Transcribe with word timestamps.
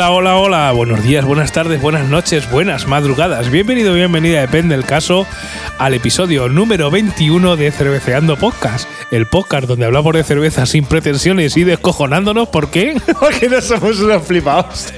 Hola, 0.00 0.12
hola, 0.12 0.36
hola. 0.38 0.72
Buenos 0.72 1.02
días, 1.02 1.26
buenas 1.26 1.52
tardes, 1.52 1.82
buenas 1.82 2.08
noches, 2.08 2.50
buenas 2.50 2.86
madrugadas. 2.86 3.50
Bienvenido, 3.50 3.92
bienvenida, 3.92 4.40
depende 4.40 4.74
del 4.74 4.86
caso, 4.86 5.26
al 5.76 5.92
episodio 5.92 6.48
número 6.48 6.90
21 6.90 7.56
de 7.56 7.70
Cerveceando 7.70 8.38
Podcast. 8.38 8.88
El 9.10 9.26
podcast 9.26 9.66
donde 9.66 9.84
hablamos 9.84 10.14
de 10.14 10.24
cerveza 10.24 10.64
sin 10.64 10.86
pretensiones 10.86 11.54
y 11.58 11.64
descojonándonos. 11.64 12.48
¿Por 12.48 12.70
qué? 12.70 12.98
Porque 13.20 13.50
no 13.50 13.60
somos 13.60 14.00
unos 14.00 14.22
flipados. 14.26 14.90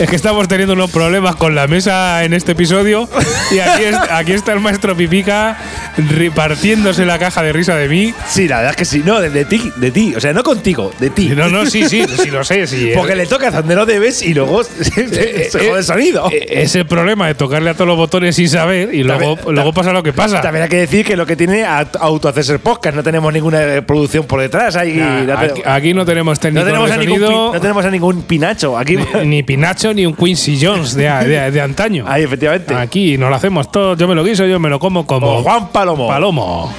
Es 0.00 0.10
que 0.10 0.16
estamos 0.16 0.46
teniendo 0.46 0.74
unos 0.74 0.90
problemas 0.90 1.36
con 1.36 1.54
la 1.54 1.66
mesa 1.66 2.22
en 2.22 2.34
este 2.34 2.52
episodio 2.52 3.08
y 3.50 3.60
aquí, 3.60 3.84
es- 3.84 3.96
aquí 4.10 4.32
está 4.32 4.52
el 4.52 4.60
maestro 4.60 4.94
Pipica 4.94 5.56
repartiéndose 5.96 7.06
la 7.06 7.18
caja 7.18 7.42
de 7.42 7.50
risa 7.54 7.74
de 7.76 7.88
mí. 7.88 8.12
Sí, 8.28 8.46
la 8.46 8.56
verdad 8.58 8.72
es 8.72 8.76
que 8.76 8.84
sí. 8.84 9.02
No, 9.02 9.20
de, 9.22 9.30
de 9.30 9.46
ti, 9.46 9.72
de 9.76 9.90
ti. 9.90 10.12
O 10.14 10.20
sea, 10.20 10.34
no 10.34 10.42
contigo, 10.42 10.92
de 11.00 11.08
ti. 11.08 11.30
No, 11.34 11.48
no, 11.48 11.64
sí, 11.64 11.88
sí, 11.88 12.04
sí 12.22 12.30
lo 12.30 12.44
sé. 12.44 12.66
Sí, 12.66 12.90
Porque 12.94 13.14
le 13.16 13.24
tocas 13.24 13.54
donde 13.54 13.74
no 13.74 13.86
debes 13.86 14.20
y 14.20 14.34
luego 14.34 14.62
se, 14.64 14.84
se- 15.08 15.50
se 15.50 15.58
jode 15.66 15.78
el 15.78 15.84
sonido. 15.84 16.28
Eh, 16.30 16.46
Es 16.62 16.74
el 16.74 16.84
problema 16.86 17.26
de 17.28 17.34
tocarle 17.34 17.70
a 17.70 17.74
todos 17.74 17.88
los 17.88 17.96
botones 17.96 18.36
sin 18.36 18.50
saber 18.50 18.94
y 18.94 19.02
luego, 19.02 19.36
También- 19.36 19.54
luego 19.54 19.72
pasa 19.72 19.92
lo 19.94 20.02
que 20.02 20.12
pasa. 20.12 20.42
También 20.42 20.64
hay 20.64 20.68
que 20.68 20.76
decir 20.76 21.06
que 21.06 21.16
lo 21.16 21.24
que 21.24 21.36
tiene 21.36 21.64
a- 21.64 21.88
autohacerse 22.00 22.58
podcast, 22.58 22.94
no 22.94 23.02
tenemos 23.02 23.32
ninguna 23.32 23.62
eh, 23.62 23.80
producción 23.80 24.26
por 24.26 24.42
detrás. 24.42 24.76
Ahí, 24.76 24.92
Nah, 24.98 25.22
no, 25.22 25.38
te- 25.40 25.44
aquí, 25.52 25.62
aquí 25.64 25.94
no 25.94 26.04
tenemos 26.04 26.36
no 26.36 26.42
técnico 26.42 26.66
tenemos 26.66 26.88
de 26.90 26.94
a 26.94 26.98
ningún, 26.98 27.20
sonido, 27.20 27.52
no 27.54 27.60
tenemos 27.62 27.84
a 27.86 27.90
ningún 27.90 28.22
pinacho. 28.24 28.76
Aquí, 28.76 28.96
ni, 29.22 29.26
ni 29.26 29.42
Pinacho 29.46 29.75
ni 29.94 30.06
un 30.06 30.14
Quincy 30.14 30.58
Jones 30.60 30.94
de, 30.94 31.04
de- 31.08 31.50
de 31.50 31.60
antaño. 31.60 32.04
ahí 32.08 32.22
efectivamente. 32.24 32.74
Aquí 32.74 33.16
nos 33.18 33.30
lo 33.30 33.36
hacemos 33.36 33.70
todo. 33.70 33.96
Yo 33.96 34.08
me 34.08 34.14
lo 34.14 34.24
guiso, 34.24 34.44
yo 34.46 34.58
me 34.58 34.68
lo 34.68 34.78
como 34.78 35.06
como 35.06 35.26
O 35.38 35.42
Juan 35.42 35.68
Palomo. 35.68 36.08
Palomo. 36.08 36.72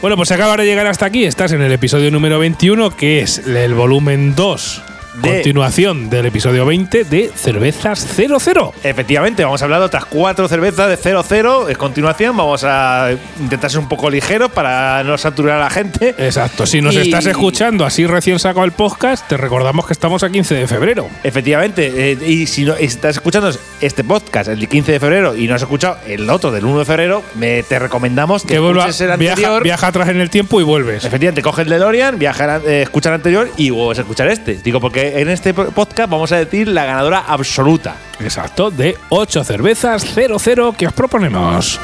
Bueno, 0.00 0.16
pues 0.16 0.30
acabas 0.30 0.58
de 0.58 0.66
llegar 0.66 0.86
hasta 0.86 1.06
aquí. 1.06 1.24
Estás 1.24 1.52
en 1.52 1.62
el 1.62 1.72
episodio 1.72 2.10
número 2.10 2.38
21, 2.38 2.90
que 2.96 3.20
es 3.20 3.38
el 3.38 3.74
volumen 3.74 4.34
2. 4.36 4.82
De- 5.22 5.30
Continuación 5.36 6.10
del 6.10 6.26
episodio 6.26 6.66
20 6.66 7.04
de 7.04 7.30
Cervezas 7.34 8.06
00. 8.16 8.74
Efectivamente, 8.82 9.44
vamos 9.44 9.62
a 9.62 9.64
hablar 9.64 9.80
de 9.80 9.86
otras 9.86 10.04
cuatro 10.04 10.46
cervezas 10.46 10.88
de 10.90 10.98
0-0. 10.98 11.70
En 11.70 11.74
continuación, 11.76 12.36
vamos 12.36 12.64
a 12.64 13.10
intentar 13.40 13.70
ser 13.70 13.80
un 13.80 13.88
poco 13.88 14.10
ligeros 14.10 14.50
para 14.52 15.02
no 15.04 15.16
saturar 15.16 15.58
a 15.58 15.64
la 15.64 15.70
gente. 15.70 16.14
Exacto. 16.18 16.66
Si 16.66 16.82
nos 16.82 16.94
Y- 16.94 16.98
estás 16.98 17.24
escuchando 17.26 17.86
así 17.86 18.06
recién 18.06 18.38
sacado 18.38 18.64
el 18.66 18.72
podcast, 18.72 19.26
te 19.26 19.36
recordamos 19.38 19.86
que 19.86 19.94
estamos 19.94 20.22
a 20.22 20.28
15 20.30 20.54
de 20.54 20.66
febrero. 20.66 21.08
Efectivamente, 21.24 22.12
eh, 22.12 22.18
y 22.26 22.46
si 22.46 22.64
no 22.64 22.74
estás 22.74 23.16
escuchando 23.16 23.50
este 23.80 24.04
podcast 24.04 24.48
el 24.50 24.68
15 24.68 24.92
de 24.92 25.00
febrero 25.00 25.34
y 25.34 25.46
no 25.48 25.54
has 25.54 25.62
escuchado 25.62 25.96
el 26.06 26.28
otro 26.28 26.50
del 26.52 26.64
1 26.66 26.80
de 26.80 26.84
febrero, 26.84 27.22
me, 27.36 27.62
te 27.62 27.78
recomendamos 27.78 28.42
que, 28.42 28.48
Que 28.54 28.58
vuelva, 28.58 28.86
el 28.86 28.92
viaja, 29.18 29.34
anterior. 29.34 29.62
viaja 29.62 29.86
atrás 29.86 30.08
en 30.10 30.20
el 30.20 30.28
tiempo 30.28 30.60
y 30.60 30.64
vuelves. 30.64 31.04
Efectivamente, 31.06 31.40
coge 31.42 31.62
el 31.62 31.68
DeLorean, 31.70 32.18
viaja, 32.18 32.60
eh, 32.66 32.82
escucha 32.82 33.08
el 33.08 33.14
anterior 33.14 33.48
y 33.56 33.70
vuelves 33.70 33.98
a 33.98 34.02
escuchar 34.02 34.28
este. 34.28 34.56
Digo, 34.62 34.78
porque 34.80 35.05
en 35.20 35.28
este 35.28 35.54
po- 35.54 35.66
podcast 35.66 36.10
vamos 36.10 36.32
a 36.32 36.36
decir 36.36 36.68
la 36.68 36.84
ganadora 36.84 37.24
absoluta. 37.26 37.96
Exacto, 38.20 38.70
de 38.70 38.96
8 39.10 39.44
cervezas 39.44 40.02
00 40.14 40.72
que 40.72 40.86
os 40.86 40.92
proponemos. 40.92 41.78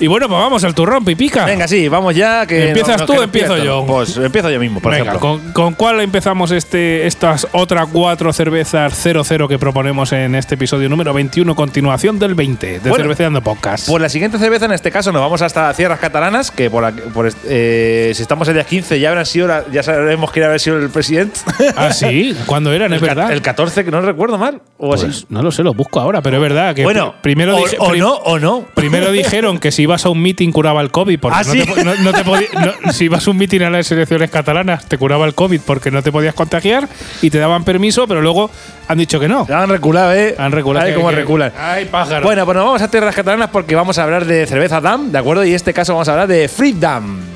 Y 0.00 0.06
bueno, 0.06 0.28
pues 0.28 0.40
vamos 0.40 0.64
al 0.64 0.74
turrón, 0.74 1.04
pipica. 1.04 1.44
Venga, 1.44 1.68
sí, 1.68 1.86
vamos 1.88 2.14
ya. 2.16 2.46
Que 2.46 2.68
¿Empiezas 2.68 3.00
no- 3.00 3.06
tú 3.06 3.12
o 3.18 3.22
empiezo 3.22 3.54
empiezo. 3.54 3.80
yo? 3.82 3.86
Pues 3.86 4.16
empiezo 4.16 4.48
yo 4.50 4.58
mismo, 4.58 4.80
por 4.80 4.92
Venga, 4.92 5.10
ejemplo. 5.12 5.20
¿con, 5.20 5.52
con 5.52 5.74
cuál 5.74 6.00
empezamos 6.00 6.52
este, 6.52 7.06
estas 7.06 7.46
otras 7.52 7.86
cuatro 7.92 8.32
cervezas 8.32 8.94
00 8.94 9.46
que 9.46 9.58
proponemos 9.58 10.12
en 10.12 10.34
este 10.36 10.54
episodio 10.54 10.88
número 10.88 11.12
21, 11.12 11.54
continuación 11.54 12.18
del 12.18 12.34
20 12.34 12.80
de 12.80 12.88
Bueno, 12.88 12.96
Cerveceando 13.04 13.42
Podcast? 13.42 13.88
Pues 13.88 14.00
la 14.00 14.08
siguiente 14.08 14.38
cerveza, 14.38 14.64
en 14.64 14.72
este 14.72 14.90
caso, 14.90 15.12
nos 15.12 15.20
vamos 15.20 15.42
hasta 15.42 15.64
las 15.68 15.76
tierras 15.76 15.98
catalanas, 16.00 16.50
que 16.50 16.70
por, 16.70 16.82
aquí- 16.86 17.02
por 17.12 17.30
eh, 17.44 18.12
si 18.14 18.22
estamos 18.22 18.48
el 18.48 18.54
día 18.54 18.64
15 18.64 18.98
ya 19.00 19.10
habrán 19.10 19.26
sido, 19.26 19.48
la- 19.48 19.64
ya 19.70 19.82
sabremos 19.82 20.30
quién 20.32 20.46
habrá 20.46 20.58
sido 20.58 20.78
el 20.78 20.88
presidente. 20.88 21.40
ah, 21.76 21.92
sí, 21.92 22.34
¿cuándo 22.46 22.72
eran? 22.72 22.90
Es 22.94 23.02
el, 23.02 23.08
verdad. 23.08 23.32
el 23.32 23.42
14, 23.42 23.84
que 23.84 23.90
no 23.90 24.00
recuerdo 24.00 24.38
mal, 24.38 24.62
o 24.78 24.88
Pues 24.88 25.04
así. 25.04 25.26
no 25.28 25.42
lo 25.42 25.50
sé, 25.52 25.62
lo 25.62 25.74
busco 25.74 26.00
ahora, 26.00 26.22
pero 26.22 26.36
es 26.38 26.42
verdad 26.42 26.74
que 26.74 26.84
Bueno, 26.84 27.12
pri- 27.20 27.34
primero 27.34 27.58
o, 27.58 27.64
o 27.80 27.94
no, 27.94 28.14
o 28.14 28.38
no. 28.38 28.64
Primero 28.74 29.12
dijeron 29.12 29.58
que 29.58 29.70
si 29.70 29.89
ibas 29.90 30.06
a 30.06 30.08
un 30.08 30.22
meeting 30.22 30.50
curaba 30.52 30.80
el 30.80 30.90
COVID 30.90 31.18
porque 31.20 31.38
¿Ah, 31.40 31.42
no, 31.44 31.52
sí? 31.52 31.62
te, 31.64 31.84
no- 31.84 31.94
no 31.96 32.12
te 32.12 32.24
podí- 32.24 32.48
no- 32.84 32.92
si 32.92 33.04
ibas 33.04 33.26
a 33.26 33.30
un 33.30 33.36
meeting 33.36 33.60
a 33.62 33.70
las 33.70 33.90
elecciones 33.92 34.30
catalanas 34.30 34.86
te 34.86 34.96
curaba 34.98 35.26
el 35.26 35.34
COVID 35.34 35.60
porque 35.66 35.90
no 35.90 36.02
te 36.02 36.10
podías 36.12 36.34
contagiar 36.34 36.88
y 37.22 37.30
te 37.30 37.38
daban 37.38 37.64
permiso, 37.64 38.06
pero 38.06 38.20
luego 38.22 38.50
han 38.88 38.98
dicho 38.98 39.20
que 39.20 39.28
no. 39.28 39.46
Han 39.52 39.68
reculado, 39.68 40.12
¿eh? 40.14 40.34
Han 40.38 40.52
reculado. 40.52 40.86
Ay, 40.86 40.94
cómo 40.94 41.10
reculan. 41.10 41.52
Ay, 41.58 41.84
pájaro. 41.86 42.24
Bueno, 42.24 42.44
pues 42.44 42.56
nos 42.56 42.64
vamos 42.64 42.82
a 42.82 42.90
tierras 42.90 43.14
catalanas 43.14 43.50
porque 43.50 43.74
vamos 43.74 43.98
a 43.98 44.04
hablar 44.04 44.24
de 44.24 44.46
cerveza 44.46 44.80
DAM, 44.80 45.12
¿de 45.12 45.18
acuerdo? 45.18 45.44
Y 45.44 45.50
en 45.50 45.56
este 45.56 45.72
caso 45.74 45.92
vamos 45.92 46.08
a 46.08 46.12
hablar 46.12 46.28
de 46.28 46.48
Free 46.48 46.72
DAM. 46.72 47.29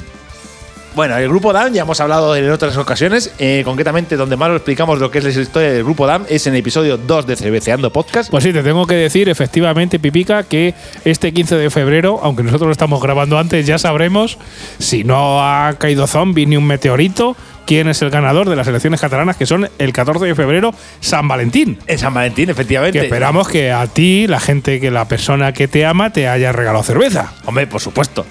Bueno, 0.95 1.17
el 1.17 1.29
grupo 1.29 1.53
DAM 1.53 1.73
ya 1.73 1.83
hemos 1.83 2.01
hablado 2.01 2.37
en 2.37 2.49
otras 2.53 2.77
ocasiones, 2.77 3.35
eh, 3.41 3.63
concretamente 3.65 4.17
donde 4.17 4.37
más 4.37 4.49
lo 4.49 4.55
explicamos 4.55 5.01
lo 5.01 5.11
que 5.11 5.19
es 5.19 5.25
la 5.25 5.31
historia 5.31 5.73
del 5.73 5.83
grupo 5.83 6.07
DAM 6.07 6.25
es 6.29 6.47
en 6.47 6.53
el 6.53 6.61
episodio 6.61 6.97
2 6.97 7.27
de 7.27 7.35
Cerveceando 7.35 7.93
Podcast. 7.93 8.31
Pues 8.31 8.45
sí, 8.45 8.53
te 8.53 8.63
tengo 8.63 8.87
que 8.87 8.95
decir 8.95 9.29
efectivamente, 9.29 9.99
Pipica, 9.99 10.45
que 10.45 10.73
este 11.05 11.33
15 11.33 11.57
de 11.57 11.71
febrero, 11.71 12.21
aunque 12.23 12.45
nosotros 12.45 12.69
lo 12.69 12.73
estamos 12.73 13.03
grabando 13.03 13.41
antes, 13.41 13.67
ya 13.67 13.77
sabremos 13.77 14.39
si 14.79 15.03
no 15.03 15.43
ha 15.45 15.75
caído 15.79 16.07
zombie 16.07 16.47
ni 16.47 16.57
un 16.57 16.67
meteorito, 16.69 17.37
quién 17.67 17.89
es 17.89 18.03
el 18.03 18.11
ganador 18.11 18.49
de 18.49 18.57
las 18.57 18.67
elecciones 18.67 19.01
catalanas, 19.01 19.37
que 19.37 19.47
son 19.47 19.69
el 19.79 19.93
14 19.93 20.25
de 20.27 20.35
febrero, 20.35 20.75
San 21.01 21.29
Valentín. 21.29 21.79
En 21.87 21.99
San 21.99 22.15
Valentín, 22.15 22.51
efectivamente. 22.51 22.99
Que 22.99 23.05
esperamos 23.07 23.49
que 23.49 23.73
a 23.73 23.87
ti, 23.87 24.27
la 24.27 24.41
gente, 24.41 24.81
que 24.81 24.91
la 24.91 25.07
persona 25.07 25.53
que 25.53 25.69
te 25.69 25.87
ama, 25.87 26.11
te 26.11 26.29
haya 26.29 26.53
regalado 26.53 26.85
cerveza. 26.85 27.33
Hombre, 27.45 27.67
por 27.67 27.81
supuesto. 27.81 28.27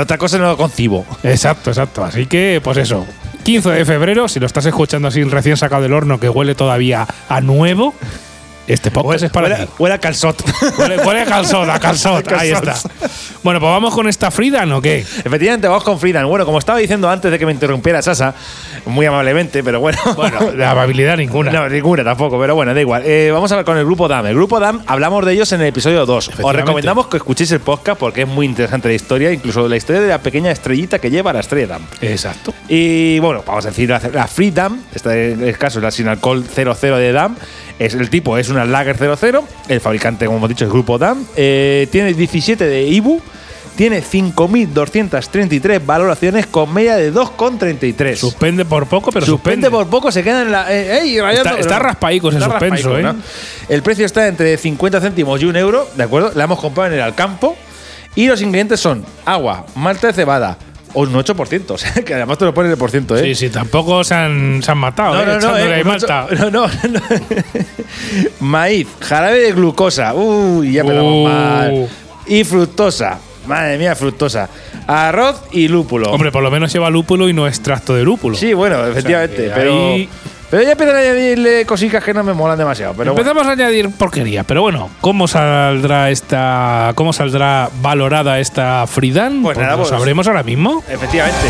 Otra 0.00 0.18
cosa 0.18 0.38
no 0.38 0.44
lo 0.44 0.56
concibo. 0.56 1.06
Exacto, 1.22 1.70
exacto. 1.70 2.04
Así 2.04 2.26
que, 2.26 2.60
pues 2.62 2.76
eso. 2.78 3.06
15 3.44 3.70
de 3.70 3.84
febrero, 3.84 4.28
si 4.28 4.40
lo 4.40 4.46
estás 4.46 4.66
escuchando 4.66 5.08
así 5.08 5.22
recién 5.24 5.56
sacado 5.56 5.82
del 5.82 5.94
horno, 5.94 6.20
que 6.20 6.28
huele 6.28 6.54
todavía 6.54 7.06
a 7.28 7.40
nuevo, 7.40 7.94
este 8.68 8.90
podcast 8.90 9.24
es 9.24 9.30
para 9.30 9.48
Huele- 9.48 9.66
ti. 9.66 9.72
huele 9.78 9.94
a 9.94 9.98
calzot. 9.98 10.42
Huele, 10.78 10.98
huele 10.98 11.20
a 11.22 11.24
calzot, 11.24 11.68
a 11.68 11.78
calzot. 11.80 12.30
Ahí 12.32 12.50
está. 12.50 12.74
Bueno, 13.42 13.60
pues 13.60 13.70
vamos 13.72 13.94
con 13.94 14.08
esta 14.08 14.30
Friedan 14.30 14.70
o 14.72 14.80
qué? 14.82 14.98
Efectivamente, 14.98 15.66
vamos 15.68 15.82
con 15.84 15.98
Friedan. 15.98 16.26
Bueno, 16.28 16.44
como 16.44 16.58
estaba 16.58 16.78
diciendo 16.78 17.08
antes 17.08 17.30
de 17.30 17.38
que 17.38 17.46
me 17.46 17.52
interrumpiera 17.52 18.02
Sasa, 18.02 18.34
muy 18.86 19.06
amablemente, 19.06 19.62
pero 19.64 19.80
bueno. 19.80 19.98
Bueno, 20.16 20.52
de 20.52 20.64
amabilidad 20.64 21.16
ninguna. 21.16 21.50
No, 21.50 21.68
ninguna 21.68 22.04
tampoco, 22.04 22.38
pero 22.40 22.54
bueno, 22.54 22.74
da 22.74 22.80
igual. 22.80 23.02
Eh, 23.06 23.30
vamos 23.32 23.50
a 23.50 23.54
hablar 23.54 23.64
con 23.64 23.78
el 23.78 23.84
grupo 23.84 24.06
DAM. 24.08 24.26
El 24.26 24.34
grupo 24.34 24.60
DAM, 24.60 24.82
hablamos 24.86 25.24
de 25.24 25.32
ellos 25.32 25.50
en 25.52 25.60
el 25.62 25.68
episodio 25.68 26.04
2. 26.06 26.30
Os 26.42 26.54
recomendamos 26.54 27.06
que 27.08 27.16
escuchéis 27.16 27.50
el 27.52 27.60
podcast 27.60 27.98
porque 27.98 28.22
es 28.22 28.28
muy 28.28 28.46
interesante 28.46 28.88
la 28.88 28.94
historia, 28.94 29.32
incluso 29.32 29.66
la 29.68 29.76
historia 29.76 30.02
de 30.02 30.08
la 30.08 30.18
pequeña 30.18 30.50
estrellita 30.50 30.98
que 30.98 31.10
lleva 31.10 31.32
la 31.32 31.40
estrella 31.40 31.66
DAM. 31.68 31.82
Exacto. 32.00 32.52
Y 32.68 33.18
bueno, 33.20 33.42
vamos 33.46 33.64
a 33.64 33.68
decir 33.68 33.88
la, 33.88 34.00
la 34.12 34.26
Free 34.26 34.50
DAM, 34.50 34.80
este 34.94 35.32
en 35.32 35.42
el 35.42 35.56
caso 35.56 35.78
es 35.78 35.82
la 35.84 35.90
sin 35.90 36.08
alcohol 36.08 36.44
00 36.44 36.96
de 36.98 37.12
DAM. 37.12 37.36
Es, 37.78 37.94
el 37.94 38.10
tipo 38.10 38.36
es 38.38 38.48
una 38.48 38.64
Lager 38.64 38.96
00, 38.96 39.44
el 39.68 39.80
fabricante, 39.80 40.26
como 40.26 40.38
hemos 40.38 40.48
dicho, 40.48 40.64
es 40.64 40.70
Grupo 40.70 40.98
DAM. 40.98 41.24
Eh, 41.36 41.86
tiene 41.92 42.12
17 42.14 42.64
de 42.66 42.82
IBU, 42.88 43.20
tiene 43.76 44.02
5.233 44.02 45.84
valoraciones 45.84 46.46
con 46.46 46.72
media 46.74 46.96
de 46.96 47.12
2,33. 47.12 48.16
Suspende 48.16 48.64
por 48.64 48.86
poco, 48.86 49.10
pero 49.12 49.24
Suspende 49.26 49.66
suspende. 49.66 49.70
por 49.70 49.86
poco, 49.88 50.10
se 50.10 50.22
queda 50.22 50.42
en 50.42 50.50
la. 50.52 50.72
eh, 50.74 51.00
ey, 51.02 51.20
rayando- 51.20 51.50
Está- 51.50 51.60
está 51.60 51.78
Está 52.38 52.50
suspenso, 52.50 52.90
raspaico, 52.90 52.98
¿eh? 52.98 53.02
¿no? 53.02 53.16
El 53.68 53.82
precio 53.82 54.06
está 54.06 54.26
entre 54.26 54.56
50 54.56 55.00
céntimos 55.00 55.40
y 55.42 55.44
un 55.44 55.56
euro, 55.56 55.88
¿de 55.96 56.02
acuerdo? 56.02 56.32
La 56.34 56.44
hemos 56.44 56.58
comprado 56.60 56.88
en 56.92 56.94
el 56.98 57.02
Alcampo. 57.02 57.56
Y 58.14 58.26
los 58.26 58.42
ingredientes 58.42 58.80
son 58.80 59.04
agua, 59.24 59.66
malta 59.76 60.08
de 60.08 60.12
cebada 60.12 60.58
o 60.94 61.02
un 61.02 61.12
8%. 61.12 61.64
O 61.70 61.78
sea, 61.78 61.92
que 62.04 62.14
además 62.14 62.38
te 62.38 62.44
lo 62.44 62.54
pones 62.54 62.72
el 62.72 62.78
por 62.78 62.90
ciento, 62.90 63.16
¿eh? 63.16 63.22
Sí, 63.22 63.34
sí, 63.34 63.50
tampoco 63.50 64.02
se 64.04 64.14
han, 64.14 64.62
se 64.62 64.70
han 64.70 64.78
matado, 64.78 65.18
¿eh? 65.20 65.36
Echándole 65.36 65.74
ahí 65.74 65.82
un 65.82 65.88
malta. 65.88 66.26
no, 66.38 66.50
no, 66.50 66.66
no. 66.66 67.00
Maíz, 68.40 68.86
jarabe 69.00 69.38
de 69.38 69.52
glucosa. 69.52 70.14
Uy, 70.14 70.72
ya 70.72 70.80
empezamos 70.82 71.14
Uh. 71.14 71.24
mal. 71.28 71.88
Y 72.26 72.44
fructosa. 72.44 73.18
Madre 73.46 73.78
mía, 73.78 73.94
fructosa. 73.96 74.48
Arroz 74.86 75.42
y 75.52 75.68
lúpulo. 75.68 76.10
Hombre, 76.10 76.30
por 76.30 76.42
lo 76.42 76.50
menos 76.50 76.72
lleva 76.72 76.90
lúpulo 76.90 77.28
y 77.28 77.32
no 77.32 77.46
extracto 77.46 77.94
de 77.94 78.04
lúpulo. 78.04 78.36
Sí, 78.36 78.52
bueno, 78.52 78.86
efectivamente. 78.86 79.50
pero, 79.54 79.94
ahí- 79.94 80.08
pero 80.50 80.62
ya 80.62 80.72
empiezan 80.72 80.96
a 80.96 81.00
añadirle 81.00 81.66
cositas 81.66 82.02
que 82.02 82.14
no 82.14 82.24
me 82.24 82.32
molan 82.32 82.58
demasiado. 82.58 82.94
Pero 82.94 83.12
bueno. 83.12 83.20
Empezamos 83.20 83.46
a 83.48 83.52
añadir 83.52 83.90
porquería, 83.90 84.44
pero 84.44 84.62
bueno, 84.62 84.90
¿cómo 85.00 85.28
saldrá 85.28 86.10
esta, 86.10 86.92
cómo 86.94 87.12
saldrá 87.12 87.68
valorada 87.82 88.38
esta 88.38 88.86
Fridan? 88.86 89.42
Pues 89.42 89.58
nada, 89.58 89.72
lo 89.72 89.78
pues- 89.78 89.90
sabremos 89.90 90.26
ahora 90.26 90.42
mismo. 90.42 90.82
Efectivamente. 90.88 91.48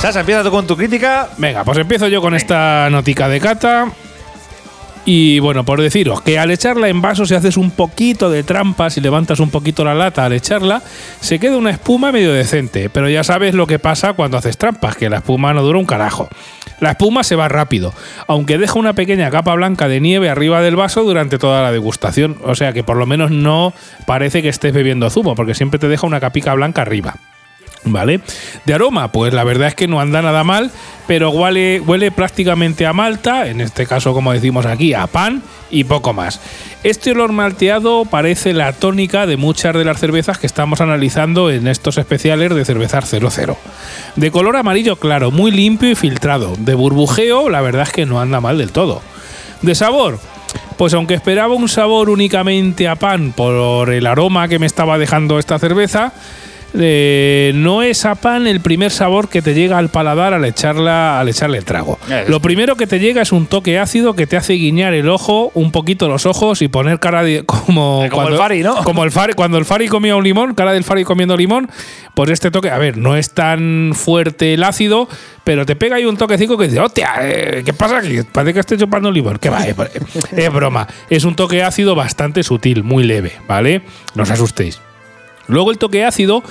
Sasa, 0.00 0.20
empieza 0.20 0.42
tú 0.42 0.50
con 0.50 0.66
tu 0.66 0.76
crítica. 0.76 1.28
Venga, 1.36 1.64
pues 1.64 1.78
empiezo 1.78 2.06
yo 2.08 2.20
con 2.20 2.34
esta 2.34 2.88
notica 2.90 3.28
de 3.28 3.40
cata. 3.40 3.88
Y 5.08 5.38
bueno, 5.38 5.64
por 5.64 5.80
deciros 5.80 6.20
que 6.20 6.36
al 6.36 6.50
echarla 6.50 6.88
en 6.88 7.00
vaso, 7.00 7.26
si 7.26 7.34
haces 7.36 7.56
un 7.56 7.70
poquito 7.70 8.28
de 8.28 8.42
trampa, 8.42 8.90
si 8.90 9.00
levantas 9.00 9.38
un 9.38 9.50
poquito 9.50 9.84
la 9.84 9.94
lata 9.94 10.24
al 10.24 10.32
echarla, 10.32 10.82
se 11.20 11.38
queda 11.38 11.56
una 11.56 11.70
espuma 11.70 12.10
medio 12.10 12.32
decente. 12.32 12.90
Pero 12.90 13.08
ya 13.08 13.22
sabes 13.22 13.54
lo 13.54 13.68
que 13.68 13.78
pasa 13.78 14.14
cuando 14.14 14.36
haces 14.36 14.58
trampas, 14.58 14.96
que 14.96 15.08
la 15.08 15.18
espuma 15.18 15.54
no 15.54 15.62
dura 15.62 15.78
un 15.78 15.86
carajo. 15.86 16.28
La 16.80 16.90
espuma 16.90 17.22
se 17.22 17.36
va 17.36 17.46
rápido, 17.46 17.94
aunque 18.26 18.58
deja 18.58 18.80
una 18.80 18.94
pequeña 18.94 19.30
capa 19.30 19.54
blanca 19.54 19.86
de 19.86 20.00
nieve 20.00 20.28
arriba 20.28 20.60
del 20.60 20.74
vaso 20.74 21.04
durante 21.04 21.38
toda 21.38 21.62
la 21.62 21.70
degustación. 21.70 22.38
O 22.42 22.56
sea 22.56 22.72
que 22.72 22.82
por 22.82 22.96
lo 22.96 23.06
menos 23.06 23.30
no 23.30 23.72
parece 24.06 24.42
que 24.42 24.48
estés 24.48 24.74
bebiendo 24.74 25.08
zumo, 25.08 25.36
porque 25.36 25.54
siempre 25.54 25.78
te 25.78 25.86
deja 25.86 26.04
una 26.04 26.18
capica 26.18 26.52
blanca 26.54 26.82
arriba. 26.82 27.14
¿Vale? 27.86 28.20
De 28.64 28.74
aroma, 28.74 29.12
pues 29.12 29.32
la 29.32 29.44
verdad 29.44 29.68
es 29.68 29.74
que 29.76 29.86
no 29.86 30.00
anda 30.00 30.20
nada 30.20 30.42
mal, 30.42 30.72
pero 31.06 31.30
huele, 31.30 31.80
huele 31.80 32.10
prácticamente 32.10 32.84
a 32.84 32.92
malta, 32.92 33.46
en 33.46 33.60
este 33.60 33.86
caso, 33.86 34.12
como 34.12 34.32
decimos 34.32 34.66
aquí, 34.66 34.92
a 34.92 35.06
pan 35.06 35.42
y 35.70 35.84
poco 35.84 36.12
más. 36.12 36.40
Este 36.82 37.12
olor 37.12 37.32
malteado 37.32 38.04
parece 38.04 38.52
la 38.52 38.72
tónica 38.72 39.26
de 39.26 39.36
muchas 39.36 39.74
de 39.74 39.84
las 39.84 40.00
cervezas 40.00 40.38
que 40.38 40.46
estamos 40.46 40.80
analizando 40.80 41.50
en 41.50 41.68
estos 41.68 41.96
especiales 41.98 42.54
de 42.54 42.64
cervezar 42.64 43.06
00. 43.06 43.56
De 44.16 44.30
color 44.30 44.56
amarillo 44.56 44.96
claro, 44.96 45.30
muy 45.30 45.50
limpio 45.52 45.90
y 45.90 45.94
filtrado. 45.94 46.54
De 46.58 46.74
burbujeo, 46.74 47.48
la 47.48 47.60
verdad 47.60 47.82
es 47.82 47.92
que 47.92 48.06
no 48.06 48.20
anda 48.20 48.40
mal 48.40 48.58
del 48.58 48.72
todo. 48.72 49.00
De 49.62 49.74
sabor, 49.74 50.18
pues 50.76 50.92
aunque 50.94 51.14
esperaba 51.14 51.54
un 51.54 51.68
sabor 51.68 52.10
únicamente 52.10 52.88
a 52.88 52.96
pan 52.96 53.32
por 53.32 53.90
el 53.90 54.06
aroma 54.06 54.48
que 54.48 54.58
me 54.58 54.66
estaba 54.66 54.98
dejando 54.98 55.38
esta 55.38 55.58
cerveza, 55.58 56.12
eh, 56.74 57.52
no 57.54 57.82
es 57.82 58.04
a 58.04 58.14
pan 58.14 58.46
el 58.46 58.60
primer 58.60 58.90
sabor 58.90 59.28
que 59.28 59.42
te 59.42 59.54
llega 59.54 59.78
al 59.78 59.88
paladar 59.88 60.34
al, 60.34 60.44
echarla, 60.44 61.18
al 61.20 61.28
echarle 61.28 61.58
el 61.58 61.64
trago. 61.64 61.98
Eh, 62.10 62.24
Lo 62.28 62.40
primero 62.40 62.76
que 62.76 62.86
te 62.86 62.98
llega 62.98 63.22
es 63.22 63.32
un 63.32 63.46
toque 63.46 63.78
ácido 63.78 64.14
que 64.14 64.26
te 64.26 64.36
hace 64.36 64.54
guiñar 64.54 64.94
el 64.94 65.08
ojo, 65.08 65.50
un 65.54 65.72
poquito 65.72 66.08
los 66.08 66.26
ojos 66.26 66.62
y 66.62 66.68
poner 66.68 66.98
cara 67.00 67.22
de. 67.22 67.44
Como, 67.66 68.04
Eh, 68.04 68.10
el 68.28 68.36
Fari, 68.36 68.62
¿no? 68.62 68.76
Como 68.84 69.04
el 69.04 69.10
Fari, 69.10 69.32
cuando 69.34 69.58
el 69.58 69.64
Fari 69.64 69.88
comía 69.88 70.16
un 70.16 70.24
limón, 70.24 70.54
cara 70.54 70.72
del 70.72 70.84
Fari 70.84 71.04
comiendo 71.04 71.36
limón, 71.36 71.68
pues 72.14 72.30
este 72.30 72.50
toque, 72.50 72.70
a 72.70 72.78
ver, 72.78 72.96
no 72.96 73.16
es 73.16 73.30
tan 73.32 73.92
fuerte 73.94 74.54
el 74.54 74.62
ácido, 74.64 75.08
pero 75.44 75.64
te 75.66 75.76
pega 75.76 75.96
ahí 75.96 76.04
un 76.04 76.16
toquecito 76.16 76.56
que 76.58 76.64
dice, 76.68 76.80
hostia, 76.80 77.14
eh, 77.22 77.62
¿qué 77.64 77.72
pasa 77.72 77.98
aquí? 77.98 78.18
Parece 78.32 78.54
que 78.54 78.60
estoy 78.60 78.78
chupando 78.78 79.08
un 79.08 79.14
limón. 79.14 79.38
Que 79.38 79.50
va, 79.50 79.64
es, 79.66 79.74
es 80.36 80.52
broma. 80.52 80.86
Es 81.10 81.24
un 81.24 81.36
toque 81.36 81.62
ácido 81.62 81.94
bastante 81.94 82.42
sutil, 82.42 82.82
muy 82.82 83.04
leve, 83.04 83.32
¿vale? 83.46 83.82
No 84.14 84.24
os 84.24 84.30
asustéis. 84.30 84.80
Luego 85.48 85.70
el 85.70 85.78
toque 85.78 86.04
ácido, 86.04 86.42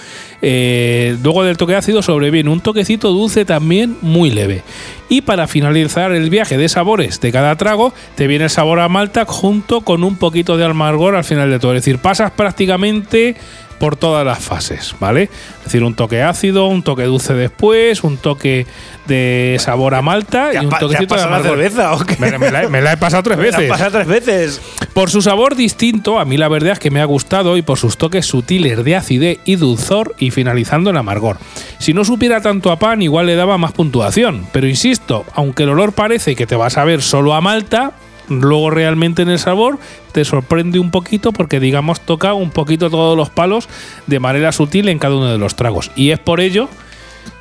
eh, 0.42 1.18
luego 1.24 1.44
del 1.44 1.57
toque 1.57 1.75
ácido 1.75 2.01
sobreviene 2.01 2.50
un 2.50 2.62
toquecito 2.62 3.12
dulce 3.12 3.45
también 3.45 3.97
muy 4.01 4.31
leve. 4.31 4.63
Y 5.09 5.21
para 5.21 5.47
finalizar 5.47 6.12
el 6.12 6.30
viaje 6.30 6.57
de 6.57 6.69
sabores 6.69 7.21
de 7.21 7.31
cada 7.31 7.56
trago, 7.57 7.94
te 8.15 8.27
viene 8.27 8.45
el 8.45 8.50
sabor 8.50 8.80
a 8.80 8.89
malta 8.89 9.25
junto 9.25 9.81
con 9.81 10.03
un 10.03 10.15
poquito 10.15 10.57
de 10.57 10.65
amargor 10.65 11.15
al 11.15 11.24
final 11.24 11.50
de 11.50 11.59
todo. 11.59 11.74
Es 11.74 11.83
decir, 11.83 12.00
pasas 12.00 12.31
prácticamente 12.31 13.36
por 13.80 13.95
todas 13.95 14.25
las 14.25 14.39
fases, 14.39 14.95
¿vale? 15.00 15.24
Es 15.24 15.63
decir, 15.66 15.83
un 15.83 15.95
toque 15.95 16.22
ácido, 16.22 16.68
un 16.68 16.83
toque 16.83 17.04
dulce 17.04 17.33
después, 17.33 18.04
un 18.04 18.18
toque 18.18 18.66
de 19.07 19.57
sabor 19.60 19.94
a 19.94 20.01
malta 20.01 20.50
¿Te 20.51 20.57
y 20.57 20.66
un 20.66 20.69
toquecito 20.69 21.16
de 21.16 21.30
la 21.30 21.42
cerveza 21.44 21.94
o 21.94 22.00
qué? 22.00 22.16
Me, 22.18 22.38
me 22.38 22.51
la, 22.51 22.69
me 22.69 22.81
la 22.81 22.94
he 22.94 22.98
pasado 22.98 23.24
tres 23.24 23.38
Me 23.38 23.51
la 23.51 23.57
veces. 23.57 23.72
has 23.72 23.77
pasado 23.77 23.92
tres 23.92 24.07
veces. 24.07 24.62
Por 24.94 25.10
su 25.10 25.22
sabor 25.22 25.56
distinto, 25.56 26.19
a 26.19 26.25
mí 26.25 26.38
la 26.38 26.48
verdad 26.48 26.74
es 26.74 26.80
que 26.80 26.92
me 26.92 27.01
ha 27.01 27.06
gustado 27.06 27.57
y 27.57 27.62
por 27.62 27.77
sus 27.77 27.98
toques 27.98 28.25
sutiles 28.25 28.83
de 28.83 28.95
acidez 28.95 29.39
y 29.45 29.56
dulzor 29.57 30.16
y 30.18 30.31
finalizando 30.31 30.89
en 30.89 30.98
amargor. 30.98 31.38
Si 31.80 31.94
no 31.94 32.06
supiera 32.06 32.42
tanto 32.42 32.71
a 32.71 32.80
pan, 32.80 33.01
igual 33.01 33.25
le 33.28 33.36
daba 33.36 33.57
más 33.57 33.74
puntuación. 33.74 34.48
Pero 34.51 34.68
insisto, 34.68 35.25
aunque 35.33 35.63
el 35.63 35.69
olor 35.69 35.94
parece 35.94 36.36
que 36.36 36.48
te 36.48 36.56
vas 36.56 36.78
a 36.78 36.83
ver 36.86 37.01
solo 37.01 37.33
a 37.33 37.42
malta, 37.42 37.92
luego 38.30 38.69
realmente 38.69 39.22
en 39.22 39.30
el 39.30 39.39
sabor 39.39 39.80
te 40.12 40.25
sorprende 40.25 40.80
un 40.80 40.92
poquito 40.92 41.31
porque 41.31 41.60
digamos 41.60 42.01
toca 42.01 42.33
un 42.33 42.51
poquito 42.51 42.89
todos 42.89 43.18
los 43.18 43.30
palos 43.30 43.68
de 44.07 44.19
manera 44.19 44.51
sutil 44.51 44.89
en 44.89 45.00
cada 45.00 45.16
uno 45.16 45.31
de 45.31 45.38
los 45.38 45.56
tragos. 45.56 45.92
Y 45.95 46.12
es 46.12 46.19
por 46.19 46.39
ello 46.39 46.69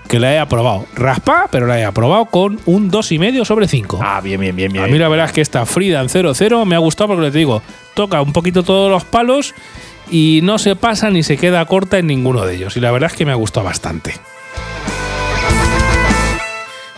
que 0.08 0.18
la 0.18 0.34
he 0.34 0.38
aprobado. 0.38 0.86
Raspa, 0.94 1.48
pero 1.50 1.66
la 1.66 1.78
he 1.78 1.84
aprobado 1.84 2.26
con 2.26 2.60
un 2.66 2.90
2,5 2.90 3.44
sobre 3.44 3.68
5. 3.68 4.00
Ah, 4.02 4.20
bien, 4.20 4.40
bien, 4.40 4.54
bien, 4.54 4.72
bien. 4.72 4.84
A 4.84 4.88
mí 4.88 4.98
la 4.98 5.08
verdad 5.08 5.26
es 5.26 5.32
que 5.32 5.40
esta 5.40 5.66
Frida 5.66 6.06
00 6.06 6.64
me 6.66 6.74
ha 6.74 6.78
gustado 6.78 7.14
porque 7.14 7.30
te 7.30 7.38
digo, 7.38 7.62
toca 7.94 8.20
un 8.20 8.32
poquito 8.32 8.62
todos 8.62 8.90
los 8.90 9.04
palos 9.04 9.54
y 10.10 10.40
no 10.42 10.58
se 10.58 10.76
pasa 10.76 11.10
ni 11.10 11.22
se 11.22 11.36
queda 11.36 11.64
corta 11.66 11.98
en 11.98 12.06
ninguno 12.06 12.44
de 12.44 12.56
ellos. 12.56 12.76
Y 12.76 12.80
la 12.80 12.90
verdad 12.90 13.10
es 13.10 13.16
que 13.16 13.24
me 13.24 13.32
ha 13.32 13.36
gustado 13.36 13.64
bastante. 13.64 14.14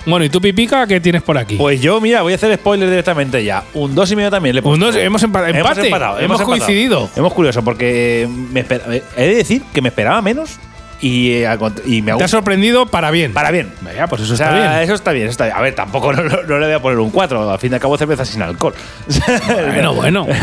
Bueno, 0.06 0.24
¿y 0.24 0.28
tú, 0.30 0.40
Pipica, 0.40 0.86
qué 0.86 1.00
tienes 1.00 1.22
por 1.22 1.36
aquí? 1.36 1.56
Pues 1.56 1.80
yo, 1.80 2.00
mira, 2.00 2.22
voy 2.22 2.32
a 2.32 2.36
hacer 2.36 2.54
spoiler 2.56 2.88
directamente 2.88 3.42
ya. 3.44 3.64
Un 3.74 3.94
dos 3.94 4.10
y 4.12 4.16
medio 4.16 4.30
también 4.30 4.54
le 4.54 4.60
Un 4.60 4.64
puesto. 4.64 4.86
dos- 4.86 4.96
hemos 4.96 5.22
empa- 5.22 5.48
empate. 5.48 5.58
Hemos 5.58 5.78
empatado. 6.18 6.46
coincidido. 6.46 7.10
Hemos 7.16 7.32
curioso 7.34 7.62
porque 7.64 8.28
me 8.52 8.60
espera- 8.60 8.84
he 9.16 9.26
de 9.26 9.34
decir 9.34 9.62
que 9.74 9.82
me 9.82 9.88
esperaba 9.88 10.22
menos 10.22 10.58
y, 11.00 11.32
eh, 11.32 11.58
y 11.86 12.02
me 12.02 12.12
ha 12.12 12.16
Te 12.16 12.24
ha 12.24 12.28
sorprendido 12.28 12.86
para 12.86 13.10
bien. 13.10 13.32
Para 13.32 13.50
bien. 13.50 13.72
Vaya, 13.82 14.06
pues 14.06 14.22
eso 14.22 14.34
O 14.34 14.36
sea, 14.36 14.46
está 14.46 14.58
bien. 14.70 14.82
eso 14.84 14.94
está 14.94 15.10
bien, 15.12 15.24
eso 15.26 15.32
está 15.32 15.44
bien. 15.46 15.56
A 15.56 15.60
ver, 15.60 15.74
tampoco 15.74 16.12
no, 16.14 16.22
no- 16.22 16.42
no 16.44 16.58
le 16.58 16.66
voy 16.66 16.74
a 16.74 16.80
poner 16.80 16.98
un 17.00 17.10
4. 17.10 17.50
Al 17.50 17.58
fin 17.58 17.72
y 17.72 17.74
al 17.74 17.80
cabo, 17.80 17.98
cerveza 17.98 18.24
sin 18.24 18.42
alcohol. 18.42 18.74
Bueno, 19.72 19.92
bueno. 19.94 20.26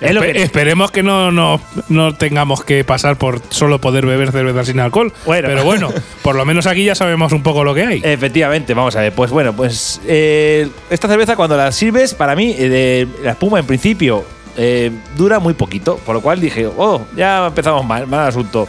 Es 0.00 0.12
lo 0.14 0.22
Espe- 0.22 0.32
que- 0.32 0.42
Esperemos 0.42 0.90
que 0.90 1.02
no, 1.02 1.32
no, 1.32 1.60
no 1.88 2.14
tengamos 2.14 2.62
que 2.64 2.84
pasar 2.84 3.16
por 3.16 3.40
solo 3.50 3.80
poder 3.80 4.04
beber 4.06 4.30
cerveza 4.32 4.64
sin 4.64 4.78
alcohol. 4.80 5.12
Bueno. 5.24 5.48
Pero 5.48 5.64
bueno, 5.64 5.90
por 6.22 6.34
lo 6.34 6.44
menos 6.44 6.66
aquí 6.66 6.84
ya 6.84 6.94
sabemos 6.94 7.32
un 7.32 7.42
poco 7.42 7.64
lo 7.64 7.74
que 7.74 7.82
hay. 7.86 8.00
Efectivamente, 8.04 8.74
vamos 8.74 8.94
a 8.96 9.00
ver. 9.00 9.12
Pues 9.12 9.30
bueno, 9.30 9.54
pues 9.54 10.00
eh, 10.06 10.68
esta 10.90 11.08
cerveza 11.08 11.36
cuando 11.36 11.56
la 11.56 11.72
sirves, 11.72 12.14
para 12.14 12.36
mí, 12.36 12.54
eh, 12.58 13.06
la 13.22 13.30
espuma 13.32 13.58
en 13.58 13.66
principio 13.66 14.24
eh, 14.56 14.90
dura 15.16 15.38
muy 15.38 15.54
poquito. 15.54 15.96
Por 16.04 16.14
lo 16.14 16.20
cual 16.20 16.40
dije, 16.40 16.66
oh, 16.76 17.02
ya 17.16 17.46
empezamos 17.46 17.84
mal, 17.86 18.06
mal 18.06 18.28
asunto. 18.28 18.68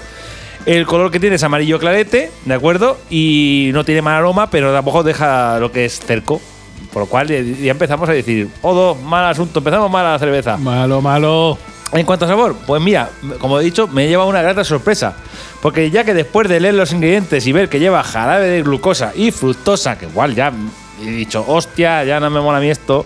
El 0.65 0.85
color 0.85 1.11
que 1.11 1.19
tiene 1.21 1.37
es 1.37 1.43
amarillo 1.43 1.79
clarete, 1.79 2.29
¿de 2.43 2.53
acuerdo? 2.53 2.97
Y 3.09 3.69
no 3.73 3.85
tiene 3.85 4.01
mal 4.01 4.15
aroma, 4.15 4.49
pero 4.49 4.73
tampoco 4.73 5.01
deja 5.03 5.59
lo 5.59 5.71
que 5.71 5.85
es 5.85 5.99
cerco. 5.99 6.41
Por 6.91 7.03
lo 7.03 7.05
cual 7.07 7.29
eh, 7.31 7.55
ya 7.61 7.71
empezamos 7.71 8.07
a 8.09 8.13
decir, 8.13 8.47
oh, 8.61 8.73
do, 8.73 8.95
mal 8.95 9.25
asunto, 9.25 9.59
empezamos 9.59 9.89
mal 9.91 10.05
a 10.05 10.13
la 10.13 10.19
cerveza. 10.19 10.57
Malo, 10.57 11.01
malo. 11.01 11.57
En 11.93 12.05
cuanto 12.05 12.25
a 12.25 12.27
sabor, 12.27 12.55
pues 12.65 12.81
mira, 12.81 13.09
como 13.39 13.59
he 13.59 13.63
dicho, 13.63 13.87
me 13.87 14.07
lleva 14.07 14.25
una 14.25 14.41
grata 14.41 14.63
sorpresa. 14.63 15.15
Porque 15.61 15.89
ya 15.89 16.03
que 16.03 16.13
después 16.13 16.49
de 16.49 16.59
leer 16.59 16.73
los 16.73 16.91
ingredientes 16.91 17.47
y 17.47 17.51
ver 17.51 17.69
que 17.69 17.79
lleva 17.79 18.03
jarabe 18.03 18.47
de 18.47 18.61
glucosa 18.61 19.13
y 19.15 19.31
fructosa, 19.31 19.97
que 19.97 20.05
igual 20.05 20.35
ya 20.35 20.51
he 21.01 21.09
dicho, 21.09 21.43
hostia, 21.47 22.03
ya 22.03 22.19
no 22.19 22.29
me 22.29 22.41
mola 22.41 22.57
a 22.57 22.61
mí 22.61 22.69
esto, 22.69 23.05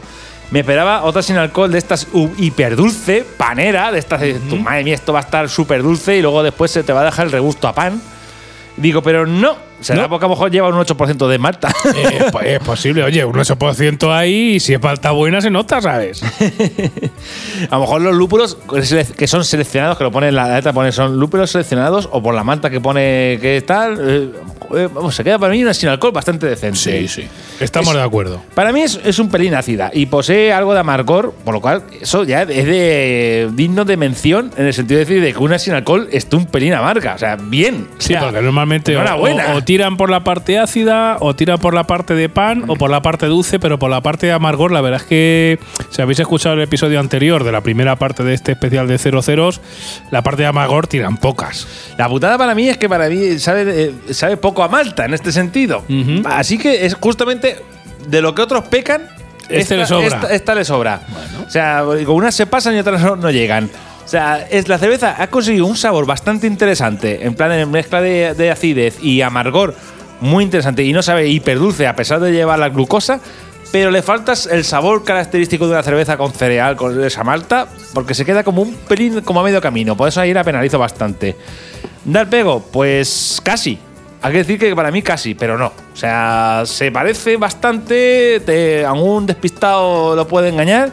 me 0.51 0.59
esperaba 0.59 1.03
otra 1.03 1.21
sin 1.21 1.37
alcohol 1.37 1.71
de 1.71 1.77
estas 1.77 2.07
hiperdulce, 2.37 3.25
panera, 3.37 3.91
de 3.91 3.99
estas 3.99 4.19
de, 4.19 4.33
tu 4.33 4.57
madre 4.57 4.83
mía, 4.83 4.95
esto 4.95 5.13
va 5.13 5.19
a 5.19 5.23
estar 5.23 5.49
súper 5.49 5.81
dulce 5.81 6.17
y 6.17 6.21
luego 6.21 6.43
después 6.43 6.71
se 6.71 6.83
te 6.83 6.91
va 6.91 7.01
a 7.01 7.05
dejar 7.05 7.27
el 7.27 7.31
regusto 7.31 7.67
a 7.67 7.73
pan. 7.73 8.01
Digo, 8.75 9.01
pero 9.01 9.25
no, 9.25 9.55
será 9.81 10.03
No. 10.03 10.09
porque 10.09 10.25
a 10.25 10.27
lo 10.29 10.35
mejor 10.35 10.51
lleva 10.51 10.69
un 10.69 10.75
8% 10.75 11.27
de 11.27 11.37
malta. 11.37 11.73
Eh, 12.43 12.55
es 12.55 12.59
posible, 12.65 13.03
oye, 13.03 13.23
un 13.25 13.33
8% 13.35 14.11
ahí 14.13 14.53
y 14.55 14.59
si 14.59 14.73
es 14.73 14.79
falta 14.81 15.11
buena 15.11 15.41
se 15.41 15.49
nota, 15.51 15.81
¿sabes? 15.81 16.21
A 17.69 17.75
lo 17.75 17.81
mejor 17.81 18.01
los 18.01 18.15
lúpulos 18.15 18.57
que 19.17 19.27
son 19.27 19.43
seleccionados, 19.45 19.97
que 19.97 20.03
lo 20.03 20.11
pone 20.11 20.29
en 20.29 20.35
la 20.35 20.55
letra, 20.55 20.73
pone 20.73 20.91
son 20.91 21.19
lúpulos 21.19 21.51
seleccionados 21.51 22.09
o 22.11 22.21
por 22.23 22.33
la 22.33 22.43
malta 22.43 22.69
que 22.69 22.79
pone 22.81 23.37
que 23.41 23.63
tal. 23.65 23.97
eh, 24.01 24.29
eh, 24.75 24.89
vamos, 24.93 25.13
se 25.15 25.23
queda 25.23 25.37
para 25.37 25.51
mí 25.53 25.61
una 25.61 25.73
sin 25.73 25.89
alcohol 25.89 26.11
bastante 26.11 26.47
decente. 26.47 27.05
Estamos 27.59 27.89
Es- 27.89 27.95
de 27.95 28.01
acuerdo. 28.01 28.41
Para 28.55 28.71
mí 28.71 28.81
es, 28.81 28.99
es 29.03 29.19
un 29.19 29.29
pelín 29.29 29.53
ácida 29.55 29.91
y 29.93 30.05
posee 30.07 30.53
algo 30.53 30.73
de 30.73 30.79
amargor, 30.79 31.33
por 31.43 31.53
lo 31.53 31.61
cual 31.61 31.83
eso 32.01 32.23
ya 32.23 32.43
es 32.43 32.47
de 32.65 33.49
digno 33.53 33.85
de 33.85 33.97
mención 33.97 34.51
en 34.57 34.65
el 34.65 34.73
sentido 34.73 34.99
de 34.99 35.05
decir 35.05 35.21
de 35.21 35.33
que 35.33 35.39
una 35.39 35.59
sin 35.59 35.73
alcohol 35.73 36.07
esté 36.11 36.35
un 36.35 36.45
pelín 36.45 36.73
amarga. 36.73 37.15
O 37.15 37.17
sea, 37.17 37.35
bien. 37.35 37.87
O 37.97 38.01
Sí, 38.01 38.09
sea, 38.13 38.21
porque 38.21 38.41
normalmente 38.41 38.95
o, 38.95 38.99
enhorabuena. 39.01 39.53
o- 39.53 39.57
o 39.57 39.61
tiran 39.71 39.95
por 39.95 40.09
la 40.09 40.25
parte 40.25 40.59
ácida, 40.59 41.15
o 41.21 41.33
tiran 41.33 41.57
por 41.57 41.73
la 41.73 41.85
parte 41.85 42.13
de 42.13 42.27
pan, 42.27 42.65
o 42.67 42.75
por 42.75 42.89
la 42.89 43.01
parte 43.01 43.27
dulce, 43.27 43.57
pero 43.57 43.79
por 43.79 43.89
la 43.89 44.01
parte 44.01 44.25
de 44.25 44.33
amargor, 44.33 44.73
la 44.73 44.81
verdad 44.81 44.99
es 44.99 45.07
que 45.07 45.59
si 45.91 46.01
habéis 46.01 46.19
escuchado 46.19 46.55
el 46.55 46.61
episodio 46.61 46.99
anterior 46.99 47.45
de 47.45 47.53
la 47.53 47.61
primera 47.61 47.95
parte 47.95 48.21
de 48.25 48.33
este 48.33 48.51
especial 48.51 48.89
de 48.89 48.97
00, 48.97 49.51
la 50.11 50.23
parte 50.23 50.41
de 50.41 50.49
amargor 50.49 50.87
tiran 50.87 51.15
pocas. 51.15 51.93
La 51.97 52.09
putada 52.09 52.37
para 52.37 52.53
mí 52.53 52.67
es 52.67 52.77
que 52.77 52.89
para 52.89 53.07
mí 53.07 53.39
sabe, 53.39 53.85
eh, 53.85 53.93
sabe 54.13 54.35
poco 54.35 54.61
a 54.61 54.67
Malta 54.67 55.05
en 55.05 55.13
este 55.13 55.31
sentido. 55.31 55.85
Así 56.25 56.57
que 56.57 56.85
es 56.85 56.95
justamente 56.95 57.55
de 58.09 58.21
lo 58.21 58.35
que 58.35 58.41
otros 58.41 58.65
pecan, 58.65 59.03
Este 59.47 59.61
esta, 59.61 59.75
le 59.77 59.85
sobra. 59.85 60.05
Esta, 60.05 60.33
esta 60.33 60.55
le 60.55 60.65
sobra. 60.65 61.01
O 61.47 61.49
sea, 61.49 61.85
unas 61.85 62.35
se 62.35 62.45
pasan 62.45 62.75
y 62.75 62.79
otras 62.79 63.01
no 63.17 63.31
llegan. 63.31 63.69
O 64.05 64.07
sea, 64.07 64.45
es, 64.49 64.67
la 64.67 64.77
cerveza 64.77 65.15
ha 65.21 65.27
conseguido 65.27 65.65
un 65.65 65.77
sabor 65.77 66.05
bastante 66.05 66.47
interesante, 66.47 67.25
en 67.25 67.33
plan 67.33 67.51
de 67.51 67.65
mezcla 67.65 68.01
de, 68.01 68.33
de 68.33 68.51
acidez 68.51 68.97
y 69.01 69.21
amargor 69.21 69.75
muy 70.21 70.43
interesante 70.43 70.83
y 70.83 70.93
no 70.93 71.01
sabe 71.01 71.27
hiperdulce 71.27 71.87
a 71.87 71.95
pesar 71.95 72.19
de 72.19 72.31
llevar 72.31 72.59
la 72.59 72.69
glucosa, 72.69 73.19
pero 73.71 73.89
le 73.89 74.01
faltas 74.01 74.45
el 74.45 74.63
sabor 74.63 75.03
característico 75.03 75.65
de 75.65 75.71
una 75.71 75.83
cerveza 75.83 76.17
con 76.17 76.31
cereal, 76.31 76.75
con 76.75 77.03
esa 77.03 77.23
malta, 77.23 77.67
porque 77.93 78.13
se 78.13 78.25
queda 78.25 78.43
como 78.43 78.61
un 78.61 78.75
pelín 78.75 79.21
como 79.21 79.39
a 79.39 79.43
medio 79.43 79.61
camino. 79.61 79.95
Por 79.95 80.09
eso 80.09 80.21
ahí 80.21 80.33
la 80.33 80.43
penalizo 80.43 80.77
bastante. 80.77 81.35
¿Dar 82.05 82.29
pego? 82.29 82.61
Pues 82.71 83.41
casi. 83.43 83.79
Hay 84.21 84.33
que 84.33 84.37
decir 84.39 84.59
que 84.59 84.75
para 84.75 84.91
mí 84.91 85.01
casi, 85.01 85.33
pero 85.33 85.57
no. 85.57 85.67
O 85.67 85.95
sea, 85.95 86.63
se 86.65 86.91
parece 86.91 87.37
bastante, 87.37 88.41
te, 88.45 88.85
algún 88.85 89.25
despistado 89.25 90.15
lo 90.15 90.27
puede 90.27 90.49
engañar, 90.49 90.91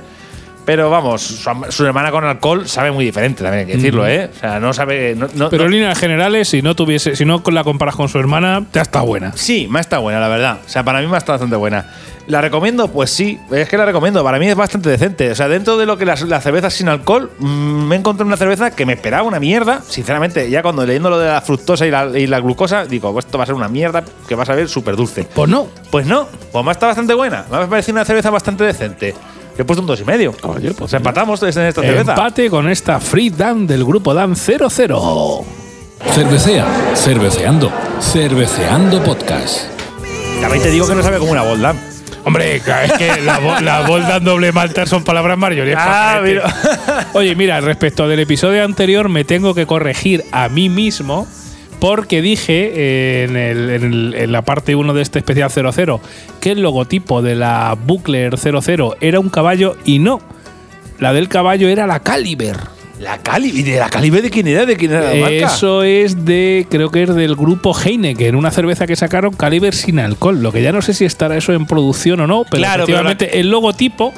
Pero 0.69 0.91
vamos, 0.91 1.23
su, 1.23 1.51
su 1.71 1.87
hermana 1.87 2.11
con 2.11 2.25
alcohol 2.25 2.69
sabe 2.69 2.91
muy 2.93 3.03
diferente, 3.03 3.43
también 3.43 3.61
hay 3.61 3.67
que 3.67 3.77
decirlo, 3.79 4.07
¿eh? 4.07 4.29
O 4.37 4.39
sea, 4.39 4.61
no 4.61 4.75
sabe. 4.75 5.15
no- 5.17 5.27
no- 5.35 5.49
Pero 5.49 5.65
en 5.65 5.71
líneas 5.71 5.99
generales, 5.99 6.47
si 6.51 6.61
no 6.61 6.77
tuviese, 6.77 7.17
si 7.17 7.25
no 7.25 7.43
la 7.51 7.65
comparas 7.65 7.97
con 7.97 8.11
su 8.11 8.19
hermana, 8.19 8.63
ya 8.75 8.83
está 8.83 9.01
buena. 9.01 9.33
Sí, 9.35 9.67
me 9.71 9.81
estado 9.81 10.03
buena, 10.03 10.21
la 10.21 10.29
verdad. 10.29 10.59
O 10.67 10.69
sea, 10.69 10.83
para 10.85 11.01
mí 11.01 11.07
me 11.07 11.17
estado 11.17 11.33
bastante 11.39 11.57
buena. 11.57 11.87
¿La 12.27 12.43
recomiendo? 12.43 12.89
Pues 12.89 13.09
sí, 13.09 13.39
es 13.51 13.67
que 13.71 13.79
la 13.79 13.87
recomiendo. 13.87 14.23
Para 14.23 14.39
mí 14.39 14.47
es 14.47 14.55
bastante 14.55 14.91
decente. 14.91 15.31
O 15.31 15.35
sea, 15.35 15.49
dentro 15.49 15.79
de 15.79 15.87
lo 15.87 15.97
que 15.97 16.05
las, 16.05 16.21
las 16.21 16.43
cervezas 16.45 16.75
sin 16.75 16.91
alcohol, 16.91 17.31
mm, 17.39 17.87
me 17.87 17.97
encontré 17.97 18.27
una 18.27 18.37
cerveza 18.37 18.71
que 18.71 18.85
me 18.85 18.93
esperaba 18.93 19.23
una 19.23 19.41
mierda. 19.41 19.81
Sinceramente, 19.89 20.51
ya 20.51 20.61
cuando 20.61 20.85
leyendo 20.85 21.09
lo 21.09 21.19
de 21.19 21.29
la 21.29 21.41
fructosa 21.41 21.87
y 21.87 21.91
la, 21.91 22.11
y 22.19 22.27
la 22.27 22.41
glucosa, 22.41 22.85
digo, 22.85 23.11
pues 23.15 23.25
esto 23.25 23.39
va 23.39 23.45
a 23.45 23.47
ser 23.47 23.55
una 23.55 23.69
mierda 23.69 24.05
que 24.29 24.35
va 24.35 24.43
a 24.43 24.47
saber 24.47 24.69
súper 24.69 24.97
dulce. 24.97 25.27
Pues 25.35 25.49
no. 25.49 25.69
Pues 25.91 26.05
no, 26.07 26.29
pues 26.53 26.63
me 26.63 26.73
estado 26.73 26.91
bastante 26.91 27.15
buena. 27.15 27.47
Me 27.51 27.57
ha 27.57 27.67
parecido 27.67 27.95
una 27.95 28.05
cerveza 28.05 28.29
bastante 28.29 28.65
decente. 28.65 29.15
He 29.59 29.65
puesto 29.65 29.81
un 29.81 29.89
dos 29.89 30.01
y 30.01 30.05
medio. 30.05 30.33
Oye, 30.43 30.73
pues 30.73 30.93
empatamos 30.93 31.43
en 31.43 31.49
esta 31.49 31.83
cerveza. 31.83 32.13
Empate 32.13 32.49
con 32.49 32.69
esta 32.69 33.01
Free 33.01 33.31
Dan 33.31 33.67
del 33.67 33.85
grupo 33.85 34.15
Dan 34.15 34.37
00. 34.37 35.45
Cervecea, 36.13 36.65
cerveceando, 36.95 37.73
cerveceando 38.01 39.03
podcast. 39.03 39.65
También 40.41 40.63
te 40.63 40.71
digo 40.71 40.87
que 40.87 40.95
no 40.95 41.03
sabe 41.03 41.19
como 41.19 41.33
una 41.33 41.43
bolda. 41.43 41.75
Hombre, 42.25 42.61
claro, 42.61 42.87
es 42.87 42.93
que 42.93 43.21
la, 43.23 43.61
la 43.61 43.87
Boldan 43.89 44.23
doble 44.23 44.53
malta 44.53 44.87
son 44.87 45.03
palabras 45.03 45.39
mayores. 45.39 45.77
Ah, 45.79 46.21
mira. 46.23 46.45
Oye, 47.15 47.35
mira, 47.35 47.61
respecto 47.61 48.07
del 48.07 48.21
episodio 48.21 48.65
anterior, 48.65 49.09
me 49.09 49.25
tengo 49.25 49.55
que 49.55 49.67
corregir 49.67 50.25
a 50.31 50.49
mí 50.49 50.69
mismo 50.69 51.27
porque 51.81 52.23
dije 52.23 52.73
eh, 52.75 53.27
en, 53.29 53.37
el- 53.37 53.71
en 53.71 53.83
el- 53.85 54.15
en 54.15 54.33
la 54.33 54.43
parte 54.43 54.75
1 54.75 54.95
de 54.95 55.03
este 55.03 55.19
especial 55.21 55.51
00 55.51 56.01
que 56.41 56.53
el 56.53 56.61
logotipo 56.63 57.23
de 57.23 57.35
la 57.35 57.77
Buckler 57.87 58.37
00 58.39 58.97
era 59.01 59.21
un 59.21 59.29
caballo 59.29 59.77
y 59.85 59.99
no. 59.99 60.21
La 60.99 61.13
del 61.13 61.29
caballo 61.29 61.69
era 61.69 61.87
la 61.87 62.01
Caliber. 62.01 62.57
La 63.01 63.19
Cali. 63.19 63.51
¿Y 63.55 63.63
de 63.63 63.79
la 63.79 63.89
Calibre 63.91 64.23
de 64.23 64.29
quién 64.31 64.49
era? 64.49 64.67
¿De 64.67 64.77
quién 64.77 64.91
era 64.91 65.15
la 65.15 65.21
marca? 65.21 65.47
Eso 65.55 65.85
es 65.85 66.25
de, 66.25 66.67
creo 66.69 66.91
que 66.91 67.05
es 67.05 67.15
del 67.15 67.37
grupo 67.37 67.73
Heineken, 67.73 68.35
una 68.35 68.51
cerveza 68.51 68.89
que 68.89 68.97
sacaron 68.97 69.35
Caliber 69.35 69.73
sin 69.73 70.01
alcohol. 70.01 70.43
Lo 70.43 70.51
que 70.51 70.63
ya 70.63 70.73
no 70.73 70.83
sé 70.83 70.93
si 70.95 71.05
estará 71.05 71.37
eso 71.37 71.53
en 71.53 71.67
producción 71.67 72.19
o 72.19 72.27
no, 72.27 72.43
pero 72.51 72.61
Claro, 72.61 72.87
pero 72.87 72.99
efectivamente 72.99 73.39
el 73.39 73.51
logotipo 73.51 74.13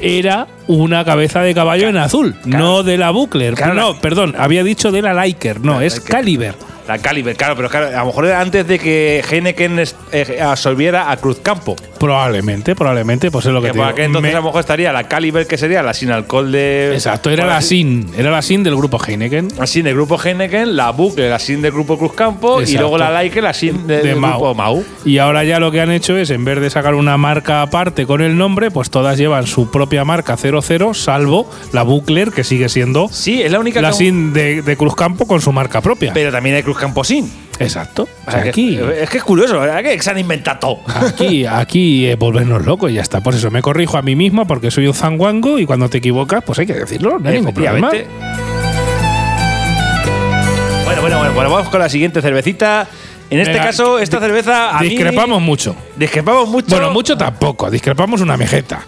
era 0.00 0.48
una 0.66 1.04
cabeza 1.04 1.40
de 1.42 1.54
caballo 1.54 1.88
en 1.88 1.96
azul, 1.98 2.34
no 2.44 2.82
de 2.82 2.98
la 2.98 3.10
Buckler. 3.10 3.54
Claro, 3.54 3.74
no, 3.74 4.00
perdón, 4.00 4.34
había 4.36 4.64
dicho 4.64 4.90
de 4.90 5.02
la 5.02 5.14
Liker, 5.14 5.60
no, 5.60 5.80
es. 5.80 6.00
Caliber. 6.00 6.56
La 6.86 6.98
Caliber, 6.98 7.36
claro, 7.36 7.56
pero 7.56 7.68
claro, 7.68 7.88
a 7.88 8.00
lo 8.00 8.06
mejor 8.06 8.26
era 8.26 8.40
antes 8.40 8.66
de 8.66 8.78
que 8.78 9.24
Heineken 9.28 9.82
eh, 10.12 10.40
absorbiera 10.40 11.10
a 11.10 11.16
Cruzcampo. 11.16 11.74
Probablemente, 11.98 12.74
probablemente, 12.74 13.30
pues 13.30 13.46
es 13.46 13.52
lo 13.52 13.60
que, 13.60 13.68
Que 13.68 13.72
te 13.72 13.78
digo. 13.78 13.90
entonces 13.90 14.22
Me- 14.22 14.30
a 14.30 14.40
lo 14.40 14.42
mejor 14.44 14.60
estaría 14.60 14.92
la 14.92 15.04
Caliber, 15.08 15.46
que 15.46 15.58
sería 15.58 15.82
la 15.82 15.94
sin 15.94 16.10
alcohol 16.10 16.50
de. 16.52 16.92
Exacto, 16.94 17.30
era 17.30 17.46
la 17.46 17.60
SIN, 17.60 18.06
era 18.16 18.30
la 18.30 18.42
SIN 18.42 18.62
del 18.62 18.76
grupo 18.76 18.98
Heineken. 19.04 19.48
La 19.58 19.66
sin 19.66 19.84
del 19.84 19.94
grupo 19.94 20.18
Heineken, 20.22 20.76
la 20.76 20.90
Bucle, 20.90 21.28
la 21.28 21.38
sin 21.38 21.62
del 21.62 21.72
grupo 21.72 21.98
Cruzcampo 21.98 22.60
y 22.60 22.64
Exacto. 22.64 22.80
luego 22.82 22.98
la 22.98 23.10
Like, 23.10 23.40
la 23.42 23.52
sin 23.52 23.86
de- 23.86 23.98
de 23.98 24.02
del 24.08 24.16
Mau. 24.16 24.32
grupo 24.32 24.54
Mau. 24.54 24.84
Y 25.04 25.18
ahora 25.18 25.44
ya 25.44 25.58
lo 25.60 25.70
que 25.70 25.80
han 25.80 25.90
hecho 25.90 26.16
es, 26.16 26.30
en 26.30 26.44
vez 26.44 26.60
de 26.60 26.70
sacar 26.70 26.94
una 26.94 27.16
marca 27.16 27.62
aparte 27.62 28.06
con 28.06 28.20
el 28.22 28.36
nombre, 28.36 28.70
pues 28.70 28.90
todas 28.90 29.18
llevan 29.18 29.46
su 29.46 29.70
propia 29.70 30.04
marca 30.04 30.36
00, 30.36 30.94
salvo 30.94 31.50
la 31.72 31.82
Buckler, 31.82 32.30
que 32.32 32.44
sigue 32.44 32.68
siendo 32.68 33.08
Sí, 33.10 33.42
es 33.42 33.50
la 33.52 33.58
única 33.60 33.80
la 33.80 33.90
que- 33.90 33.96
SIN 33.96 34.32
de, 34.32 34.62
de 34.62 34.76
Cruzcampo 34.76 35.26
con 35.26 35.40
su 35.40 35.52
marca 35.52 35.80
propia. 35.80 36.12
Pero 36.12 36.30
también 36.30 36.56
hay 36.56 36.62
Cruzcampo 36.62 37.04
sin. 37.04 37.30
Exacto. 37.58 38.08
O 38.26 38.30
sea, 38.30 38.42
que- 38.42 38.48
aquí, 38.50 38.78
es 39.00 39.08
que 39.08 39.18
es 39.18 39.24
curioso, 39.24 39.58
¿verdad? 39.60 39.82
Que 39.82 40.00
se 40.02 40.10
han 40.10 40.18
inventado 40.18 40.58
todo. 40.58 40.80
aquí, 40.86 41.46
aquí 41.46 42.06
eh, 42.06 42.16
volvernos 42.16 42.64
locos 42.66 42.90
y 42.90 42.94
ya 42.94 43.02
está. 43.02 43.20
Por 43.20 43.34
eso 43.34 43.50
me 43.50 43.62
corrijo 43.62 43.96
a 43.98 44.02
mí 44.02 44.14
mismo 44.16 44.46
porque 44.46 44.70
soy 44.70 44.86
un 44.86 44.94
zanguango 44.94 45.58
y 45.58 45.66
cuando 45.66 45.88
te 45.88 45.98
equivocas, 45.98 46.42
pues 46.44 46.58
hay 46.58 46.66
que 46.66 46.74
decirlo, 46.74 47.18
no 47.18 47.28
hay 47.28 47.36
ningún 47.36 47.54
problema. 47.54 47.90
Bueno, 50.84 51.00
bueno, 51.00 51.18
bueno, 51.18 51.34
bueno, 51.34 51.50
vamos 51.50 51.68
con 51.68 51.80
la 51.80 51.88
siguiente 51.88 52.22
cervecita. 52.22 52.86
En 53.28 53.40
este 53.40 53.54
Venga, 53.54 53.66
caso, 53.66 53.98
esta 53.98 54.20
cerveza. 54.20 54.76
a 54.76 54.80
mí- 54.80 54.90
Discrepamos 54.90 55.42
mucho. 55.42 55.74
Discrepamos 55.96 56.48
mucho. 56.48 56.68
Bueno, 56.76 56.90
mucho 56.92 57.16
tampoco, 57.16 57.68
discrepamos 57.70 58.20
una 58.20 58.36
mejeta. 58.36 58.84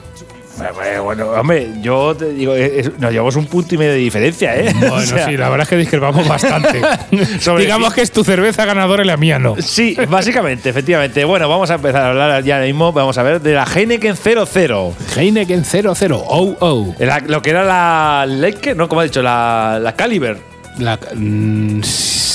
Bueno, 1.03 1.31
hombre, 1.31 1.69
yo 1.81 2.15
te 2.17 2.31
digo, 2.33 2.55
es- 2.55 2.99
nos 2.99 3.13
llevamos 3.13 3.37
un 3.37 3.47
punto 3.47 3.75
y 3.75 3.79
medio 3.79 3.93
de 3.93 3.99
diferencia, 3.99 4.57
¿eh? 4.57 4.73
Bueno, 4.79 4.95
O 4.97 5.01
sea, 5.01 5.27
sí, 5.27 5.37
la 5.37 5.49
verdad 5.49 5.63
es 5.65 5.69
que 5.69 5.77
discrepamos 5.77 6.27
bastante. 6.27 6.81
Sobre 7.41 7.65
Digamos 7.65 7.95
que 7.95 8.03
es 8.03 8.11
tu 8.11 8.25
cerveza 8.25 8.65
ganadora 8.65 9.03
y 9.03 9.07
la 9.07 9.17
mía 9.17 9.39
no. 9.39 9.57
Sí, 9.61 9.97
básicamente, 10.09 10.69
efectivamente. 10.71 11.25
Bueno, 11.25 11.49
vamos 11.49 11.71
a 11.71 11.75
empezar 11.75 12.03
a 12.03 12.09
hablar 12.11 12.43
ya 12.45 12.59
mismo. 12.61 12.93
Vamos 12.93 13.17
a 13.19 13.23
ver 13.23 13.41
de 13.41 13.55
la 13.55 13.65
Heineken 13.65 14.17
00. 14.17 14.95
Heineken 15.17 15.65
00, 15.65 16.25
oh, 16.27 16.57
oh. 16.61 16.95
La- 16.99 17.21
lo 17.21 17.41
que 17.43 17.51
era 17.51 17.65
la 17.65 18.27
Lake, 18.27 18.75
¿no? 18.75 18.89
Como 18.89 19.01
ha 19.01 19.05
dicho, 19.05 19.23
la, 19.23 19.79
la 19.83 19.95
Caliber. 19.95 20.39
La, 20.79 20.99
mm, 21.15 21.83
sí, 21.83 22.28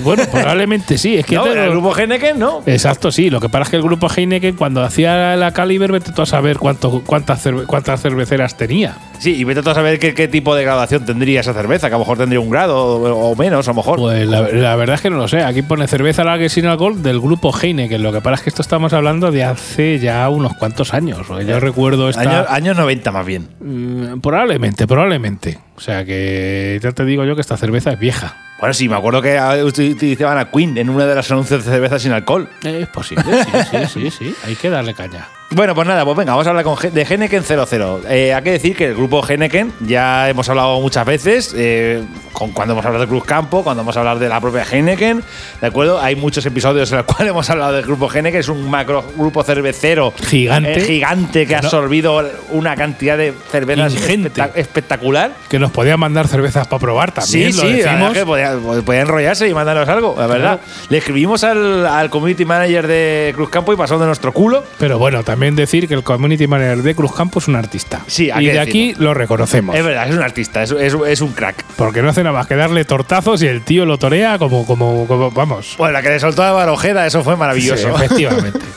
bueno, 0.00 0.22
probablemente 0.30 0.98
sí. 0.98 1.16
Es 1.16 1.26
que 1.26 1.36
El 1.64 1.70
grupo 1.70 1.96
Heineken, 1.96 2.38
¿no? 2.38 2.62
Exacto, 2.66 3.10
sí. 3.12 3.30
Lo 3.30 3.40
que 3.40 3.48
pasa 3.48 3.62
es 3.64 3.68
que 3.70 3.76
el 3.76 3.82
grupo 3.82 4.08
Heineken, 4.14 4.56
cuando 4.56 4.82
hacía 4.82 5.36
la 5.36 5.52
Caliber, 5.52 5.92
vete 5.92 6.12
tú 6.12 6.22
a 6.22 6.26
saber 6.26 6.58
cuánto, 6.58 7.02
cuántas, 7.06 7.44
cerve- 7.44 7.66
cuántas 7.66 8.00
cerveceras 8.02 8.56
tenía. 8.56 8.96
Sí, 9.18 9.34
y 9.36 9.44
vete 9.44 9.62
tú 9.62 9.70
a 9.70 9.74
saber 9.74 9.98
qué, 9.98 10.14
qué 10.14 10.28
tipo 10.28 10.54
de 10.54 10.62
graduación 10.64 11.04
tendría 11.04 11.40
esa 11.40 11.52
cerveza, 11.52 11.88
que 11.88 11.94
a 11.94 11.98
lo 11.98 12.04
mejor 12.04 12.16
tendría 12.18 12.40
un 12.40 12.48
grado 12.50 12.76
o, 12.78 13.30
o 13.32 13.36
menos, 13.36 13.68
a 13.68 13.70
lo 13.72 13.74
mejor. 13.76 13.98
Pues 13.98 14.26
la, 14.26 14.42
la 14.42 14.76
verdad 14.76 14.94
es 14.96 15.00
que 15.02 15.10
no 15.10 15.16
lo 15.18 15.28
sé. 15.28 15.42
Aquí 15.42 15.62
pone 15.62 15.86
cerveza 15.86 16.24
lager 16.24 16.48
sin 16.50 16.66
alcohol 16.66 17.02
del 17.02 17.20
grupo 17.20 17.52
Heineken. 17.56 18.02
Lo 18.02 18.12
que 18.12 18.20
pasa 18.20 18.36
es 18.36 18.42
que 18.42 18.50
esto 18.50 18.62
estamos 18.62 18.92
hablando 18.92 19.30
de 19.30 19.44
hace 19.44 19.98
ya 19.98 20.28
unos 20.30 20.54
cuantos 20.54 20.94
años. 20.94 21.26
Yo 21.46 21.60
recuerdo 21.60 22.08
esta. 22.08 22.22
Años, 22.22 22.46
años 22.48 22.76
90 22.76 23.10
más 23.12 23.26
bien. 23.26 23.48
Mm, 23.60 24.20
probablemente, 24.20 24.86
probablemente. 24.86 25.58
O 25.76 25.80
sea 25.80 26.04
que 26.04 26.78
ya 26.82 26.92
te 26.92 27.04
digo 27.04 27.24
yo 27.24 27.34
que 27.34 27.40
esta 27.40 27.56
cerveza 27.56 27.92
es 27.92 27.98
vieja. 27.98 28.36
Bueno, 28.60 28.74
sí, 28.74 28.88
me 28.88 28.96
acuerdo 28.96 29.22
que 29.22 29.38
ah, 29.38 29.56
uti- 29.64 29.92
utilizaban 29.92 30.38
a 30.38 30.50
Queen 30.50 30.76
en 30.76 30.90
uno 30.90 31.06
de 31.06 31.14
los 31.14 31.30
anuncios 31.30 31.64
de 31.64 31.70
cerveza 31.72 31.98
sin 31.98 32.12
alcohol. 32.12 32.48
Es 32.62 32.88
posible, 32.88 33.24
sí, 33.44 33.50
sí, 33.70 33.86
sí, 33.86 34.10
sí. 34.10 34.34
Hay 34.44 34.54
que 34.54 34.68
darle 34.70 34.94
caña. 34.94 35.26
Bueno, 35.52 35.74
pues 35.74 35.88
nada, 35.88 36.04
pues 36.04 36.16
venga, 36.16 36.30
vamos 36.30 36.46
a 36.46 36.50
hablar 36.50 36.64
con 36.64 36.76
de 36.92 37.02
Heineken 37.02 37.42
00. 37.42 38.02
Eh, 38.08 38.32
hay 38.32 38.42
que 38.44 38.52
decir 38.52 38.76
que 38.76 38.86
el 38.86 38.94
grupo 38.94 39.20
Heineken 39.28 39.72
ya 39.80 40.28
hemos 40.28 40.48
hablado 40.48 40.80
muchas 40.80 41.04
veces, 41.04 41.52
eh, 41.56 42.04
con, 42.32 42.52
cuando 42.52 42.74
hemos 42.74 42.86
hablado 42.86 43.04
de 43.04 43.08
Cruz 43.08 43.24
Campo, 43.24 43.64
cuando 43.64 43.82
hemos 43.82 43.96
hablado 43.96 44.20
de 44.20 44.28
la 44.28 44.40
propia 44.40 44.62
Heineken, 44.62 45.24
¿de 45.60 45.66
acuerdo? 45.66 46.00
Hay 46.00 46.14
muchos 46.14 46.46
episodios 46.46 46.92
en 46.92 46.98
los 46.98 47.06
cuales 47.06 47.30
hemos 47.30 47.50
hablado 47.50 47.72
del 47.72 47.82
grupo 47.84 48.08
Heineken, 48.08 48.38
es 48.38 48.48
un 48.48 48.70
macro 48.70 49.04
grupo 49.16 49.42
cervecero 49.42 50.14
Gigante. 50.24 50.74
eh, 50.78 50.80
gigante 50.84 51.44
que 51.48 51.56
ha 51.56 51.58
absorbido 51.58 52.22
una 52.50 52.76
cantidad 52.76 53.18
de 53.18 53.34
cervezas 53.50 53.92
espectac- 53.92 54.52
espectacular. 54.54 55.32
Que 55.48 55.58
nos 55.58 55.72
podían 55.72 55.98
mandar 55.98 56.28
cervezas 56.28 56.68
para 56.68 56.78
probar 56.78 57.10
también. 57.10 57.52
Sí, 57.52 57.58
lo 57.60 57.64
sí, 57.66 57.72
decimos. 57.72 58.12
que 58.12 58.24
podía, 58.24 58.56
podía 58.86 59.00
enrollarse 59.00 59.48
y 59.48 59.52
mandarnos 59.54 59.88
algo, 59.88 60.14
la 60.16 60.28
verdad. 60.28 60.60
Le 60.90 60.98
escribimos 60.98 61.42
al, 61.42 61.84
al 61.88 62.08
community 62.08 62.44
manager 62.44 62.86
de 62.86 63.32
Cruz 63.34 63.50
Campo 63.50 63.72
y 63.72 63.76
pasó 63.76 63.98
de 63.98 64.06
nuestro 64.06 64.32
culo. 64.32 64.62
Pero 64.78 64.96
bueno, 65.00 65.24
también 65.24 65.39
decir 65.56 65.88
que 65.88 65.94
el 65.94 66.02
community 66.02 66.46
manager 66.46 66.82
de 66.82 66.94
Cruz 66.94 67.14
Campo 67.14 67.38
es 67.38 67.48
un 67.48 67.56
artista. 67.56 68.00
Sí, 68.06 68.30
hay 68.30 68.44
y 68.44 68.48
que 68.48 68.52
de 68.54 68.60
aquí 68.60 68.94
lo 68.98 69.14
reconocemos. 69.14 69.74
Es 69.74 69.84
verdad, 69.84 70.08
es 70.08 70.14
un 70.14 70.22
artista, 70.22 70.62
es, 70.62 70.70
es- 70.72 70.94
es 71.06 71.20
un 71.20 71.32
crack. 71.32 71.64
Porque 71.76 72.02
no 72.02 72.08
hace 72.10 72.22
nada 72.22 72.36
más 72.36 72.46
que 72.46 72.54
darle 72.56 72.84
tortazos 72.84 73.42
y 73.42 73.46
el 73.46 73.62
tío 73.62 73.86
lo 73.86 73.98
torea 73.98 74.38
como, 74.38 74.66
como, 74.66 75.06
como 75.06 75.30
vamos. 75.30 75.74
Bueno, 75.78 75.92
la 75.94 76.02
que 76.02 76.10
le 76.10 76.20
soltó 76.20 76.42
a 76.42 76.52
Barojeda, 76.52 77.06
eso 77.06 77.24
fue 77.24 77.36
maravilloso. 77.36 77.88
Sí, 77.88 77.94
efectivamente. 77.94 78.58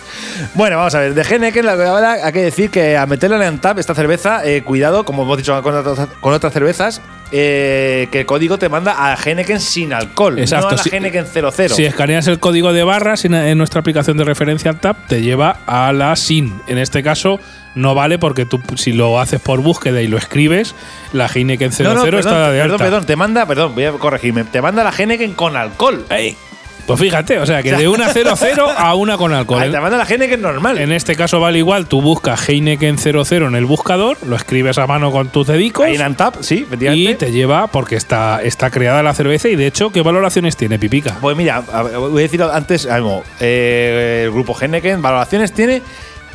bueno, 0.53 0.77
vamos 0.77 0.95
a 0.95 0.99
ver. 0.99 1.13
De 1.13 1.21
Heineken, 1.21 1.65
la 1.65 1.75
verdad, 1.75 2.23
hay 2.23 2.33
que 2.33 2.41
decir 2.41 2.69
que 2.69 2.97
a 2.97 3.05
meterla 3.05 3.45
en 3.47 3.59
tap 3.59 3.79
esta 3.79 3.95
cerveza, 3.95 4.45
eh, 4.45 4.63
cuidado, 4.63 5.05
como 5.05 5.23
hemos 5.23 5.37
dicho 5.37 5.61
con 5.61 5.75
otras, 5.75 6.07
con 6.19 6.33
otras 6.33 6.53
cervezas, 6.53 7.01
eh, 7.31 8.07
que 8.11 8.19
el 8.19 8.25
código 8.27 8.59
te 8.59 8.69
manda 8.69 9.11
a 9.11 9.15
Heineken 9.15 9.59
sin 9.59 9.91
alcohol, 9.91 10.37
Exacto, 10.37 10.67
no 10.67 10.73
a 10.73 10.75
la 10.75 10.83
sí. 10.83 10.89
Heineken 10.93 11.25
00. 11.25 11.75
Si 11.75 11.83
escaneas 11.83 12.27
el 12.27 12.39
código 12.39 12.73
de 12.73 12.83
barras 12.83 13.25
en, 13.25 13.57
nuestra 13.57 13.79
aplicación 13.79 14.17
de 14.17 14.23
referencia 14.23 14.69
al 14.69 14.79
TAP, 14.79 15.07
te 15.07 15.21
lleva 15.21 15.57
a 15.65 15.91
la 15.93 16.15
SIN. 16.15 16.53
En 16.67 16.77
este 16.77 17.01
caso, 17.01 17.39
no 17.73 17.95
vale 17.95 18.19
porque 18.19 18.45
tú, 18.45 18.61
si 18.75 18.93
lo 18.93 19.19
haces 19.19 19.41
por 19.41 19.61
búsqueda 19.61 20.01
y 20.01 20.07
lo 20.07 20.17
escribes, 20.17 20.75
la 21.11 21.25
Heineken 21.25 21.71
00 21.71 21.89
No, 21.89 21.95
no, 21.95 22.03
perdón, 22.03 22.19
está 22.19 22.51
de 22.51 22.59
perdón, 22.59 22.71
alta. 22.73 22.83
perdón, 22.83 23.05
te 23.05 23.15
manda, 23.15 23.45
perdón, 23.47 23.73
voy 23.73 23.85
a 23.85 23.91
corregirme, 23.93 24.43
te 24.43 24.61
manda 24.61 24.83
la 24.83 24.91
Heineken 24.91 25.33
con 25.33 25.57
alcohol. 25.57 26.05
Ey, 26.11 26.37
Pues 26.85 26.99
fíjate, 26.99 27.39
o 27.39 27.45
sea 27.45 27.63
que 27.63 27.73
de 27.73 27.87
una 27.87 28.09
00 28.09 28.69
a 28.69 28.95
una 28.95 29.17
con 29.17 29.33
alcohol. 29.33 29.71
Te 29.71 29.79
manda 29.79 29.97
la 29.97 30.03
Heineken 30.03 30.41
normal. 30.41 30.77
En 30.79 30.91
este 30.91 31.15
caso 31.15 31.39
vale 31.39 31.59
igual, 31.59 31.87
tú 31.87 32.01
buscas 32.01 32.47
Heineken 32.47 32.97
00 32.97 33.47
en 33.47 33.55
el 33.55 33.65
buscador, 33.65 34.17
lo 34.25 34.35
escribes 34.35 34.77
a 34.77 34.85
mano 34.85 35.11
con 35.11 35.29
tus 35.29 35.47
dedicos 35.47 35.85
Ahí 35.85 35.95
en 35.95 36.01
Antap, 36.01 36.35
sí, 36.41 36.67
y 36.79 37.13
te 37.15 37.31
lleva 37.31 37.67
porque 37.67 37.95
está, 37.95 38.41
está 38.43 38.69
creada 38.69 39.01
la 39.01 39.13
cerveza 39.13 39.47
y 39.47 39.55
de 39.55 39.67
hecho, 39.67 39.91
¿qué 39.91 40.01
valoraciones 40.01 40.57
tiene 40.57 40.77
Pipica? 40.77 41.17
Pues 41.21 41.37
mira, 41.37 41.61
voy 41.61 42.21
a 42.21 42.23
decir 42.23 42.43
antes 42.43 42.85
algo. 42.85 43.23
Eh, 43.39 44.23
el 44.25 44.31
grupo 44.31 44.55
Heineken, 44.59 45.01
valoraciones 45.01 45.53
tiene 45.53 45.81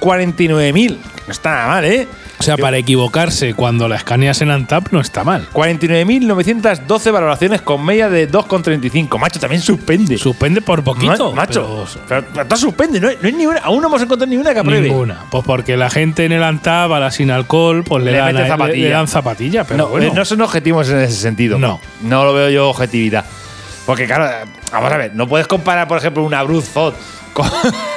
49.000. 0.00 0.88
que 0.88 0.96
No 1.26 1.32
está 1.32 1.50
nada 1.50 1.66
mal, 1.68 1.84
¿eh? 1.84 2.08
O 2.40 2.42
sea, 2.42 2.56
para 2.56 2.76
equivocarse 2.76 3.52
cuando 3.54 3.88
la 3.88 3.96
escaneas 3.96 4.40
en 4.42 4.50
Antap 4.52 4.92
no 4.92 5.00
está 5.00 5.24
mal. 5.24 5.48
49.912 5.52 7.10
valoraciones 7.12 7.62
con 7.62 7.84
media 7.84 8.08
de 8.08 8.30
2,35. 8.30 9.18
Macho, 9.18 9.40
también 9.40 9.60
suspende. 9.60 10.16
Suspende 10.18 10.60
por 10.62 10.84
poquito. 10.84 11.30
Ma- 11.32 11.42
macho, 11.42 11.86
pero- 12.06 12.24
pero, 12.32 12.56
suspende. 12.56 13.00
No 13.00 13.08
hay, 13.08 13.18
no 13.20 13.26
hay 13.26 13.32
ninguna, 13.34 13.58
aún 13.58 13.80
no 13.82 13.88
hemos 13.88 14.02
encontrado 14.02 14.30
ninguna 14.30 14.52
que 14.54 14.60
apruebe. 14.60 14.88
Ninguna. 14.88 15.24
Pues 15.30 15.44
porque 15.44 15.76
la 15.76 15.90
gente 15.90 16.24
en 16.24 16.32
el 16.32 16.42
Antap, 16.44 16.92
a 16.92 17.00
la 17.00 17.10
sin 17.10 17.30
alcohol, 17.32 17.82
pues 17.84 18.04
le, 18.04 18.12
Le 18.12 18.18
dan, 18.18 18.36
zapatilla. 18.46 18.84
le 18.84 18.90
dan 18.90 19.08
zapatilla. 19.08 19.64
Pero 19.64 19.78
no, 19.78 19.88
bueno. 19.88 20.06
eh, 20.06 20.12
no 20.14 20.24
son 20.24 20.40
objetivos 20.40 20.88
en 20.90 20.98
ese 21.00 21.14
sentido. 21.16 21.58
No. 21.58 21.80
No 22.02 22.24
lo 22.24 22.32
veo 22.34 22.50
yo 22.50 22.68
objetividad. 22.70 23.24
Porque, 23.84 24.06
claro, 24.06 24.48
vamos 24.70 24.92
a 24.92 24.96
ver, 24.96 25.14
no 25.14 25.26
puedes 25.26 25.46
comparar, 25.46 25.88
por 25.88 25.98
ejemplo, 25.98 26.22
una 26.22 26.42
Bruce 26.42 26.70
Zod 26.70 26.94
con, 27.32 27.48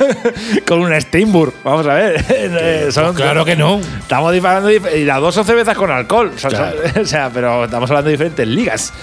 con 0.68 0.80
una 0.80 1.00
Steinburg. 1.00 1.54
Vamos 1.64 1.88
a 1.88 1.94
ver. 1.96 2.24
Son- 2.92 3.06
Pues 3.14 3.18
claro 3.18 3.46
que 3.46 3.56
no. 3.56 3.80
Estamos 4.00 4.32
disparando 4.34 4.70
y 4.72 5.04
las 5.06 5.20
dos 5.22 5.34
son 5.36 5.46
cervezas 5.46 5.76
con 5.78 5.92
alcohol. 5.92 6.32
Claro. 6.40 6.78
o 7.02 7.06
sea, 7.06 7.30
pero 7.34 7.66
estamos 7.66 7.90
hablando 7.90 8.08
de 8.08 8.12
diferentes 8.14 8.48
ligas. 8.48 8.94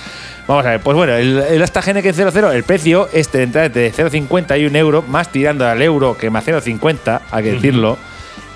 Vamos 0.46 0.64
a 0.64 0.70
ver, 0.70 0.80
pues 0.80 0.96
bueno, 0.96 1.12
el, 1.14 1.38
el 1.40 1.60
esta 1.60 1.82
GNK 1.82 2.10
00, 2.14 2.52
el 2.52 2.62
precio 2.64 3.08
es 3.12 3.30
de 3.32 3.42
entrada 3.42 3.68
de 3.68 3.92
0,51 3.92 4.74
euro, 4.76 5.02
más 5.06 5.30
tirando 5.30 5.66
al 5.68 5.82
euro 5.82 6.16
que 6.16 6.30
más 6.30 6.46
0,50, 6.46 7.20
hay 7.30 7.44
que 7.44 7.52
decirlo, 7.52 7.98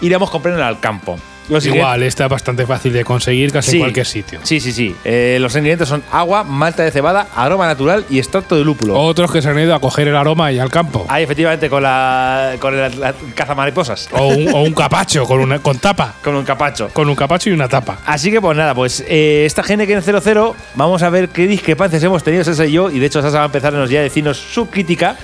iremos 0.00 0.30
comprando 0.30 0.64
al 0.64 0.80
campo. 0.80 1.18
Lo 1.52 1.60
siguiente- 1.60 1.78
Igual, 1.80 2.02
está 2.02 2.28
bastante 2.28 2.66
fácil 2.66 2.92
de 2.92 3.04
conseguir 3.04 3.52
casi 3.52 3.72
en 3.72 3.78
cualquier 3.80 4.06
sitio. 4.06 4.40
Sí, 4.42 4.60
sí, 4.60 4.72
sí. 4.72 4.94
Eh, 5.04 5.38
los 5.40 5.54
ingredientes 5.54 5.88
son 5.88 6.02
agua, 6.10 6.44
malta 6.44 6.82
de 6.82 6.90
cebada, 6.90 7.28
aroma 7.36 7.66
natural 7.66 8.04
y 8.10 8.18
extracto 8.18 8.56
de 8.56 8.64
lúpulo. 8.64 8.98
Otros 8.98 9.30
que 9.30 9.42
se 9.42 9.48
han 9.48 9.58
ido 9.58 9.74
a 9.74 9.80
coger 9.80 10.08
el 10.08 10.16
aroma 10.16 10.50
y 10.52 10.58
al 10.58 10.70
campo. 10.70 11.06
Ahí, 11.08 11.24
efectivamente, 11.24 11.68
con 11.68 11.82
la, 11.82 12.54
con 12.58 12.76
la, 12.76 12.88
la 12.88 13.14
caza 13.34 13.54
mariposas. 13.54 14.08
O 14.12 14.26
un, 14.28 14.48
o 14.48 14.62
un 14.62 14.72
capacho 14.72 15.24
con, 15.24 15.40
una, 15.40 15.58
con 15.58 15.78
tapa. 15.78 16.14
Con 16.22 16.34
un 16.36 16.44
capacho. 16.44 16.88
Con 16.92 17.08
un 17.08 17.14
capacho 17.14 17.50
y 17.50 17.52
una 17.52 17.68
tapa. 17.68 17.98
Así 18.06 18.30
que 18.30 18.40
pues 18.40 18.56
nada, 18.56 18.74
pues 18.74 19.04
eh, 19.08 19.44
esta 19.46 19.62
GNK 19.62 20.00
00, 20.02 20.56
vamos 20.74 21.02
a 21.02 21.10
ver 21.10 21.28
qué 21.28 21.46
discrepancias 21.46 22.02
hemos 22.02 22.22
tenido 22.22 22.44
Sasa 22.44 22.64
y 22.66 22.72
yo. 22.72 22.90
Y 22.90 22.98
de 22.98 23.06
hecho 23.06 23.20
Sasa 23.22 23.38
va 23.38 23.42
a 23.44 23.46
empezarnos 23.46 23.90
ya 23.90 24.00
a 24.00 24.02
decirnos 24.02 24.38
su 24.38 24.68
crítica 24.70 25.16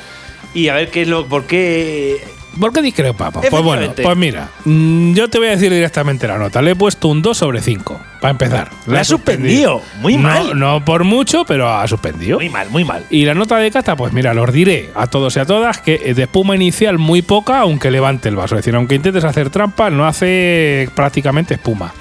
y 0.55 0.69
a 0.69 0.75
ver 0.75 0.91
qué 0.91 1.03
es 1.03 1.09
lo, 1.09 1.27
por 1.27 1.45
qué... 1.47 2.23
¿Por 2.59 2.73
qué 2.73 2.83
discrepa? 2.83 3.31
Pues 3.31 3.51
bueno, 3.63 3.93
pues 4.03 4.17
mira, 4.17 4.49
mm, 4.65 5.15
yo 5.15 5.29
te 5.29 5.39
voy 5.39 5.49
a 5.49 5.51
decir 5.53 5.73
directamente 5.73 6.27
la 6.27 6.39
nota. 6.39 6.61
Le 6.63 6.73
he 6.73 6.77
puesto 6.77 7.09
un 7.09 7.23
2 7.23 7.37
sobre 7.37 7.61
5, 7.61 8.01
para 8.21 8.31
empezar. 8.33 8.71
He 8.91 8.97
ha 8.99 9.05
suspendido. 9.05 9.83
Muy 10.01 10.17
No- 10.17 10.23
mal. 10.29 10.59
No, 10.59 10.85
por 10.85 11.05
mucho, 11.05 11.45
pero 11.45 11.69
ha 11.73 11.87
suspendido. 11.89 12.39
Muy 12.39 12.49
mal, 12.49 12.69
muy 12.71 12.85
mal. 12.85 13.05
Y 13.11 13.25
la 13.25 13.35
nota 13.35 13.57
de 13.59 13.71
cata, 13.71 13.97
pues 13.97 14.13
mira, 14.13 14.35
los 14.35 14.53
diré 14.53 14.91
a 14.95 15.07
todos 15.07 15.37
y 15.37 15.41
a 15.41 15.45
todas 15.47 15.79
que 15.79 16.15
de 16.15 16.23
espuma 16.23 16.57
inicial 16.57 16.99
muy 16.99 17.23
poca, 17.23 17.61
aunque 17.61 17.91
levante 17.91 18.29
el 18.29 18.37
vaso. 18.37 18.55
Es 18.57 18.61
decir, 18.61 18.75
aunque 18.75 18.95
intentes 18.97 19.25
hacer 19.25 19.51
trampa, 19.51 19.91
no 19.91 20.07
hace 20.07 20.89
prácticamente 20.95 21.55
espuma. 21.55 21.93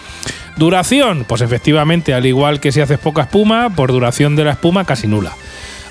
Duración, 0.56 1.24
pues 1.28 1.42
efectivamente, 1.42 2.14
al 2.16 2.26
igual 2.26 2.60
que 2.60 2.72
si 2.72 2.82
haces 2.82 2.98
poca 2.98 3.22
espuma, 3.24 3.70
por 3.70 3.92
duración 3.92 4.36
de 4.36 4.44
la 4.44 4.52
espuma 4.52 4.86
casi 4.86 5.06
nula. 5.08 5.34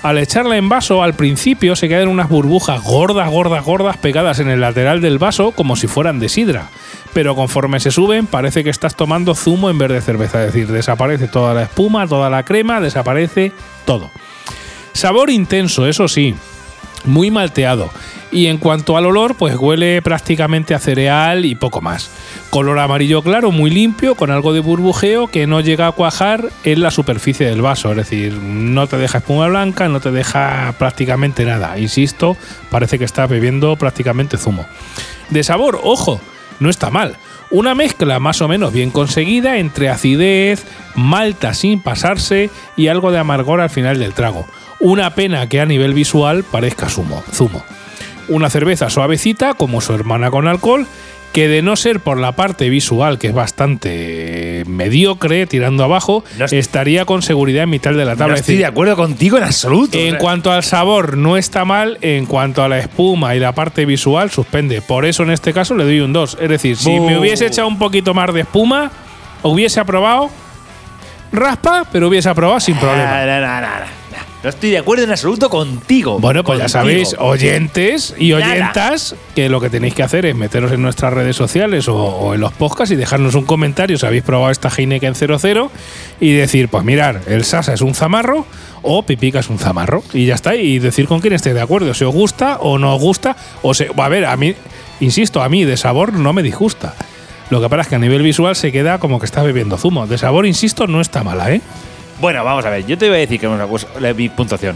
Al 0.03 0.17
echarla 0.17 0.57
en 0.57 0.69
vaso, 0.69 1.03
al 1.03 1.15
principio 1.15 1.75
se 1.75 1.89
quedan 1.89 2.07
unas 2.07 2.29
burbujas 2.29 2.83
gordas, 2.83 3.29
gordas, 3.29 3.65
gordas 3.65 3.97
pegadas 3.97 4.39
en 4.39 4.49
el 4.49 4.61
lateral 4.61 5.01
del 5.01 5.17
vaso 5.17 5.51
como 5.51 5.75
si 5.75 5.87
fueran 5.87 6.19
de 6.19 6.29
sidra. 6.29 6.69
Pero 7.13 7.35
conforme 7.35 7.79
se 7.79 7.91
suben, 7.91 8.27
parece 8.27 8.63
que 8.63 8.69
estás 8.69 8.95
tomando 8.95 9.33
zumo 9.33 9.69
en 9.69 9.77
vez 9.77 9.89
de 9.89 10.01
cerveza. 10.01 10.41
Es 10.45 10.53
decir, 10.53 10.71
desaparece 10.71 11.27
toda 11.27 11.53
la 11.53 11.63
espuma, 11.63 12.07
toda 12.07 12.29
la 12.29 12.43
crema, 12.43 12.79
desaparece 12.79 13.51
todo. 13.85 14.11
Sabor 14.93 15.29
intenso, 15.29 15.87
eso 15.87 16.07
sí, 16.07 16.35
muy 17.05 17.31
malteado. 17.31 17.89
Y 18.31 18.47
en 18.47 18.57
cuanto 18.57 18.97
al 18.97 19.05
olor, 19.05 19.35
pues 19.35 19.55
huele 19.55 20.01
prácticamente 20.01 20.75
a 20.75 20.79
cereal 20.79 21.45
y 21.45 21.55
poco 21.55 21.81
más. 21.81 22.09
Color 22.49 22.79
amarillo 22.79 23.21
claro, 23.21 23.51
muy 23.51 23.69
limpio, 23.69 24.15
con 24.15 24.31
algo 24.31 24.53
de 24.53 24.59
burbujeo 24.59 25.27
que 25.27 25.47
no 25.47 25.61
llega 25.61 25.87
a 25.87 25.93
cuajar 25.93 26.49
en 26.63 26.81
la 26.81 26.91
superficie 26.91 27.47
del 27.47 27.61
vaso. 27.61 27.91
Es 27.91 27.97
decir, 27.97 28.33
no 28.33 28.87
te 28.87 28.97
deja 28.97 29.19
espuma 29.19 29.47
blanca, 29.47 29.87
no 29.87 30.01
te 30.01 30.11
deja 30.11 30.75
prácticamente 30.77 31.45
nada. 31.45 31.79
Insisto, 31.79 32.35
parece 32.69 32.99
que 32.99 33.05
estás 33.05 33.29
bebiendo 33.29 33.77
prácticamente 33.77 34.37
zumo. 34.37 34.65
De 35.29 35.43
sabor, 35.43 35.79
ojo, 35.83 36.19
no 36.59 36.69
está 36.69 36.89
mal. 36.89 37.17
Una 37.49 37.75
mezcla 37.75 38.19
más 38.19 38.41
o 38.41 38.49
menos 38.49 38.73
bien 38.73 38.91
conseguida 38.91 39.57
entre 39.57 39.89
acidez, 39.89 40.65
malta 40.95 41.53
sin 41.53 41.81
pasarse 41.81 42.49
y 42.75 42.89
algo 42.89 43.11
de 43.11 43.19
amargor 43.19 43.61
al 43.61 43.69
final 43.69 43.99
del 43.99 44.13
trago. 44.13 44.45
Una 44.81 45.15
pena 45.15 45.47
que 45.47 45.61
a 45.61 45.65
nivel 45.65 45.93
visual 45.93 46.43
parezca 46.43 46.89
zumo. 46.89 47.23
zumo. 47.31 47.63
Una 48.29 48.49
cerveza 48.49 48.89
suavecita 48.89 49.53
como 49.53 49.81
su 49.81 49.93
hermana 49.93 50.31
con 50.31 50.47
alcohol, 50.47 50.87
que 51.33 51.47
de 51.47 51.61
no 51.61 51.75
ser 51.75 51.99
por 51.99 52.17
la 52.17 52.31
parte 52.31 52.69
visual, 52.69 53.19
que 53.19 53.27
es 53.27 53.33
bastante 53.33 54.63
mediocre, 54.65 55.45
tirando 55.45 55.83
abajo, 55.83 56.23
No 56.39 56.45
estaría 56.45 57.05
con 57.05 57.21
seguridad 57.21 57.63
en 57.63 57.69
mitad 57.69 57.91
de 57.91 58.05
la 58.05 58.13
No 58.13 58.17
tabla. 58.17 58.33
Es 58.33 58.39
estoy 58.41 58.55
decir, 58.55 58.65
de 58.65 58.71
acuerdo 58.71 58.95
contigo 58.95 59.37
en 59.37 59.43
absoluto. 59.43 59.97
en 59.97 60.07
O 60.07 60.09
sea, 60.11 60.19
cuanto 60.19 60.51
al 60.51 60.63
sabor, 60.63 61.15
no 61.15 61.37
está 61.37 61.63
mal. 61.63 61.99
En 62.01 62.25
cuanto 62.25 62.63
a 62.63 62.69
la 62.69 62.79
espuma 62.79 63.35
y 63.35 63.39
la 63.39 63.51
parte 63.51 63.85
visual, 63.85 64.31
suspende. 64.31 64.81
Por 64.81 65.05
eso 65.05 65.23
en 65.23 65.31
este 65.31 65.53
caso 65.53 65.75
le 65.75 65.83
doy 65.83 65.99
un 65.99 66.11
2. 66.11 66.37
Es 66.41 66.49
decir, 66.49 66.75
si 66.75 66.99
me 66.99 67.19
hubiese 67.19 67.45
echado 67.45 67.67
un 67.67 67.77
poquito 67.77 68.13
más 68.13 68.33
de 68.33 68.41
espuma, 68.41 68.91
hubiese 69.43 69.79
aprobado 69.79 70.31
raspa, 71.31 71.85
pero 71.91 72.07
hubiese 72.07 72.29
aprobado 72.29 72.59
sin 72.59 72.77
problema. 72.77 73.25
No, 73.25 73.96
no, 74.43 74.49
estoy 74.49 74.71
de 74.71 74.77
acuerdo 74.77 75.03
en 75.03 75.11
absoluto 75.11 75.49
contigo. 75.49 76.19
Bueno, 76.19 76.43
pues 76.43 76.59
ya 76.59 76.69
sabéis, 76.69 77.15
oyentes 77.17 78.13
y 78.17 78.31
Nada. 78.31 78.51
oyentas, 78.51 79.15
que 79.35 79.49
lo 79.49 79.59
que 79.59 79.69
tenéis 79.69 79.93
que 79.93 80.03
hacer 80.03 80.25
es 80.25 80.35
meteros 80.35 80.71
en 80.71 80.81
nuestras 80.81 81.13
redes 81.13 81.35
sociales 81.35 81.87
o, 81.87 81.95
o 81.95 82.33
en 82.33 82.41
los 82.41 82.53
podcasts 82.53 82.91
y 82.91 82.95
dejarnos 82.95 83.35
un 83.35 83.45
comentario 83.45 83.97
si 83.97 84.05
habéis 84.05 84.23
probado 84.23 84.51
esta 84.51 84.69
Heineken 84.69 85.15
00 85.15 85.71
y 86.19 86.33
decir, 86.33 86.69
pues 86.69 86.83
mirar, 86.83 87.21
el 87.27 87.43
Sasa 87.45 87.73
es 87.73 87.81
un 87.81 87.95
zamarro 87.95 88.45
o 88.81 89.03
Pipica 89.03 89.39
es 89.39 89.49
un 89.49 89.59
zamarro. 89.59 90.03
Y 90.13 90.25
ya 90.25 90.35
está, 90.35 90.55
y 90.55 90.79
decir 90.79 91.07
con 91.07 91.19
quién 91.19 91.33
estéis 91.33 91.55
de 91.55 91.61
acuerdo, 91.61 91.93
si 91.93 92.03
os 92.03 92.13
gusta 92.13 92.57
o 92.61 92.77
no 92.77 92.95
os 92.95 93.01
gusta, 93.01 93.35
o 93.61 93.73
se, 93.73 93.89
a 93.95 94.09
ver, 94.09 94.25
a 94.25 94.37
mí, 94.37 94.55
insisto, 94.99 95.41
a 95.41 95.49
mí 95.49 95.65
de 95.65 95.77
sabor 95.77 96.13
no 96.13 96.31
me 96.33 96.43
disgusta. 96.43 96.93
Lo 97.49 97.61
que 97.61 97.69
pasa 97.69 97.83
es 97.83 97.87
que 97.87 97.95
a 97.95 97.99
nivel 97.99 98.21
visual 98.21 98.55
se 98.55 98.71
queda 98.71 98.99
como 98.99 99.19
que 99.19 99.25
estás 99.25 99.45
bebiendo 99.45 99.77
zumo. 99.77 100.05
De 100.05 100.17
sabor, 100.17 100.45
insisto, 100.45 100.85
no 100.87 100.99
está 101.01 101.23
mala, 101.23 101.51
¿eh? 101.53 101.61
Bueno, 102.19 102.43
vamos 102.43 102.65
a 102.65 102.69
ver. 102.69 102.85
Yo 102.85 102.97
te 102.97 103.07
voy 103.07 103.17
a 103.17 103.19
decir 103.21 103.39
que 103.39 103.47
una 103.47 103.67
cosa, 103.67 103.87
la- 103.99 104.13
mi 104.13 104.29
puntuación. 104.29 104.75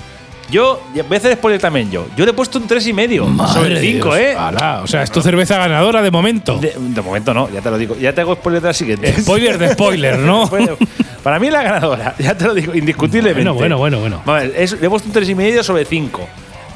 Yo 0.49 0.81
voy 1.07 1.15
a 1.15 1.17
hacer 1.17 1.33
spoiler 1.37 1.61
también 1.61 1.89
yo. 1.89 2.07
Yo 2.17 2.25
le 2.25 2.31
he 2.31 2.33
puesto 2.33 2.57
un 2.57 2.67
3,5 2.67 3.47
sobre 3.53 3.75
de 3.75 3.79
5, 3.81 4.15
Dios. 4.15 4.17
¿eh? 4.17 4.35
Ala, 4.37 4.81
o 4.83 4.87
sea, 4.87 5.01
es 5.01 5.09
tu 5.11 5.21
cerveza 5.21 5.57
ganadora 5.57 6.01
de 6.01 6.11
momento. 6.11 6.57
De, 6.57 6.73
de 6.77 7.01
momento 7.01 7.33
no, 7.33 7.49
ya 7.49 7.61
te 7.61 7.71
lo 7.71 7.77
digo. 7.77 7.95
Ya 7.97 8.13
te 8.13 8.19
hago 8.21 8.35
spoiler 8.35 8.61
de 8.61 8.67
la 8.67 8.73
siguiente. 8.73 9.13
Spoiler 9.21 9.57
de 9.57 9.69
spoiler, 9.73 10.19
¿no? 10.19 10.49
Para 11.23 11.39
mí 11.39 11.47
es 11.47 11.53
la 11.53 11.63
ganadora, 11.63 12.15
ya 12.19 12.35
te 12.35 12.45
lo 12.45 12.53
digo, 12.53 12.75
indiscutiblemente. 12.75 13.49
Bueno, 13.49 13.77
bueno, 13.77 13.99
bueno, 13.99 14.19
bueno. 14.25 14.39
Ver, 14.39 14.53
es- 14.61 14.73
le 14.79 14.87
he 14.87 14.89
puesto 14.89 15.07
un 15.07 15.13
3,5 15.13 15.63
sobre 15.63 15.85
5. 15.85 16.27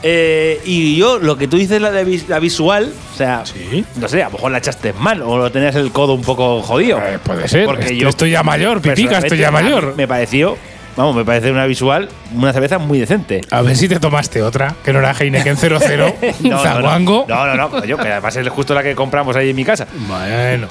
Eh, 0.08 0.62
y 0.66 0.96
yo, 0.98 1.18
lo 1.18 1.36
que 1.36 1.48
tú 1.48 1.58
dices, 1.58 1.82
la, 1.82 1.90
de 1.90 2.04
vis- 2.06 2.28
la 2.30 2.38
visual, 2.38 2.94
o 3.14 3.18
sea, 3.18 3.44
Sí. 3.44 3.84
no 3.96 4.08
sé, 4.08 4.22
a 4.22 4.28
lo 4.28 4.34
mejor 4.34 4.52
la 4.52 4.60
echaste 4.60 4.94
mal 4.94 5.24
o 5.24 5.36
lo 5.36 5.52
tenías 5.52 5.74
el 5.76 5.92
codo 5.92 6.14
un 6.14 6.22
poco 6.22 6.62
jodido. 6.62 7.00
Eh, 7.00 7.18
puede 7.24 7.48
ser. 7.48 7.66
Porque 7.66 7.86
Estoy- 7.86 7.98
yo 7.98 8.10
estoy 8.10 8.30
ya 8.30 8.44
mayor, 8.44 8.82
pipica, 8.82 9.18
estoy 9.18 9.40
ya 9.40 9.50
mayor. 9.50 9.96
Me 9.98 10.08
pareció, 10.08 10.58
vamos, 10.96 11.16
me 11.16 11.26
parece 11.26 11.50
una 11.50 11.66
visual, 11.66 12.08
una 12.36 12.54
cerveza 12.54 12.78
muy 12.78 13.00
decente. 13.00 13.42
A 13.50 13.64
ver 13.64 13.76
si 13.76 13.88
te 13.88 14.00
tomaste 14.00 14.44
otra, 14.44 14.76
que 14.84 14.94
no 14.94 15.00
era 15.00 15.12
Heineken 15.12 15.58
00, 15.58 16.06
un 16.08 16.14
No, 16.52 16.58
no, 16.58 16.62
zaguango. 16.64 17.26
No, 17.28 17.48
no, 17.48 17.56
no, 17.56 17.70
coño, 17.72 17.98
que 17.98 18.08
además 18.10 18.36
es 18.36 18.48
justo 18.50 18.76
la 18.76 18.84
que 18.84 18.94
compramos 18.94 19.36
ahí 19.36 19.50
en 19.50 19.56
mi 19.56 19.66
casa. 19.66 19.88
Bueno, 20.08 20.68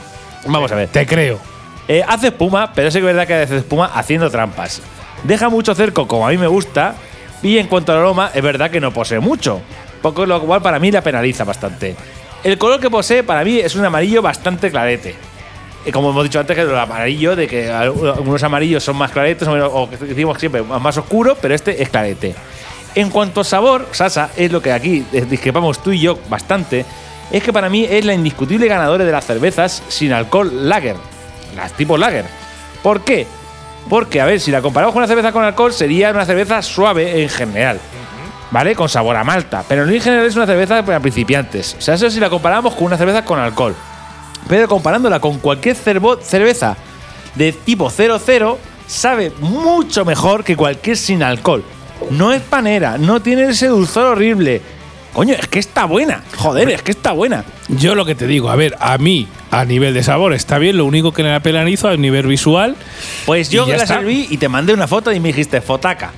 Vamos 0.46 0.70
a 0.70 0.76
ver. 0.76 0.88
te 0.90 1.06
creo. 1.06 1.40
Eh, 1.88 2.04
hace 2.06 2.28
espuma, 2.28 2.72
pero 2.72 2.88
sí 2.90 2.94
que 3.00 3.00
es 3.00 3.04
verdad 3.06 3.26
que 3.26 3.34
hace 3.34 3.56
espuma 3.56 3.86
haciendo 3.94 4.30
trampas. 4.30 4.80
Deja 5.24 5.48
mucho 5.48 5.74
cerco, 5.74 6.06
como 6.06 6.24
a 6.26 6.30
mí 6.30 6.38
me 6.38 6.46
gusta, 6.46 6.94
y 7.44 7.58
en 7.58 7.68
cuanto 7.68 7.92
al 7.92 7.98
aroma, 7.98 8.30
es 8.34 8.42
verdad 8.42 8.70
que 8.70 8.80
no 8.80 8.90
posee 8.90 9.20
mucho. 9.20 9.60
Poco 10.02 10.26
lo 10.26 10.40
cual 10.40 10.62
para 10.62 10.78
mí 10.78 10.90
la 10.90 11.02
penaliza 11.02 11.44
bastante. 11.44 11.94
El 12.42 12.58
color 12.58 12.80
que 12.80 12.90
posee 12.90 13.22
para 13.22 13.44
mí 13.44 13.58
es 13.58 13.74
un 13.76 13.84
amarillo 13.84 14.22
bastante 14.22 14.70
clarete. 14.70 15.14
Eh, 15.84 15.92
Como 15.92 16.10
hemos 16.10 16.24
dicho 16.24 16.40
antes, 16.40 16.56
que 16.56 16.62
el 16.62 16.76
amarillo, 16.76 17.36
de 17.36 17.46
que 17.46 17.70
algunos 17.70 18.42
amarillos 18.42 18.82
son 18.82 18.96
más 18.96 19.10
claretes, 19.10 19.46
o 19.46 19.88
que 19.90 19.96
decimos 19.98 20.38
siempre 20.38 20.62
más 20.62 20.96
oscuro, 20.96 21.36
pero 21.40 21.54
este 21.54 21.82
es 21.82 21.90
clarete. 21.90 22.34
En 22.94 23.10
cuanto 23.10 23.42
a 23.42 23.44
sabor, 23.44 23.88
Sasa, 23.92 24.30
es 24.36 24.50
lo 24.50 24.62
que 24.62 24.72
aquí 24.72 25.04
eh, 25.12 25.26
discrepamos 25.28 25.82
tú 25.82 25.92
y 25.92 26.00
yo 26.00 26.18
bastante, 26.28 26.86
es 27.30 27.42
que 27.42 27.52
para 27.52 27.68
mí 27.68 27.86
es 27.88 28.04
la 28.04 28.14
indiscutible 28.14 28.68
ganadora 28.68 29.04
de 29.04 29.12
las 29.12 29.26
cervezas 29.26 29.82
sin 29.88 30.12
alcohol 30.12 30.68
lager, 30.68 30.96
las 31.56 31.72
tipo 31.72 31.98
lager. 31.98 32.24
¿Por 32.82 33.02
qué? 33.02 33.26
Porque, 33.88 34.20
a 34.20 34.24
ver, 34.24 34.40
si 34.40 34.50
la 34.50 34.62
comparamos 34.62 34.92
con 34.92 35.02
una 35.02 35.08
cerveza 35.08 35.32
con 35.32 35.44
alcohol, 35.44 35.72
sería 35.72 36.10
una 36.10 36.24
cerveza 36.24 36.62
suave 36.62 37.22
en 37.22 37.28
general. 37.28 37.80
¿Vale? 38.50 38.74
Con 38.74 38.88
sabor 38.88 39.16
a 39.16 39.24
malta. 39.24 39.64
Pero 39.68 39.82
en 39.88 40.00
general 40.00 40.26
es 40.26 40.36
una 40.36 40.46
cerveza 40.46 40.84
para 40.84 41.00
principiantes. 41.00 41.76
O 41.78 41.80
sea, 41.80 41.94
eso 41.94 42.08
si 42.10 42.20
la 42.20 42.30
comparamos 42.30 42.74
con 42.74 42.84
una 42.84 42.96
cerveza 42.96 43.24
con 43.24 43.38
alcohol. 43.38 43.74
Pero 44.48 44.68
comparándola 44.68 45.20
con 45.20 45.38
cualquier 45.38 45.76
cerveza 45.76 46.76
de 47.34 47.52
tipo 47.52 47.90
00, 47.90 48.58
sabe 48.86 49.32
mucho 49.40 50.04
mejor 50.04 50.44
que 50.44 50.56
cualquier 50.56 50.96
sin 50.96 51.22
alcohol. 51.22 51.64
No 52.10 52.32
es 52.32 52.42
panera, 52.42 52.98
no 52.98 53.20
tiene 53.20 53.44
ese 53.44 53.68
dulzor 53.68 54.06
horrible. 54.06 54.62
Coño, 55.14 55.34
es 55.34 55.46
que 55.46 55.60
está 55.60 55.84
buena. 55.84 56.22
Joder, 56.36 56.68
es 56.70 56.82
que 56.82 56.90
está 56.90 57.12
buena. 57.12 57.44
Yo 57.68 57.94
lo 57.94 58.04
que 58.04 58.16
te 58.16 58.26
digo, 58.26 58.50
a 58.50 58.56
ver, 58.56 58.76
a 58.80 58.98
mí, 58.98 59.28
a 59.52 59.64
nivel 59.64 59.94
de 59.94 60.02
sabor, 60.02 60.34
está 60.34 60.58
bien. 60.58 60.76
Lo 60.76 60.84
único 60.84 61.12
que 61.12 61.22
me 61.22 61.30
la 61.30 61.38
penalizo 61.38 61.88
a 61.88 61.96
nivel 61.96 62.26
visual. 62.26 62.74
Pues 63.24 63.48
yo 63.48 63.64
la 63.64 63.76
está. 63.76 63.86
serví 63.86 64.26
y 64.28 64.38
te 64.38 64.48
mandé 64.48 64.74
una 64.74 64.88
foto 64.88 65.12
y 65.12 65.20
me 65.20 65.28
dijiste 65.28 65.60
fotaca. 65.60 66.10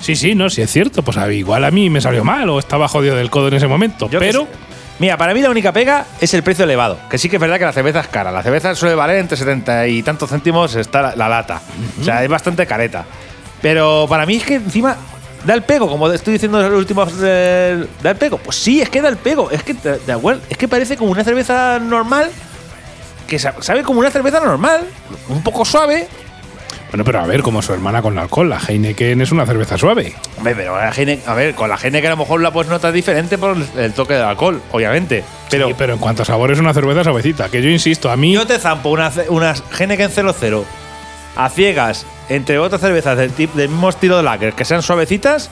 Sí, 0.00 0.16
sí, 0.16 0.34
no, 0.34 0.50
sí 0.50 0.62
es 0.62 0.70
cierto. 0.70 1.02
Pues 1.04 1.16
a 1.16 1.32
igual 1.32 1.64
a 1.64 1.70
mí 1.70 1.88
me 1.90 2.00
salió 2.00 2.24
mal 2.24 2.48
o 2.50 2.58
estaba 2.58 2.88
jodido 2.88 3.14
del 3.14 3.30
codo 3.30 3.48
en 3.48 3.54
ese 3.54 3.68
momento. 3.68 4.10
Yo 4.10 4.18
pero. 4.18 4.48
Mira, 4.98 5.16
para 5.16 5.32
mí 5.32 5.40
la 5.40 5.48
única 5.48 5.72
pega 5.72 6.06
es 6.20 6.34
el 6.34 6.42
precio 6.42 6.64
elevado. 6.64 6.98
Que 7.08 7.16
sí 7.18 7.30
que 7.30 7.36
es 7.36 7.40
verdad 7.40 7.58
que 7.58 7.64
la 7.64 7.72
cerveza 7.72 8.00
es 8.00 8.08
cara. 8.08 8.32
La 8.32 8.42
cerveza 8.42 8.74
suele 8.74 8.96
valer 8.96 9.16
entre 9.16 9.36
70 9.36 9.86
y 9.86 10.02
tantos 10.02 10.28
céntimos 10.28 10.74
está 10.74 11.00
la, 11.00 11.16
la 11.16 11.28
lata. 11.28 11.62
O 12.00 12.04
sea, 12.04 12.22
es 12.24 12.28
bastante 12.28 12.66
careta. 12.66 13.06
Pero 13.62 14.06
para 14.08 14.26
mí 14.26 14.36
es 14.36 14.44
que 14.44 14.56
encima 14.56 14.96
da 15.44 15.54
el 15.54 15.62
pego, 15.62 15.88
como 15.88 16.10
estoy 16.12 16.34
diciendo 16.34 16.60
en 16.64 16.70
los 16.70 16.78
últimos. 16.78 17.12
eh, 17.22 17.84
da 18.02 18.10
el 18.10 18.16
pego. 18.16 18.38
Pues 18.38 18.56
sí, 18.56 18.80
es 18.80 18.88
que 18.90 19.00
da 19.02 19.08
el 19.08 19.16
pego. 19.16 19.50
Es 19.50 19.62
que, 19.62 19.74
de 19.74 19.98
de 19.98 20.12
acuerdo, 20.12 20.42
es 20.48 20.56
que 20.58 20.68
parece 20.68 20.96
como 20.96 21.10
una 21.12 21.24
cerveza 21.24 21.78
normal. 21.78 22.30
Que 23.26 23.38
sa- 23.38 23.54
sabe 23.60 23.82
como 23.82 24.00
una 24.00 24.10
cerveza 24.10 24.40
normal. 24.40 24.80
Un 25.28 25.42
poco 25.42 25.64
suave. 25.64 26.08
Bueno, 26.90 27.04
pero 27.04 27.20
a 27.20 27.26
ver, 27.26 27.42
como 27.42 27.62
su 27.62 27.72
hermana 27.72 28.02
con 28.02 28.18
alcohol, 28.18 28.48
la 28.50 28.58
Heineken 28.58 29.20
es 29.20 29.30
una 29.30 29.46
cerveza 29.46 29.78
suave. 29.78 30.12
Hombre, 30.36 30.56
pero 30.56 30.76
la 30.76 30.92
Heineken- 30.92 31.20
a 31.26 31.34
ver, 31.34 31.54
con 31.54 31.68
la 31.70 31.76
Heineken 31.76 32.06
a 32.08 32.10
lo 32.14 32.16
mejor 32.16 32.40
la 32.40 32.50
pues 32.52 32.66
notas 32.66 32.92
diferente 32.92 33.38
por 33.38 33.56
el, 33.56 33.64
el 33.78 33.92
toque 33.92 34.14
del 34.14 34.24
alcohol, 34.24 34.60
obviamente. 34.72 35.22
Pero, 35.50 35.68
Sí, 35.68 35.74
pero 35.78 35.92
en 35.92 36.00
cuanto 36.00 36.22
a 36.22 36.24
sabor 36.24 36.50
es 36.50 36.58
una 36.58 36.74
cerveza 36.74 37.04
suavecita. 37.04 37.48
Que 37.48 37.62
yo 37.62 37.68
insisto, 37.68 38.10
a 38.10 38.16
mí. 38.16 38.32
yo 38.32 38.44
te 38.44 38.58
zampo 38.58 38.88
una, 38.88 39.12
unas 39.28 39.62
Heineken 39.78 40.10
00 40.10 40.64
a 41.36 41.48
ciegas 41.48 42.04
entre 42.30 42.58
otras 42.58 42.80
cervezas 42.80 43.18
del, 43.18 43.32
tip- 43.34 43.52
del 43.52 43.68
mismo 43.68 43.90
estilo 43.90 44.16
de 44.16 44.22
lager 44.22 44.54
que 44.54 44.64
sean 44.64 44.80
suavecitas 44.82 45.50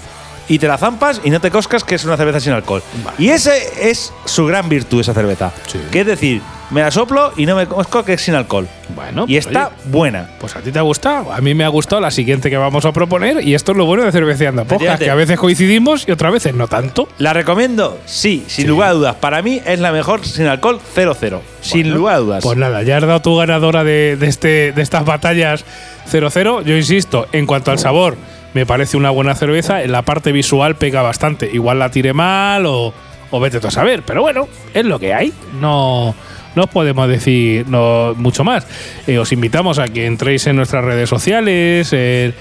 y 0.48 0.58
te 0.58 0.66
la 0.68 0.78
zampas 0.78 1.20
y 1.24 1.30
no 1.30 1.40
te 1.40 1.50
coscas 1.50 1.84
que 1.84 1.94
es 1.94 2.04
una 2.04 2.16
cerveza 2.16 2.40
sin 2.40 2.52
alcohol. 2.52 2.82
Y 3.18 3.28
ese 3.30 3.90
es 3.90 4.12
su 4.24 4.46
gran 4.46 4.68
virtud, 4.68 5.00
esa 5.00 5.14
cerveza. 5.14 5.52
Sí. 5.66 5.78
Que 5.90 6.00
es 6.00 6.06
decir, 6.06 6.40
me 6.70 6.80
la 6.82 6.90
soplo 6.90 7.32
y 7.36 7.46
no 7.46 7.56
me 7.56 7.66
cosco 7.66 8.04
que 8.04 8.14
es 8.14 8.22
sin 8.22 8.34
alcohol. 8.34 8.66
Bueno, 8.94 9.24
y 9.28 9.36
está 9.36 9.68
oye, 9.68 9.76
buena. 9.90 10.30
Pues 10.40 10.56
a 10.56 10.60
ti 10.60 10.70
te 10.72 10.78
ha 10.78 10.82
gustado. 10.82 11.32
A 11.32 11.40
mí 11.40 11.54
me 11.54 11.64
ha 11.64 11.68
gustado 11.68 12.00
la 12.00 12.10
siguiente 12.10 12.50
que 12.50 12.56
vamos 12.56 12.84
a 12.84 12.92
proponer. 12.92 13.42
Y 13.46 13.54
esto 13.54 13.72
es 13.72 13.78
lo 13.78 13.84
bueno 13.86 14.04
de 14.04 14.12
Cerveceando 14.12 14.64
Podcast, 14.64 15.02
que 15.02 15.10
a 15.10 15.14
veces 15.14 15.38
coincidimos 15.38 16.06
y 16.08 16.12
otras 16.12 16.32
veces 16.32 16.54
no 16.54 16.66
tanto. 16.68 17.08
¿La 17.18 17.32
recomiendo? 17.32 17.98
Sí, 18.06 18.44
sin 18.48 18.64
Sí. 18.64 18.68
lugar 18.68 18.90
a 18.90 18.92
dudas. 18.92 19.16
Para 19.16 19.40
mí 19.42 19.60
es 19.64 19.78
la 19.80 19.92
mejor 19.92 20.24
sin 20.26 20.46
alcohol 20.46 20.80
00. 20.94 21.42
sin 21.60 21.92
lugar 21.92 22.14
a 22.16 22.18
dudas. 22.18 22.42
Pues 22.42 22.56
nada, 22.58 22.82
ya 22.82 22.96
has 22.96 23.02
dado 23.06 23.20
tu 23.20 23.36
ganadora 23.36 23.84
de, 23.84 24.16
de 24.18 24.26
este, 24.26 24.72
de 24.72 24.82
estas 24.82 25.04
batallas 25.04 25.64
0-0. 26.10 26.62
Yo 26.64 26.76
insisto, 26.76 27.26
en 27.32 27.46
cuanto 27.46 27.70
al 27.70 27.78
sabor, 27.78 28.16
me 28.54 28.66
parece 28.66 28.96
una 28.96 29.10
buena 29.10 29.34
cerveza. 29.34 29.82
En 29.82 29.92
la 29.92 30.02
parte 30.02 30.32
visual 30.32 30.76
pega 30.76 31.02
bastante. 31.02 31.48
Igual 31.52 31.78
la 31.78 31.90
tire 31.90 32.12
mal 32.12 32.64
o, 32.66 32.92
vete 33.40 33.60
tú 33.60 33.68
a 33.68 33.70
saber. 33.70 34.02
Pero 34.04 34.22
bueno, 34.22 34.48
es 34.74 34.84
lo 34.84 34.98
que 34.98 35.12
hay. 35.14 35.32
No, 35.60 36.14
no 36.54 36.62
os 36.64 36.70
podemos 36.70 37.08
decir 37.08 37.66
no, 37.68 38.14
mucho 38.16 38.44
más. 38.44 38.66
Eh, 39.06 39.18
os 39.18 39.30
invitamos 39.32 39.78
a 39.78 39.86
que 39.88 40.06
entréis 40.06 40.46
en 40.46 40.56
nuestras 40.56 40.84
redes 40.84 41.08
sociales. 41.08 41.92
en- 41.92 42.34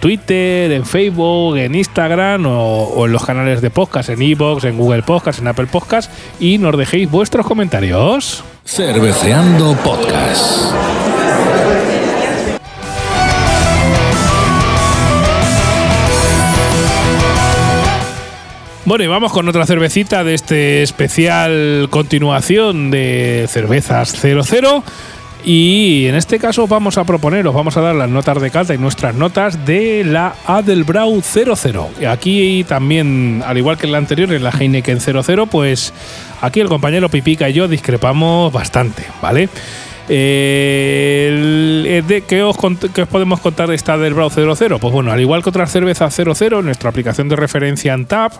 Twitter, 0.00 0.70
en 0.70 0.86
Facebook, 0.86 1.56
en 1.56 1.74
Instagram 1.74 2.46
o, 2.46 2.84
o 2.84 3.06
en 3.06 3.12
los 3.12 3.24
canales 3.24 3.60
de 3.60 3.68
podcast, 3.68 4.08
en 4.10 4.22
Evox, 4.22 4.62
en 4.64 4.78
Google 4.78 5.02
Podcast, 5.02 5.40
en 5.40 5.48
Apple 5.48 5.66
Podcast 5.66 6.10
y 6.38 6.58
nos 6.58 6.78
dejéis 6.78 7.10
vuestros 7.10 7.44
comentarios. 7.44 8.44
Cerveceando 8.64 9.74
Podcast. 9.82 11.01
Bueno, 18.84 19.04
y 19.04 19.06
vamos 19.06 19.32
con 19.32 19.48
otra 19.48 19.64
cervecita 19.64 20.24
de 20.24 20.34
este 20.34 20.82
especial 20.82 21.86
continuación 21.88 22.90
de 22.90 23.46
Cervezas 23.48 24.10
00. 24.10 24.82
Y 25.44 26.06
en 26.06 26.16
este 26.16 26.40
caso 26.40 26.66
vamos 26.66 26.98
a 26.98 27.04
proponeros, 27.04 27.54
vamos 27.54 27.76
a 27.76 27.80
dar 27.80 27.94
las 27.94 28.08
notas 28.08 28.40
de 28.40 28.50
cata 28.50 28.74
y 28.74 28.78
nuestras 28.78 29.14
notas 29.14 29.64
de 29.64 30.02
la 30.04 30.34
Adelbrau 30.46 31.22
00. 31.22 31.90
Y 32.00 32.04
Aquí 32.06 32.64
también, 32.64 33.44
al 33.46 33.56
igual 33.56 33.78
que 33.78 33.86
en 33.86 33.92
la 33.92 33.98
anterior, 33.98 34.32
en 34.32 34.42
la 34.42 34.50
Heineken 34.50 35.00
00, 35.00 35.46
pues 35.46 35.92
aquí 36.40 36.58
el 36.58 36.68
compañero 36.68 37.08
Pipica 37.08 37.48
y 37.48 37.52
yo 37.52 37.68
discrepamos 37.68 38.52
bastante, 38.52 39.04
¿vale? 39.20 39.48
Eh, 40.08 42.02
¿qué, 42.26 42.42
os, 42.42 42.56
qué 42.92 43.02
os 43.02 43.08
podemos 43.08 43.40
contar 43.40 43.68
de 43.68 43.74
esta 43.74 43.96
del 43.96 44.14
Brau 44.14 44.30
00? 44.30 44.78
Pues 44.78 44.92
bueno, 44.92 45.12
al 45.12 45.20
igual 45.20 45.42
que 45.42 45.50
otras 45.50 45.70
cervezas 45.70 46.14
00, 46.14 46.62
nuestra 46.62 46.90
aplicación 46.90 47.28
de 47.28 47.36
referencia 47.36 47.94
en 47.94 48.06
TAP, 48.06 48.32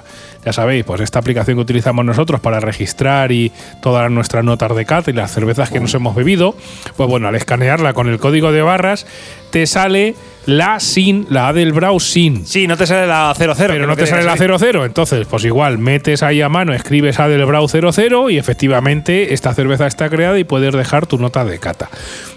ya 0.44 0.52
sabéis, 0.52 0.84
pues 0.84 1.00
esta 1.00 1.18
aplicación 1.18 1.56
que 1.56 1.62
utilizamos 1.62 2.04
nosotros 2.04 2.40
para 2.40 2.60
registrar 2.60 3.30
y 3.32 3.52
todas 3.80 4.10
nuestras 4.10 4.44
notas 4.44 4.74
de 4.74 4.84
cata 4.84 5.10
y 5.10 5.14
las 5.14 5.32
cervezas 5.32 5.70
que 5.70 5.80
nos 5.80 5.94
hemos 5.94 6.14
bebido, 6.14 6.56
pues 6.96 7.08
bueno, 7.08 7.28
al 7.28 7.34
escanearla 7.34 7.92
con 7.92 8.08
el 8.08 8.18
código 8.18 8.50
de 8.50 8.62
barras, 8.62 9.06
te 9.50 9.66
sale 9.66 10.14
la 10.46 10.80
sin, 10.80 11.26
la 11.30 11.48
A 11.48 11.52
del 11.52 11.72
Brau 11.72 12.00
sin. 12.00 12.44
Sí, 12.46 12.66
no 12.66 12.76
te 12.76 12.86
sale 12.86 13.06
la 13.06 13.32
00. 13.36 13.54
Pero 13.56 13.86
no 13.86 13.96
te 13.96 14.06
sale 14.06 14.24
la 14.24 14.36
00, 14.36 14.84
entonces, 14.84 15.26
pues 15.26 15.44
igual, 15.44 15.78
metes 15.78 16.22
ahí 16.22 16.40
a 16.42 16.48
mano, 16.48 16.72
escribes 16.72 17.20
a 17.20 17.28
del 17.28 17.44
Brau 17.44 17.68
00 17.68 18.30
y 18.30 18.38
efectivamente 18.38 19.34
esta 19.34 19.54
cerveza 19.54 19.86
está 19.86 20.08
creada 20.08 20.38
y 20.38 20.44
puedes 20.44 20.72
dejar 20.72 21.06
tu 21.06 21.18
nota 21.18 21.44
de 21.44 21.58
cata. 21.58 21.88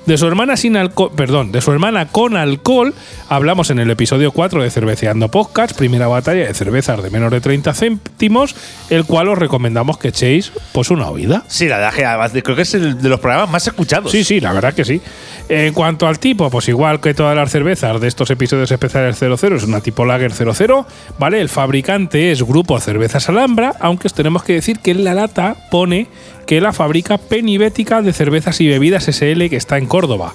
De 0.05 0.19
su 0.19 0.27
hermana 0.27 0.55
sin 0.55 0.77
alcohol, 0.77 1.11
perdón, 1.15 1.51
de 1.51 1.61
su 1.61 1.71
hermana 1.71 2.07
con 2.09 2.37
alcohol, 2.37 2.93
hablamos 3.27 3.71
en 3.71 3.79
el 3.79 3.89
episodio 3.89 4.31
4 4.31 4.61
de 4.61 4.69
Cerveceando 4.69 5.29
Podcast, 5.29 5.75
primera 5.75 6.05
batalla 6.05 6.45
de 6.45 6.53
cervezas 6.53 7.01
de 7.01 7.09
menos 7.09 7.31
de 7.31 7.41
30 7.41 7.73
céntimos, 7.73 8.55
el 8.91 9.05
cual 9.05 9.29
os 9.29 9.39
recomendamos 9.39 9.97
que 9.97 10.09
echéis 10.09 10.51
pues 10.73 10.91
una 10.91 11.09
oída. 11.09 11.43
Sí, 11.47 11.67
la 11.67 11.77
verdad 11.77 11.93
que 11.95 12.05
además 12.05 12.31
creo 12.43 12.55
que 12.55 12.61
es 12.61 12.73
el 12.75 13.01
de 13.01 13.09
los 13.09 13.19
programas 13.19 13.49
más 13.49 13.65
escuchados. 13.65 14.11
Sí, 14.11 14.23
sí, 14.23 14.39
la 14.39 14.53
verdad 14.53 14.75
que 14.75 14.85
sí. 14.85 15.01
En 15.49 15.73
cuanto 15.73 16.07
al 16.07 16.19
tipo, 16.19 16.51
pues 16.51 16.69
igual 16.69 17.01
que 17.01 17.15
todas 17.15 17.35
las 17.35 17.51
cervezas 17.51 17.99
de 17.99 18.07
estos 18.07 18.29
episodios 18.29 18.69
especiales 18.69 19.17
00, 19.17 19.55
es 19.55 19.63
una 19.63 19.81
tipo 19.81 20.05
Lager 20.05 20.33
00, 20.33 20.85
¿vale? 21.17 21.41
El 21.41 21.49
fabricante 21.49 22.31
es 22.31 22.43
Grupo 22.43 22.79
Cervezas 22.79 23.27
Alhambra, 23.29 23.73
aunque 23.79 24.05
os 24.05 24.13
tenemos 24.13 24.43
que 24.43 24.53
decir 24.53 24.79
que 24.79 24.91
en 24.91 25.03
la 25.03 25.15
lata 25.15 25.55
pone 25.71 26.07
que 26.45 26.61
la 26.61 26.73
fabrica 26.73 27.17
Penibética 27.17 28.01
de 28.01 28.13
Cervezas 28.13 28.59
y 28.61 28.67
Bebidas 28.67 29.05
SL 29.07 29.49
que 29.49 29.55
está 29.57 29.77
en 29.77 29.85
Córdoba, 29.87 30.33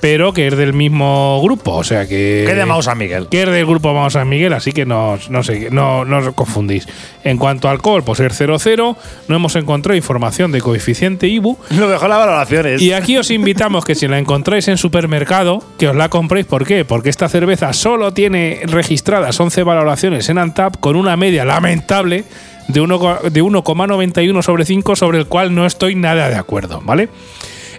pero 0.00 0.32
que 0.32 0.46
es 0.46 0.56
del 0.56 0.74
mismo 0.74 1.40
grupo, 1.42 1.72
o 1.74 1.82
sea 1.82 2.06
que... 2.06 2.44
¿Qué 2.46 2.54
llamamos 2.54 2.86
a 2.86 2.94
Miguel? 2.94 3.26
que 3.28 3.42
es 3.42 3.50
del 3.50 3.66
grupo 3.66 3.92
Vamos 3.92 4.12
San 4.12 4.28
Miguel, 4.28 4.52
así 4.52 4.70
que 4.70 4.86
no, 4.86 5.18
no, 5.28 5.42
sé, 5.42 5.70
no, 5.72 6.04
no 6.04 6.18
os 6.18 6.34
confundís. 6.34 6.86
En 7.24 7.36
cuanto 7.36 7.66
a 7.68 7.72
alcohol, 7.72 8.04
pues 8.04 8.20
es 8.20 8.32
00, 8.36 8.96
no 9.26 9.34
hemos 9.36 9.56
encontrado 9.56 9.96
información 9.96 10.52
de 10.52 10.60
coeficiente 10.60 11.26
IBU, 11.26 11.58
Lo 11.70 11.88
mejor 11.88 12.08
las 12.08 12.18
valoraciones. 12.18 12.80
y 12.80 12.92
aquí 12.92 13.16
os 13.16 13.32
invitamos 13.32 13.84
que 13.84 13.96
si 13.96 14.06
la 14.06 14.18
encontráis 14.18 14.68
en 14.68 14.76
supermercado, 14.78 15.64
que 15.78 15.88
os 15.88 15.96
la 15.96 16.08
compréis. 16.08 16.46
¿Por 16.46 16.64
qué? 16.64 16.84
Porque 16.84 17.08
esta 17.10 17.28
cerveza 17.28 17.72
solo 17.72 18.12
tiene 18.12 18.60
registradas 18.66 19.38
11 19.40 19.64
valoraciones 19.64 20.28
en 20.28 20.38
Antap 20.38 20.76
con 20.78 20.94
una 20.94 21.16
media 21.16 21.44
lamentable 21.44 22.24
de 22.68 22.80
1 22.80 22.98
de 23.30 23.42
1,91 23.42 24.42
sobre 24.42 24.64
5, 24.64 24.96
sobre 24.96 25.18
el 25.18 25.26
cual 25.26 25.54
no 25.54 25.66
estoy 25.66 25.94
nada 25.94 26.28
de 26.28 26.36
acuerdo, 26.36 26.80
¿vale? 26.84 27.08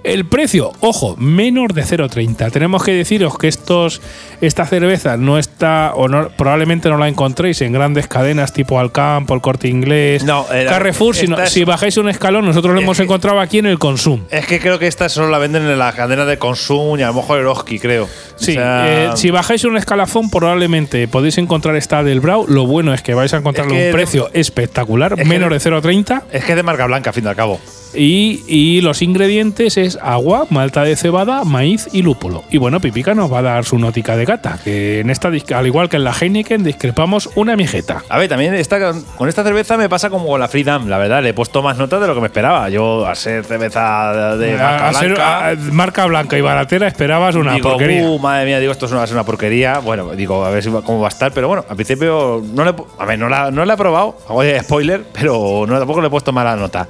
El 0.03 0.25
precio, 0.25 0.71
ojo, 0.79 1.15
menos 1.17 1.67
de 1.73 1.83
0,30. 1.83 2.51
Tenemos 2.51 2.83
que 2.83 2.93
deciros 2.93 3.37
que 3.37 3.47
estos, 3.47 4.01
esta 4.41 4.65
cerveza 4.65 5.17
no 5.17 5.37
está, 5.37 5.91
o 5.95 6.07
no, 6.07 6.29
probablemente 6.29 6.89
no 6.89 6.97
la 6.97 7.07
encontréis 7.07 7.61
en 7.61 7.73
grandes 7.73 8.07
cadenas 8.07 8.53
tipo 8.53 8.79
Alcampo, 8.79 9.33
el 9.33 9.41
Corte 9.41 9.67
Inglés, 9.67 10.23
No, 10.23 10.45
Carrefour. 10.47 11.15
sino- 11.15 11.39
es- 11.41 11.51
si 11.51 11.63
bajáis 11.63 11.97
un 11.97 12.09
escalón, 12.09 12.45
nosotros 12.45 12.73
lo 12.73 12.81
hemos 12.81 12.97
que- 12.97 13.03
encontrado 13.03 13.39
aquí 13.39 13.59
en 13.59 13.65
el 13.65 13.77
Consum. 13.77 14.21
Es 14.31 14.45
que 14.47 14.59
creo 14.59 14.79
que 14.79 14.87
esta 14.87 15.09
solo 15.09 15.29
la 15.29 15.37
venden 15.37 15.63
en 15.63 15.77
la 15.77 15.91
cadena 15.93 16.25
de 16.25 16.37
consumo 16.37 16.97
y 16.97 17.01
a 17.03 17.07
lo 17.07 17.13
mejor 17.15 17.39
Eroski, 17.39 17.79
creo. 17.79 18.07
Sí, 18.37 18.51
O 18.51 18.53
sea, 18.55 18.85
eh, 18.87 19.09
si 19.15 19.31
bajáis 19.31 19.63
un 19.65 19.75
escalafón, 19.77 20.29
probablemente 20.29 21.07
podéis 21.07 21.37
encontrar 21.37 21.75
esta 21.75 22.03
del 22.03 22.21
Brau. 22.21 22.45
Lo 22.47 22.65
bueno 22.65 22.93
es 22.93 23.01
que 23.01 23.13
vais 23.13 23.33
a 23.33 23.37
encontrarle 23.37 23.73
Es 23.73 23.77
que 23.77 23.85
un 23.85 23.87
de- 23.87 23.93
precio 23.93 24.29
espectacular, 24.33 25.13
es 25.13 25.19
que 25.19 25.25
menos 25.25 25.49
de- 25.49 25.55
de 25.55 25.59
0,30. 25.59 26.23
Es 26.31 26.45
que 26.45 26.53
es 26.53 26.55
de 26.55 26.63
marca 26.63 26.85
blanca, 26.85 27.09
a 27.09 27.13
fin 27.13 27.23
de 27.25 27.31
al 27.31 27.35
cabo. 27.35 27.59
Y, 27.93 28.43
y 28.47 28.81
los 28.81 29.01
ingredientes 29.01 29.77
es 29.77 29.97
agua, 30.01 30.45
malta 30.49 30.83
de 30.83 30.95
cebada, 30.95 31.43
maíz 31.43 31.89
y 31.91 32.01
lúpulo. 32.03 32.43
Y 32.51 32.57
bueno, 32.57 32.79
Pipica 32.79 33.15
nos 33.15 33.31
va 33.33 33.39
a 33.39 33.41
dar 33.41 33.65
su 33.65 33.79
nótica 33.79 34.15
de 34.15 34.25
gata, 34.25 34.59
que 34.63 34.99
en 34.99 35.09
esta, 35.09 35.29
al 35.29 35.65
igual 35.67 35.89
que 35.89 35.97
en 35.97 36.03
la 36.03 36.11
Heineken, 36.13 36.63
discrepamos 36.63 37.29
una 37.35 37.55
mijeta. 37.55 38.03
A 38.09 38.17
ver, 38.19 38.29
también 38.29 38.53
esta, 38.53 38.93
con 39.17 39.27
esta 39.27 39.43
cerveza 39.43 39.75
me 39.77 39.89
pasa 39.89 40.09
como 40.09 40.27
con 40.27 40.39
la 40.39 40.47
Freedom, 40.47 40.87
la 40.87 40.97
verdad. 40.97 41.23
Le 41.23 41.29
he 41.29 41.33
puesto 41.33 41.61
más 41.63 41.77
notas 41.77 41.99
de 42.01 42.07
lo 42.07 42.13
que 42.15 42.21
me 42.21 42.27
esperaba. 42.27 42.69
Yo, 42.69 43.05
a 43.07 43.15
ser 43.15 43.43
cerveza 43.45 44.35
de 44.37 44.51
marca 44.55 44.89
A- 44.89 44.93
ser- 44.93 45.13
blanca. 45.13 45.47
a- 45.49 45.55
marca 45.55 46.05
blanca 46.05 46.37
y 46.37 46.41
baratera 46.41 46.87
esperabas 46.87 47.35
una 47.35 47.55
digo, 47.55 47.69
porquería. 47.69 48.03
"Uh, 48.07 48.19
madre 48.19 48.45
mía, 48.45 48.59
digo, 48.59 48.71
esto 48.71 48.85
es 48.85 48.91
una, 48.91 49.03
es 49.03 49.11
una 49.11 49.23
porquería. 49.23 49.79
Bueno, 49.79 50.11
digo, 50.11 50.45
a 50.45 50.49
ver 50.51 50.63
si 50.63 50.69
cómo 50.69 50.99
va 51.01 51.07
a 51.07 51.09
estar. 51.09 51.31
Pero 51.33 51.47
bueno, 51.47 51.65
al 51.67 51.75
principio 51.75 52.43
no 52.53 52.63
le, 52.63 52.73
a 52.99 53.05
ver, 53.05 53.17
no 53.17 53.29
la, 53.29 53.49
no 53.51 53.65
la 53.65 53.73
he 53.73 53.77
probado. 53.77 54.17
Hago 54.27 54.43
spoiler, 54.61 55.03
pero 55.11 55.65
no, 55.67 55.77
tampoco 55.79 56.01
le 56.01 56.07
he 56.07 56.11
puesto 56.11 56.31
mala 56.31 56.55
nota. 56.55 56.87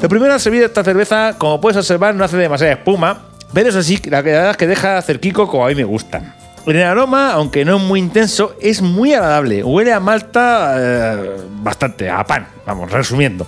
Lo 0.00 0.08
primero 0.08 0.32
al 0.32 0.40
servir 0.40 0.62
esta 0.62 0.82
cerveza, 0.82 1.34
como 1.36 1.60
puedes 1.60 1.76
observar, 1.76 2.14
no 2.14 2.24
hace 2.24 2.36
demasiada 2.36 2.72
espuma. 2.72 3.22
Pero 3.52 3.68
eso 3.68 3.82
sí, 3.82 3.98
la 4.08 4.22
verdad 4.22 4.50
es 4.52 4.56
que 4.56 4.66
deja 4.66 5.02
cerquico 5.02 5.48
como 5.48 5.66
a 5.66 5.68
mí 5.68 5.74
me 5.74 5.84
gusta. 5.84 6.36
El 6.66 6.82
aroma, 6.82 7.32
aunque 7.32 7.64
no 7.64 7.76
es 7.76 7.82
muy 7.82 7.98
intenso, 7.98 8.54
es 8.60 8.80
muy 8.80 9.12
agradable. 9.12 9.64
Huele 9.64 9.92
a 9.92 9.98
malta 9.98 10.74
eh, 10.78 11.30
bastante, 11.60 12.08
a 12.08 12.22
pan, 12.24 12.46
vamos, 12.64 12.90
resumiendo. 12.92 13.46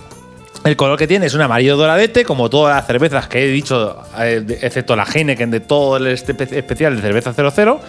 El 0.65 0.75
color 0.75 0.97
que 0.97 1.07
tiene 1.07 1.25
es 1.27 1.33
un 1.33 1.41
amarillo 1.41 1.77
doradete, 1.77 2.25
como 2.25 2.49
todas 2.49 2.75
las 2.75 2.85
cervezas 2.85 3.27
que 3.27 3.43
he 3.43 3.47
dicho, 3.47 3.97
eh, 4.19 4.43
excepto 4.61 4.95
la 4.95 5.03
Heineken 5.05 5.51
de 5.51 5.59
todo 5.61 5.97
el 5.97 6.07
espe- 6.07 6.51
especial 6.51 6.95
de 6.97 7.01
cerveza 7.01 7.33
00. 7.33 7.79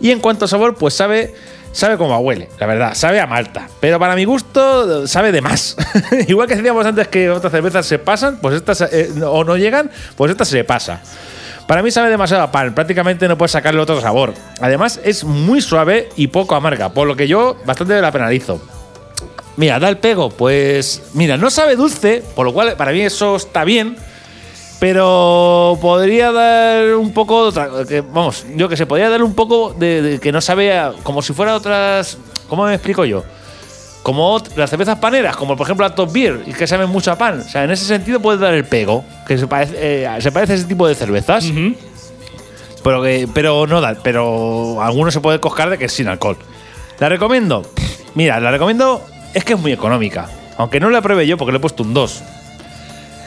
Y 0.00 0.10
en 0.10 0.20
cuanto 0.20 0.44
a 0.44 0.48
sabor, 0.48 0.76
pues 0.76 0.94
sabe, 0.94 1.34
sabe 1.72 1.96
como 1.96 2.14
a 2.14 2.18
huele, 2.18 2.48
la 2.58 2.66
verdad, 2.66 2.94
sabe 2.94 3.20
a 3.20 3.26
malta. 3.26 3.68
Pero 3.80 3.98
para 3.98 4.14
mi 4.14 4.24
gusto, 4.24 5.06
sabe 5.06 5.32
de 5.32 5.40
más. 5.40 5.76
Igual 6.28 6.48
que 6.48 6.56
decíamos 6.56 6.84
antes 6.86 7.08
que 7.08 7.30
otras 7.30 7.52
cervezas 7.52 7.86
se 7.86 7.98
pasan, 7.98 8.38
pues 8.40 8.56
estas 8.56 8.80
eh, 8.92 9.10
o 9.24 9.44
no 9.44 9.56
llegan, 9.56 9.90
pues 10.16 10.30
esta 10.30 10.44
se 10.44 10.64
pasa. 10.64 11.00
Para 11.66 11.82
mí 11.82 11.90
sabe 11.92 12.10
demasiado 12.10 12.42
a 12.42 12.50
pan, 12.50 12.74
prácticamente 12.74 13.28
no 13.28 13.38
puedes 13.38 13.52
sacarle 13.52 13.80
otro 13.80 14.00
sabor. 14.00 14.34
Además, 14.60 15.00
es 15.04 15.22
muy 15.22 15.60
suave 15.60 16.08
y 16.16 16.26
poco 16.26 16.56
amarga, 16.56 16.88
por 16.88 17.06
lo 17.06 17.14
que 17.14 17.28
yo 17.28 17.56
bastante 17.64 18.00
la 18.00 18.10
penalizo. 18.10 18.60
Mira, 19.56 19.78
da 19.78 19.88
el 19.88 19.98
pego, 19.98 20.30
pues. 20.30 21.02
Mira, 21.14 21.36
no 21.36 21.50
sabe 21.50 21.76
dulce, 21.76 22.24
por 22.34 22.46
lo 22.46 22.52
cual 22.52 22.74
para 22.76 22.92
mí 22.92 23.02
eso 23.02 23.36
está 23.36 23.62
bien. 23.62 23.96
Pero 24.80 25.78
podría 25.80 26.32
dar 26.32 26.94
un 26.96 27.12
poco. 27.12 27.42
de 27.42 27.48
otra- 27.50 27.70
que, 27.86 28.00
vamos, 28.00 28.44
yo 28.56 28.68
que 28.68 28.76
sé, 28.76 28.86
podría 28.86 29.10
dar 29.10 29.22
un 29.22 29.34
poco 29.34 29.74
de, 29.78 30.00
de 30.02 30.18
que 30.18 30.32
no 30.32 30.40
sabe 30.40 30.76
a- 30.76 30.92
como 31.02 31.22
si 31.22 31.32
fuera 31.34 31.54
otras. 31.54 32.16
¿Cómo 32.48 32.64
me 32.64 32.74
explico 32.74 33.04
yo? 33.04 33.22
Como 34.02 34.42
las 34.56 34.70
cervezas 34.70 34.98
paneras, 34.98 35.36
como 35.36 35.56
por 35.56 35.66
ejemplo 35.66 35.86
la 35.86 35.94
Top 35.94 36.10
Beer, 36.10 36.40
y 36.46 36.52
que 36.54 36.66
saben 36.66 36.88
mucho 36.88 37.12
a 37.12 37.16
pan. 37.18 37.40
O 37.40 37.48
sea, 37.48 37.64
en 37.64 37.70
ese 37.70 37.84
sentido 37.84 38.18
puede 38.20 38.38
dar 38.38 38.54
el 38.54 38.64
pego, 38.64 39.04
que 39.28 39.36
se 39.36 39.46
parece, 39.46 39.74
eh, 39.78 40.08
se 40.20 40.32
parece 40.32 40.54
a 40.54 40.56
ese 40.56 40.64
tipo 40.64 40.88
de 40.88 40.94
cervezas. 40.94 41.44
Pero, 42.82 43.02
que, 43.02 43.28
pero 43.34 43.66
no 43.66 43.82
da, 43.82 43.94
pero 44.02 44.80
alguno 44.82 45.10
se 45.10 45.20
puede 45.20 45.38
coscar 45.38 45.68
de 45.68 45.76
que 45.76 45.84
es 45.84 45.92
sin 45.92 46.08
alcohol. 46.08 46.38
¿La 46.98 47.10
recomiendo? 47.10 47.62
Mira, 48.14 48.40
la 48.40 48.50
recomiendo, 48.50 49.04
es 49.34 49.44
que 49.44 49.52
es 49.52 49.58
muy 49.60 49.72
económica. 49.72 50.30
Aunque 50.56 50.80
no 50.80 50.88
la 50.88 51.02
pruebe 51.02 51.26
yo 51.26 51.36
porque 51.36 51.52
le 51.52 51.58
he 51.58 51.60
puesto 51.60 51.82
un 51.82 51.92
2. 51.92 52.22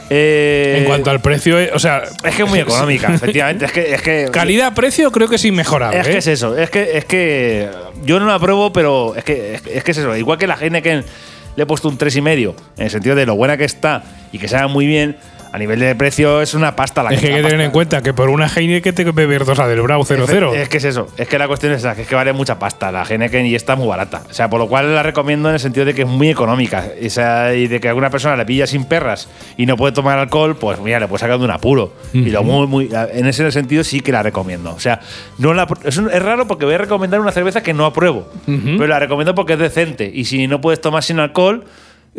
Eh, 0.10 0.78
En 0.80 0.86
cuanto 0.86 1.10
al 1.12 1.22
precio, 1.22 1.60
eh, 1.60 1.72
o 1.74 1.80
sea. 1.80 2.04
Es 2.24 2.36
que 2.36 2.44
es 2.44 2.50
muy 2.50 2.60
económica, 2.60 3.14
efectivamente. 3.14 3.66
Es 3.66 3.72
que, 3.72 3.94
es 3.96 4.02
que 4.02 4.28
Calidad-precio 4.32 5.12
creo 5.12 5.28
que 5.28 5.36
es 5.36 5.46
inmejorable. 5.46 6.00
es 6.00 6.08
que 6.08 6.14
¿eh? 6.14 6.18
es 6.18 6.28
eso, 6.28 6.58
es 6.58 6.70
que, 6.70 6.98
es 6.98 7.06
que 7.06 7.70
yo 8.04 8.20
no 8.20 8.26
la 8.28 8.40
pruebo, 8.40 8.72
pero 8.74 9.16
es 9.16 9.24
que, 9.24 9.56
es, 9.56 9.62
que- 9.62 9.78
es 9.78 9.84
que 9.84 9.92
es 9.92 9.98
eso. 9.98 10.16
Igual 10.16 10.38
que 10.38 10.48
la 10.48 10.56
Heineken 10.56 11.04
le 11.56 11.64
he 11.64 11.66
puesto 11.66 11.88
un 11.88 11.98
3,5, 11.98 12.54
en 12.78 12.84
el 12.86 12.90
sentido 12.90 13.16
de 13.16 13.26
lo 13.26 13.36
buena 13.36 13.58
que 13.58 13.66
está 13.66 14.04
y 14.32 14.40
que 14.40 14.48
sabe 14.48 14.68
muy 14.68 14.86
bien, 14.88 15.18
a 15.54 15.58
nivel 15.60 15.80
de 15.80 15.94
precio 15.94 16.42
es 16.42 16.56
una 16.56 16.76
pasta 16.76 17.04
la 17.04 17.12
Es 17.12 17.22
que 17.22 17.28
hay 17.28 17.42
que 17.44 17.48
tener 17.48 17.62
en 17.62 17.72
cuenta 17.72 18.02
que 18.02 18.12
por 18.12 18.30
una 18.30 18.48
Heineken 18.48 18.94
te 18.96 19.06
que 19.06 19.12
beber 19.12 19.46
dos 19.46 19.60
a 19.60 19.68
del 19.68 19.82
Brau 19.82 20.04
00. 20.04 20.54
Es 20.56 20.68
que 20.68 20.78
es 20.78 20.84
eso, 20.84 21.08
es 21.16 21.28
que 21.28 21.38
la 21.38 21.48
cuestión 21.48 21.72
es 21.74 21.78
esa, 21.80 21.96
que 21.96 22.02
es 22.02 22.08
que 22.08 22.16
vale 22.16 22.34
mucha 22.34 22.58
pasta 22.58 22.92
la 22.92 23.04
Heineken 23.04 23.46
y 23.46 23.54
está 23.54 23.76
muy 23.76 23.88
barata. 23.88 24.24
O 24.30 24.34
sea, 24.34 24.50
por 24.50 24.60
lo 24.60 24.68
cual 24.68 24.94
la 24.96 25.04
recomiendo 25.04 25.50
en 25.50 25.54
el 25.54 25.60
sentido 25.60 25.86
de 25.86 25.94
que 25.94 26.02
es 26.02 26.08
muy 26.08 26.30
económica. 26.30 26.86
O 27.06 27.10
sea, 27.10 27.54
y 27.54 27.68
de 27.68 27.80
que 27.80 27.88
alguna 27.88 28.10
persona 28.10 28.36
le 28.36 28.46
pilla 28.46 28.66
sin 28.66 28.86
perras 28.86 29.30
y 29.56 29.66
no 29.68 29.78
puede 29.78 29.94
tomar 29.94 30.18
alcohol, 30.18 30.56
pues 30.58 30.80
mira, 30.80 31.00
le 31.00 31.08
puede 31.08 31.20
sacar 31.20 31.38
de 31.38 31.46
un 31.46 31.52
apuro. 31.52 31.94
Y 32.14 32.32
lo 32.32 32.44
muy, 32.44 32.66
muy, 32.68 32.90
en 33.14 33.28
ese 33.28 33.52
sentido 33.52 33.84
sí 33.84 34.00
que 34.00 34.12
la 34.12 34.24
recomiendo. 34.24 34.74
O 34.74 34.80
sea, 34.80 35.02
no 35.38 35.54
la, 35.54 35.68
es, 35.86 35.98
un- 35.98 36.10
es 36.12 36.22
raro 36.24 36.48
porque 36.48 36.66
voy 36.66 36.74
a 36.74 36.80
recomendar 36.80 37.20
una 37.22 37.32
cerveza 37.32 37.62
que 37.62 37.74
no 37.76 37.86
apruebo, 37.86 38.28
pero 38.48 38.88
la 38.88 38.98
recomiendo 38.98 39.36
porque 39.36 39.54
es 39.54 39.60
decente. 39.60 40.10
Y 40.12 40.26
si 40.26 40.48
no 40.48 40.62
puedes 40.62 40.82
tomar 40.82 41.04
sin 41.04 41.20
alcohol, 41.20 41.66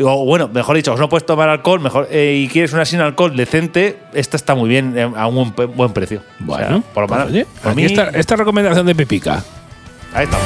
o 0.01 0.25
bueno, 0.25 0.49
mejor 0.49 0.77
dicho, 0.77 0.93
o 0.93 0.97
no 0.97 1.09
puedes 1.09 1.25
tomar 1.27 1.49
alcohol 1.49 1.81
mejor 1.81 2.09
eh, 2.11 2.43
y 2.45 2.49
quieres 2.49 2.73
una 2.73 2.85
sin 2.85 3.01
alcohol 3.01 3.37
decente, 3.37 3.97
esta 4.13 4.37
está 4.37 4.55
muy 4.55 4.69
bien 4.69 4.95
eh, 4.99 5.09
a 5.17 5.27
un 5.27 5.55
buen, 5.77 5.93
precio. 5.93 6.19
O 6.21 6.57
sea, 6.57 6.67
Bueno, 6.69 6.83
por 6.93 7.03
lo 7.05 7.09
pues, 7.09 7.31
menos. 7.31 7.49
por 7.63 7.75
mí- 7.77 7.85
está 7.85 8.09
esta 8.15 8.37
recomendación 8.37 8.87
de 8.87 8.95
Pepica. 8.95 9.45
Ahí 10.13 10.25
está. 10.25 10.37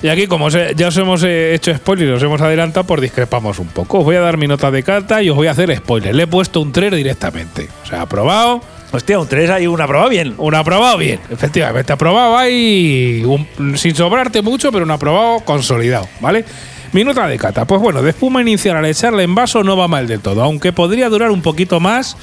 Y 0.00 0.08
aquí, 0.08 0.28
como 0.28 0.44
os 0.46 0.56
ya 0.76 0.88
os 0.88 0.96
hemos 0.96 1.24
eh, 1.24 1.54
hecho 1.54 1.74
spoilers, 1.74 2.12
os 2.18 2.22
hemos 2.22 2.40
adelantado, 2.40 2.84
pues 2.86 3.00
discrepamos 3.00 3.58
un 3.58 3.66
poco. 3.66 3.98
Os 3.98 4.04
voy 4.04 4.14
a 4.14 4.20
dar 4.20 4.36
mi 4.36 4.46
nota 4.46 4.70
de 4.70 4.82
carta 4.84 5.20
y 5.22 5.28
os 5.28 5.34
voy 5.36 5.48
a 5.48 5.50
hacer 5.50 5.74
spoiler. 5.76 6.14
Le 6.14 6.22
he 6.22 6.26
puesto 6.28 6.60
un 6.60 6.70
3 6.72 6.92
directamente. 6.94 7.68
O 7.82 7.86
sea, 7.86 8.02
aprobado. 8.02 8.60
Hostia, 8.92 9.18
un 9.18 9.26
3 9.26 9.50
hay 9.50 9.66
una 9.66 9.86
prueba 9.88 10.08
bien. 10.08 10.34
Un 10.38 10.54
aprobado 10.54 10.96
bien, 10.98 11.18
efectivamente. 11.30 11.92
Aprobado 11.92 12.38
ahí, 12.38 13.22
un- 13.26 13.76
sin 13.76 13.94
sobrarte 13.96 14.40
mucho, 14.40 14.70
pero 14.70 14.84
un 14.84 14.90
aprobado 14.92 15.40
consolidado, 15.40 16.08
¿vale? 16.20 16.44
Mi 16.92 17.04
nota 17.04 17.26
de 17.28 17.38
cata. 17.38 17.64
Pues 17.66 17.80
bueno, 17.80 18.02
de 18.02 18.10
espuma 18.10 18.40
inicial 18.40 18.76
al 18.76 18.86
echarla 18.86 19.22
en 19.22 19.34
vaso 19.34 19.62
no 19.62 19.76
va 19.76 19.88
mal 19.88 20.06
del 20.06 20.20
todo. 20.20 20.42
Aunque 20.42 20.72
podría 20.72 21.08
durar 21.08 21.30
un 21.30 21.42
poquito 21.42 21.80
más, 21.80 22.16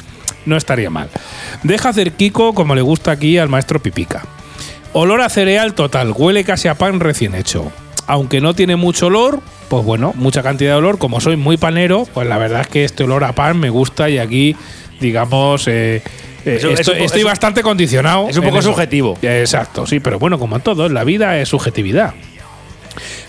no 0.45 0.57
estaría 0.57 0.89
mal. 0.89 1.09
Deja 1.63 1.89
hacer 1.89 2.13
Kiko 2.13 2.53
como 2.53 2.75
le 2.75 2.81
gusta 2.81 3.11
aquí 3.11 3.37
al 3.37 3.49
maestro 3.49 3.81
Pipica. 3.81 4.23
Olor 4.93 5.21
a 5.21 5.29
cereal 5.29 5.73
total, 5.73 6.13
huele 6.15 6.43
casi 6.43 6.67
a 6.67 6.75
pan 6.75 6.99
recién 6.99 7.35
hecho. 7.35 7.71
Aunque 8.07 8.39
no 8.39 8.53
tiene 8.53 8.75
mucho 8.75 9.07
olor, 9.07 9.41
pues 9.67 9.83
bueno, 9.83 10.13
mucha 10.15 10.41
cantidad 10.41 10.71
de 10.71 10.77
olor. 10.77 10.97
Como 10.97 11.19
soy 11.19 11.35
muy 11.35 11.57
panero, 11.57 12.07
pues 12.13 12.27
la 12.27 12.37
verdad 12.37 12.61
es 12.61 12.67
que 12.67 12.83
este 12.85 13.03
olor 13.03 13.23
a 13.23 13.33
pan 13.33 13.59
me 13.59 13.69
gusta 13.69 14.09
y 14.09 14.19
aquí, 14.19 14.55
digamos, 14.99 15.67
eh, 15.67 16.01
eh, 16.45 16.59
Eso- 16.77 16.93
estoy, 16.93 17.23
bastante 17.23 17.61
condicionado. 17.61 18.29
es 18.29 18.37
un 18.37 18.45
poco 18.45 18.61
subjetivo. 18.61 19.17
Exacto, 19.21 19.85
sí, 19.85 19.99
pero 19.99 20.17
bueno, 20.19 20.37
como 20.39 20.55
en 20.55 20.61
todo, 20.61 20.85
en 20.85 20.93
la 20.93 21.03
vida 21.03 21.37
es 21.39 21.49
subjetividad. 21.49 22.13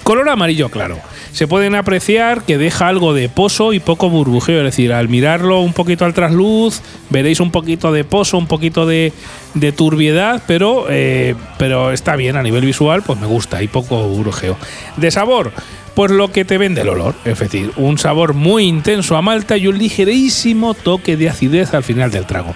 Color 0.02 0.28
amarillo 0.28 0.68
claro. 0.68 0.98
Se 1.32 1.46
pueden 1.46 1.74
apreciar 1.74 2.42
que 2.44 2.58
deja 2.58 2.88
algo 2.88 3.12
de 3.12 3.28
pozo 3.28 3.72
y 3.72 3.80
poco 3.80 4.08
burbujeo. 4.08 4.58
Es 4.58 4.64
decir, 4.64 4.92
al 4.92 5.08
mirarlo 5.08 5.60
un 5.60 5.72
poquito 5.72 6.04
al 6.04 6.14
trasluz, 6.14 6.80
veréis 7.10 7.40
un 7.40 7.50
poquito 7.50 7.92
de 7.92 8.04
pozo, 8.04 8.38
un 8.38 8.46
poquito 8.46 8.86
de, 8.86 9.12
de 9.54 9.72
turbiedad, 9.72 10.42
pero, 10.46 10.86
eh, 10.88 11.34
pero 11.58 11.92
está 11.92 12.16
bien 12.16 12.36
a 12.36 12.42
nivel 12.42 12.64
visual, 12.64 13.02
pues 13.02 13.20
me 13.20 13.26
gusta 13.26 13.62
y 13.62 13.68
poco 13.68 14.08
burbujeo. 14.08 14.56
De 14.96 15.10
sabor, 15.10 15.52
pues 15.96 16.10
lo 16.10 16.30
que 16.30 16.44
te 16.44 16.58
vende 16.58 16.82
el 16.82 16.90
olor. 16.90 17.14
Es 17.24 17.38
decir, 17.38 17.72
un 17.76 17.96
sabor 17.96 18.34
muy 18.34 18.64
intenso 18.64 19.16
a 19.16 19.22
malta 19.22 19.56
y 19.56 19.66
un 19.66 19.78
ligerísimo 19.78 20.74
toque 20.74 21.16
de 21.16 21.30
acidez 21.30 21.72
al 21.72 21.84
final 21.84 22.10
del 22.10 22.26
trago. 22.26 22.54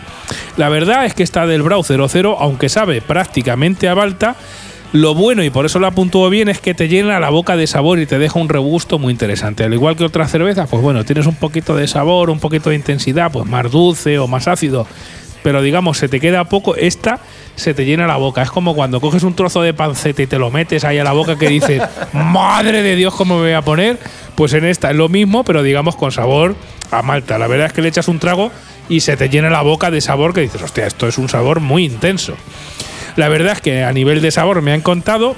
La 0.58 0.68
verdad 0.68 1.06
es 1.06 1.14
que 1.14 1.22
esta 1.22 1.46
del 1.46 1.62
Brau 1.62 1.82
00, 1.82 2.36
aunque 2.38 2.68
sabe 2.68 3.00
prácticamente 3.00 3.88
a 3.88 3.94
malta, 3.94 4.36
lo 4.92 5.14
bueno, 5.14 5.44
y 5.44 5.50
por 5.50 5.66
eso 5.66 5.78
la 5.78 5.92
puntúo 5.92 6.28
bien, 6.30 6.48
es 6.48 6.60
que 6.60 6.74
te 6.74 6.88
llena 6.88 7.20
la 7.20 7.30
boca 7.30 7.56
de 7.56 7.68
sabor 7.68 8.00
y 8.00 8.06
te 8.06 8.18
deja 8.18 8.40
un 8.40 8.48
regusto 8.48 8.98
muy 8.98 9.12
interesante. 9.12 9.62
Al 9.62 9.72
igual 9.72 9.96
que 9.96 10.04
otras 10.04 10.32
cervezas, 10.32 10.68
pues 10.68 10.82
bueno, 10.82 11.04
tienes 11.04 11.26
un 11.26 11.36
poquito 11.36 11.76
de 11.76 11.86
sabor, 11.86 12.28
un 12.28 12.40
poquito 12.40 12.70
de 12.70 12.76
intensidad, 12.76 13.30
pues 13.30 13.46
más 13.46 13.70
dulce 13.70 14.18
o 14.18 14.26
más 14.26 14.48
ácido. 14.48 14.86
Pero 15.42 15.62
digamos, 15.62 15.96
se 15.96 16.08
te 16.08 16.20
queda 16.20 16.44
poco, 16.44 16.74
esta 16.74 17.20
se 17.54 17.72
te 17.72 17.84
llena 17.84 18.06
la 18.06 18.16
boca. 18.16 18.42
Es 18.42 18.50
como 18.50 18.74
cuando 18.74 19.00
coges 19.00 19.22
un 19.22 19.34
trozo 19.34 19.62
de 19.62 19.72
panceta 19.72 20.22
y 20.22 20.26
te 20.26 20.38
lo 20.38 20.50
metes 20.50 20.84
ahí 20.84 20.98
a 20.98 21.04
la 21.04 21.12
boca 21.12 21.38
que 21.38 21.48
dices, 21.48 21.82
madre 22.12 22.82
de 22.82 22.96
Dios, 22.96 23.14
¿cómo 23.14 23.36
me 23.36 23.42
voy 23.42 23.52
a 23.52 23.62
poner? 23.62 23.96
Pues 24.34 24.52
en 24.54 24.64
esta 24.64 24.90
es 24.90 24.96
lo 24.96 25.08
mismo, 25.08 25.44
pero 25.44 25.62
digamos 25.62 25.94
con 25.94 26.10
sabor 26.10 26.56
a 26.90 27.02
malta. 27.02 27.38
La 27.38 27.46
verdad 27.46 27.68
es 27.68 27.72
que 27.72 27.80
le 27.80 27.88
echas 27.88 28.08
un 28.08 28.18
trago 28.18 28.50
y 28.88 29.00
se 29.00 29.16
te 29.16 29.28
llena 29.28 29.50
la 29.50 29.62
boca 29.62 29.90
de 29.90 30.00
sabor 30.00 30.34
que 30.34 30.40
dices, 30.40 30.60
hostia, 30.62 30.86
esto 30.86 31.06
es 31.06 31.16
un 31.16 31.28
sabor 31.28 31.60
muy 31.60 31.84
intenso. 31.84 32.34
La 33.16 33.28
verdad 33.28 33.52
es 33.54 33.60
que 33.60 33.84
a 33.84 33.92
nivel 33.92 34.20
de 34.22 34.30
sabor 34.30 34.62
me 34.62 34.72
han 34.72 34.80
contado, 34.80 35.36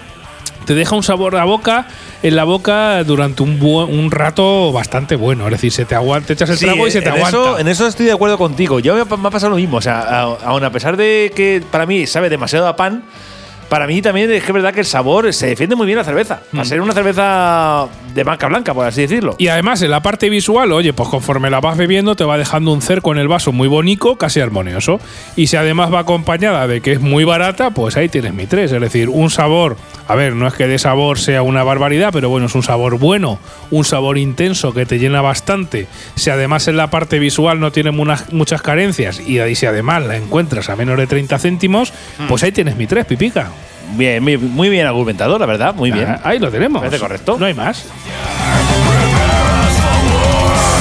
te 0.67 0.75
deja 0.75 0.95
un 0.95 1.03
sabor 1.03 1.37
a 1.37 1.45
boca 1.45 1.87
en 2.23 2.37
la 2.37 2.45
boca 2.45 3.03
durante 3.05 3.43
un, 3.43 3.61
un 3.61 4.11
rato 4.11 4.71
bastante 4.73 5.17
bueno. 5.17 5.47
Es 5.47 5.53
decir, 5.53 5.73
se 5.73 5.85
te 5.85 5.95
aguanta, 5.95 6.29
te 6.29 6.33
echas 6.35 6.51
el 6.51 6.59
Sí, 6.59 6.65
trago 6.67 6.87
y 6.87 6.91
se 6.91 7.01
te 7.03 7.09
en 7.09 7.15
aguanta. 7.17 7.29
Eso, 7.39 7.59
en 7.59 7.69
eso 7.69 7.87
estoy 7.87 8.07
de 8.07 8.13
acuerdo 8.13 8.39
contigo. 8.39 8.79
Yo 8.79 8.95
me, 8.95 9.01
ha- 9.01 9.17
me 9.17 9.29
ha 9.29 9.31
pasado 9.31 9.51
lo 9.51 9.57
mismo. 9.57 9.79
O 9.79 9.83
sea, 9.83 10.21
aun 10.45 10.63
a 10.65 10.71
pesar 10.71 10.97
de 10.97 11.33
que 11.35 11.63
para 11.71 11.85
mí 11.87 12.07
sabe 12.07 12.29
demasiado 12.31 12.69
a 12.69 12.77
pan, 12.77 13.03
para 13.73 13.87
mí 13.87 14.03
también 14.03 14.31
es 14.31 14.43
que 14.43 14.49
es 14.49 14.53
verdad 14.53 14.75
que 14.75 14.81
el 14.81 14.87
sabor 14.87 15.33
se 15.33 15.47
defiende 15.47 15.77
muy 15.77 15.87
bien 15.87 15.97
la 15.97 16.05
cerveza. 16.05 16.43
A 16.55 16.63
ser 16.63 16.83
una 16.83 16.93
cerveza 16.93 17.87
de 18.15 18.23
marca 18.23 18.47
blanca, 18.47 18.75
por 18.75 18.87
así 18.87 19.01
decirlo. 19.01 19.35
Y 19.39 19.49
además, 19.49 19.81
en 19.81 19.91
la 19.91 20.03
parte 20.03 20.29
visual, 20.29 20.73
oye, 20.73 20.93
pues 20.93 21.09
conforme 21.09 21.49
la 21.49 21.59
vas 21.59 21.79
bebiendo, 21.79 22.15
te 22.15 22.25
va 22.25 22.37
dejando 22.37 22.71
un 22.71 22.83
cerco 22.83 23.13
en 23.13 23.19
el 23.19 23.29
vaso 23.29 23.51
muy 23.51 23.69
bonito, 23.69 24.17
casi 24.17 24.41
armonioso. 24.41 25.01
Y 25.37 25.47
si 25.47 25.57
además 25.57 25.91
va 25.91 26.01
acompañada 26.01 26.67
de 26.67 26.83
que 26.83 26.93
es 26.93 27.01
muy 27.01 27.25
barata, 27.25 27.71
pues 27.71 27.97
ahí 27.97 28.11
tienes 28.11 28.35
mi 28.35 28.45
tres. 28.45 28.73
Es 28.73 28.79
decir, 28.79 29.09
un 29.09 29.31
sabor, 29.31 29.79
a 30.07 30.17
ver, 30.17 30.35
no 30.35 30.47
es 30.47 30.53
que 30.53 30.67
de 30.67 30.79
sabor 30.79 31.19
sea 31.19 31.41
una 31.41 31.63
barbaridad, 31.65 32.11
pero 32.13 32.29
bueno, 32.29 32.49
es 32.49 32.55
un 32.55 32.63
sabor 32.63 32.99
bueno, 32.99 33.39
un 33.71 33.87
sabor 33.87 34.19
intenso 34.19 34.75
que 34.75 34.85
te 34.85 34.99
llena 34.99 35.23
bastante. 35.23 35.87
Si 36.15 36.29
además 36.29 36.69
en 36.69 36.77
la 36.77 36.91
parte 36.91 37.19
visual 37.19 37.59
no 37.59 37.73
tiene 37.73 37.91
muchas 37.91 38.61
carencias 38.61 39.19
y 39.19 39.39
si 39.55 39.65
además 39.65 40.05
la 40.05 40.19
encuentras 40.19 40.69
a 40.69 40.77
menos 40.77 40.99
de 40.99 41.07
30 41.07 41.39
céntimos, 41.39 41.95
pues 42.29 42.43
ahí 42.43 42.53
tienes 42.53 42.77
mi 42.77 42.87
tres, 42.87 43.07
pipica. 43.07 43.51
Bien, 43.95 44.23
muy, 44.23 44.39
muy 44.39 44.69
bien 44.69 44.87
argumentado, 44.87 45.39
la 45.39 45.47
verdad. 45.47 45.75
Muy 45.75 45.91
bien. 45.91 46.07
Ah, 46.09 46.21
Ahí 46.25 46.39
lo 46.39 46.51
tenemos. 46.51 46.81
Parece 46.83 46.99
correcto. 46.99 47.37
No 47.39 47.47
hay 47.47 47.55
más. 47.55 47.85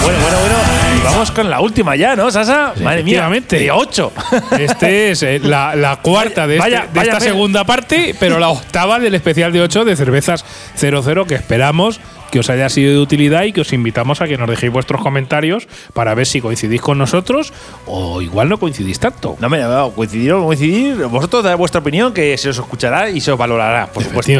Bueno, 0.04 0.20
bueno, 0.20 0.38
bueno. 0.40 0.56
Y 0.98 1.04
vamos 1.04 1.32
con 1.32 1.50
la 1.50 1.60
última 1.62 1.96
ya, 1.96 2.16
¿no, 2.16 2.32
Sasa? 2.32 2.74
Madre 2.82 3.04
mía, 3.04 3.30
de 3.30 3.72
8. 3.72 4.12
Este 4.60 5.12
es 5.12 5.24
eh, 5.24 5.40
la, 5.44 5.76
la 5.76 5.98
cuarta 5.98 6.48
de, 6.48 6.58
Vaya- 6.58 6.80
este- 6.82 6.88
de 6.94 7.00
vaya 7.00 7.12
esta 7.14 7.20
fe. 7.24 7.30
segunda 7.32 7.64
parte, 7.66 8.16
pero 8.20 8.40
la 8.40 8.50
octava 8.50 9.00
del 9.00 9.16
especial 9.16 9.52
de 9.54 9.62
8 9.62 9.86
de 9.86 9.96
cervezas 9.96 10.44
00 10.76 11.26
que 11.26 11.36
esperamos 11.36 12.00
que 12.32 12.40
os 12.40 12.50
haya 12.50 12.70
sido 12.70 12.92
de 12.94 13.00
utilidad 13.00 13.44
y 13.44 13.54
que 13.54 13.62
os 13.62 13.74
invitamos 13.74 14.22
a 14.22 14.28
que 14.28 14.38
nos 14.38 14.50
dejéis 14.50 14.72
vuestros 14.72 15.02
comentarios 15.02 15.68
para 15.94 16.16
ver 16.16 16.26
si 16.26 16.42
coincidís 16.42 16.82
con 16.82 16.98
nosotros 16.98 17.54
o 17.86 18.22
igual 18.22 18.50
no 18.50 18.58
coincidís 18.58 19.00
tanto. 19.00 19.36
No, 19.40 19.50
mira, 19.50 19.68
no, 19.68 19.92
coincidir 19.92 20.34
o 20.34 20.40
no 20.40 20.46
coincidir. 20.46 20.96
Vosotros 21.06 21.44
dad 21.44 21.58
vuestra 21.58 21.82
opinión 21.82 22.14
que 22.14 22.38
se 22.38 22.50
os 22.50 22.58
escuchará 22.58 23.10
y 23.10 23.22
se 23.22 23.32
os 23.32 23.38
valorará, 23.38 23.88
por 23.88 24.04
supuesto. 24.04 24.32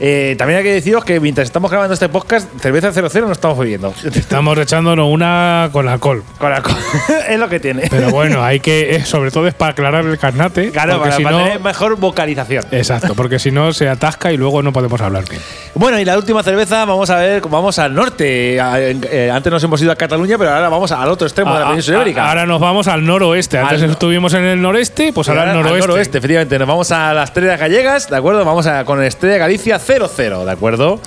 Eh, 0.00 0.36
también 0.38 0.58
hay 0.58 0.64
que 0.64 0.72
deciros 0.72 1.04
que 1.04 1.18
mientras 1.18 1.46
estamos 1.46 1.70
grabando 1.70 1.92
este 1.94 2.08
podcast, 2.08 2.48
cerveza 2.60 2.92
00 2.92 3.26
no 3.26 3.32
estamos 3.32 3.58
bebiendo. 3.58 3.92
Estamos 4.14 4.56
echándonos 4.58 5.08
una 5.12 5.70
con 5.72 5.88
alcohol. 5.88 6.22
Con 6.38 6.52
co- 6.62 6.76
es 7.28 7.38
lo 7.38 7.48
que 7.48 7.58
tiene. 7.58 7.84
Pero 7.90 8.10
bueno, 8.10 8.42
hay 8.44 8.60
que, 8.60 8.96
eh, 8.96 9.04
sobre 9.04 9.30
todo 9.30 9.48
es 9.48 9.54
para 9.54 9.72
aclarar 9.72 10.04
el 10.04 10.18
carnate. 10.18 10.70
claro, 10.70 11.00
para, 11.00 11.16
si 11.16 11.24
para 11.24 11.36
no, 11.38 11.44
tener 11.44 11.60
mejor 11.60 11.96
vocalización. 11.98 12.64
Exacto, 12.70 13.14
porque 13.14 13.38
si 13.38 13.50
no 13.50 13.72
se 13.72 13.88
atasca 13.88 14.32
y 14.32 14.36
luego 14.36 14.62
no 14.62 14.72
podemos 14.72 15.00
hablar 15.00 15.24
bien. 15.28 15.42
Bueno, 15.78 15.96
y 16.00 16.04
la 16.04 16.16
última 16.18 16.42
cerveza, 16.42 16.84
vamos 16.84 17.08
a 17.08 17.18
ver, 17.18 17.40
vamos 17.48 17.78
al 17.78 17.94
norte. 17.94 18.60
A- 18.60 18.80
eh, 18.80 19.30
antes 19.32 19.52
nos 19.52 19.62
hemos 19.62 19.80
ido 19.80 19.92
a 19.92 19.96
Cataluña, 19.96 20.36
pero 20.36 20.50
ahora 20.52 20.68
vamos 20.68 20.90
al 20.90 21.08
otro 21.08 21.24
extremo 21.24 21.52
de 21.54 21.60
la 21.60 21.66
Ah, 21.66 21.68
península 21.70 21.98
ah, 21.98 22.00
ibérica. 22.00 22.28
Ahora 22.28 22.46
nos 22.46 22.60
vamos 22.60 22.88
al 22.88 23.06
noroeste. 23.06 23.58
Antes 23.58 23.82
Al- 23.84 23.90
estuvimos 23.90 24.34
en 24.34 24.44
el 24.44 24.60
noreste, 24.60 25.12
pues 25.12 25.28
ahora 25.28 25.42
al 25.42 25.54
noroeste. 25.62 26.18
efectivamente. 26.18 26.58
Nos 26.58 26.66
vamos 26.66 26.90
a 26.90 27.14
las 27.14 27.28
estrellas 27.30 27.60
gallegas, 27.60 28.10
¿de 28.10 28.16
acuerdo? 28.16 28.44
Vamos 28.44 28.66
a, 28.66 28.84
con 28.84 29.00
Estrella 29.04 29.38
Galicia 29.38 29.78
00, 29.78 30.44
¿de 30.44 30.50
acuerdo? 30.50 31.00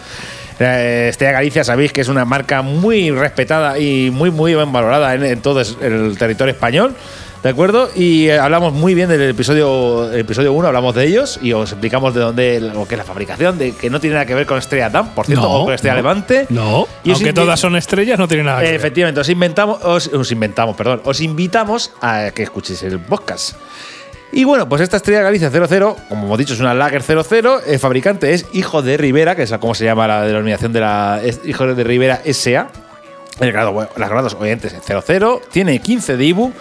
Eh, 0.57 1.07
Estrella 1.09 1.33
Galicia, 1.33 1.65
sabéis 1.65 1.91
que 1.91 1.99
es 1.99 2.07
una 2.07 2.23
marca 2.23 2.61
muy 2.61 3.11
respetada 3.11 3.77
y 3.77 4.09
muy, 4.09 4.31
muy 4.31 4.55
bien 4.55 4.71
valorada 4.71 5.13
en, 5.15 5.25
en 5.25 5.41
todo 5.41 5.59
el 5.59 6.17
territorio 6.17 6.53
español. 6.53 6.95
¿De 7.43 7.49
acuerdo? 7.49 7.89
Y 7.95 8.27
eh, 8.27 8.37
hablamos 8.37 8.71
muy 8.71 8.93
bien 8.93 9.09
del 9.09 9.21
episodio 9.21 10.13
episodio 10.13 10.53
1, 10.53 10.67
hablamos 10.67 10.93
de 10.93 11.07
ellos 11.07 11.39
y 11.41 11.53
os 11.53 11.71
explicamos 11.71 12.13
de 12.13 12.21
dónde 12.21 12.61
lo 12.61 12.87
que 12.87 12.93
es 12.93 12.99
la 12.99 13.03
fabricación, 13.03 13.57
de 13.57 13.71
que 13.71 13.89
no 13.89 13.99
tiene 13.99 14.13
nada 14.13 14.27
que 14.27 14.35
ver 14.35 14.45
con 14.45 14.59
Estrella 14.59 14.91
Damm, 14.91 15.09
por 15.09 15.25
cierto, 15.25 15.49
o 15.49 15.65
con 15.65 15.73
Estrella 15.73 15.95
no, 15.95 16.01
Levante. 16.01 16.45
No, 16.49 16.87
Y 17.03 17.11
aunque 17.11 17.33
todas 17.33 17.59
son 17.59 17.75
estrellas, 17.75 18.19
no 18.19 18.27
tiene 18.27 18.43
nada 18.43 18.59
que 18.59 18.67
ver. 18.67 18.75
Efectivamente, 18.75 19.21
os 19.21 19.29
inventamos, 19.29 19.83
os, 19.83 20.07
os 20.07 20.31
inventamos, 20.31 20.75
perdón, 20.75 21.01
os 21.03 21.19
invitamos 21.19 21.91
a 21.99 22.29
que 22.29 22.43
escuchéis 22.43 22.83
el 22.83 22.99
podcast. 22.99 23.55
Y 24.31 24.43
bueno, 24.43 24.69
pues 24.69 24.81
esta 24.81 24.97
Estrella 24.97 25.23
Galicia 25.23 25.49
00, 25.49 25.97
como 26.09 26.25
hemos 26.25 26.37
dicho, 26.37 26.53
es 26.53 26.59
una 26.59 26.75
Lager 26.75 27.01
00. 27.01 27.61
El 27.65 27.79
fabricante 27.79 28.33
es 28.33 28.45
Hijo 28.53 28.83
de 28.83 28.97
Rivera, 28.97 29.35
que 29.35 29.43
es 29.43 29.51
como 29.59 29.73
se 29.73 29.83
llama 29.83 30.07
la 30.07 30.21
denominación 30.21 30.71
de 30.73 30.79
la 30.79 31.19
Hijo 31.43 31.73
de 31.73 31.83
Rivera 31.83 32.21
SA. 32.31 32.69
El 33.39 33.51
grado, 33.51 33.73
bueno, 33.73 33.89
las 33.97 34.09
grados 34.09 34.35
obviamente 34.35 34.67
es 34.67 34.75
00. 34.85 35.41
Tiene 35.51 35.79
15 35.79 36.15
de 36.15 36.25
IBU. 36.25 36.53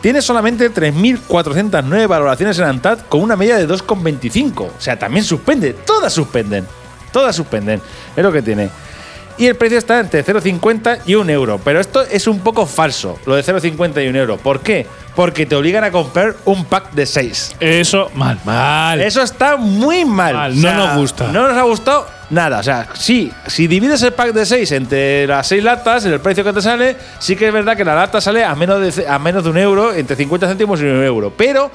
Tiene 0.00 0.22
solamente 0.22 0.72
3.409 0.72 2.06
valoraciones 2.06 2.58
en 2.58 2.64
ANTAD 2.64 3.00
con 3.08 3.20
una 3.20 3.36
media 3.36 3.56
de 3.56 3.66
2,25. 3.66 4.60
O 4.60 4.70
sea, 4.80 4.98
también 4.98 5.24
suspende. 5.24 5.72
Todas 5.72 6.12
suspenden. 6.12 6.66
Todas 7.12 7.34
suspenden. 7.34 7.82
Es 8.16 8.22
lo 8.22 8.30
que 8.30 8.42
tiene. 8.42 8.70
Y 9.38 9.46
el 9.46 9.54
precio 9.54 9.78
está 9.78 10.00
entre 10.00 10.24
0,50 10.24 11.00
y 11.06 11.14
1 11.14 11.30
euro. 11.30 11.60
Pero 11.64 11.80
esto 11.80 12.02
es 12.02 12.26
un 12.26 12.40
poco 12.40 12.66
falso, 12.66 13.18
lo 13.24 13.36
de 13.36 13.44
0,50 13.44 14.04
y 14.04 14.08
1 14.08 14.18
euro. 14.18 14.36
¿Por 14.36 14.60
qué? 14.60 14.86
Porque 15.14 15.46
te 15.46 15.54
obligan 15.54 15.84
a 15.84 15.92
comprar 15.92 16.34
un 16.44 16.64
pack 16.64 16.92
de 16.92 17.06
6. 17.06 17.56
Eso, 17.60 18.10
mal, 18.14 18.40
mal. 18.44 19.00
Eso 19.00 19.22
está 19.22 19.56
muy 19.56 20.04
mal. 20.04 20.34
Mal, 20.34 20.60
no 20.60 20.74
nos 20.74 20.96
gusta. 20.96 21.28
No 21.28 21.46
nos 21.46 21.56
ha 21.56 21.62
gustado 21.62 22.17
nada. 22.30 22.58
O 22.58 22.62
sea, 22.62 22.88
sí, 22.94 23.32
si 23.46 23.66
divides 23.66 24.02
el 24.02 24.12
pack 24.12 24.32
de 24.32 24.46
6 24.46 24.72
entre 24.72 25.26
las 25.26 25.46
6 25.48 25.62
latas, 25.64 26.04
en 26.04 26.12
el 26.12 26.20
precio 26.20 26.44
que 26.44 26.52
te 26.52 26.62
sale, 26.62 26.96
sí 27.18 27.36
que 27.36 27.48
es 27.48 27.52
verdad 27.52 27.76
que 27.76 27.84
la 27.84 27.94
lata 27.94 28.20
sale 28.20 28.44
a 28.44 28.54
menos 28.54 28.96
de, 28.96 29.08
a 29.08 29.18
menos 29.18 29.44
de 29.44 29.50
un 29.50 29.58
euro, 29.58 29.94
entre 29.94 30.16
50 30.16 30.48
céntimos 30.48 30.80
y 30.80 30.84
un 30.84 31.02
euro. 31.02 31.32
Pero 31.36 31.70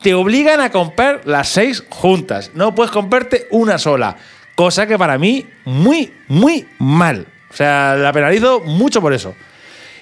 te 0.00 0.14
obligan 0.14 0.60
a 0.60 0.70
comprar 0.70 1.22
las 1.24 1.48
6 1.48 1.84
juntas. 1.88 2.50
No 2.54 2.74
puedes 2.74 2.90
comprarte 2.90 3.46
una 3.50 3.78
sola. 3.78 4.16
Cosa 4.54 4.86
que 4.86 4.98
para 4.98 5.16
mí, 5.18 5.46
muy, 5.64 6.12
muy 6.28 6.66
mal. 6.78 7.26
O 7.50 7.54
sea, 7.54 7.94
la 7.96 8.12
penalizo 8.12 8.60
mucho 8.60 9.00
por 9.00 9.12
eso. 9.12 9.34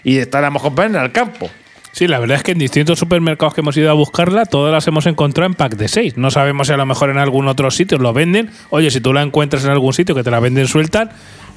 Y 0.03 0.18
hemos 0.18 0.62
comprado 0.62 0.96
en 0.96 1.03
el 1.03 1.12
campo. 1.12 1.50
Sí, 1.92 2.07
la 2.07 2.18
verdad 2.20 2.37
es 2.37 2.42
que 2.44 2.53
en 2.53 2.59
distintos 2.59 2.98
supermercados 2.98 3.53
que 3.53 3.62
hemos 3.62 3.76
ido 3.76 3.90
a 3.90 3.94
buscarla, 3.94 4.46
todas 4.46 4.72
las 4.72 4.87
hemos 4.87 5.07
encontrado 5.07 5.46
en 5.48 5.55
pack 5.55 5.74
de 5.76 5.88
6. 5.88 6.16
No 6.16 6.31
sabemos 6.31 6.68
si 6.68 6.72
a 6.72 6.76
lo 6.76 6.87
mejor 6.87 7.11
en 7.11 7.18
algún 7.18 7.48
otro 7.48 7.70
sitio 7.70 7.98
lo 7.98 8.12
venden. 8.12 8.50
Oye, 8.70 8.90
si 8.90 9.00
tú 9.00 9.12
la 9.12 9.22
encuentras 9.22 9.64
en 9.64 9.70
algún 9.70 9.92
sitio 9.92 10.14
que 10.14 10.22
te 10.22 10.31
la 10.31 10.38
venden 10.38 10.68
suelta, 10.68 11.11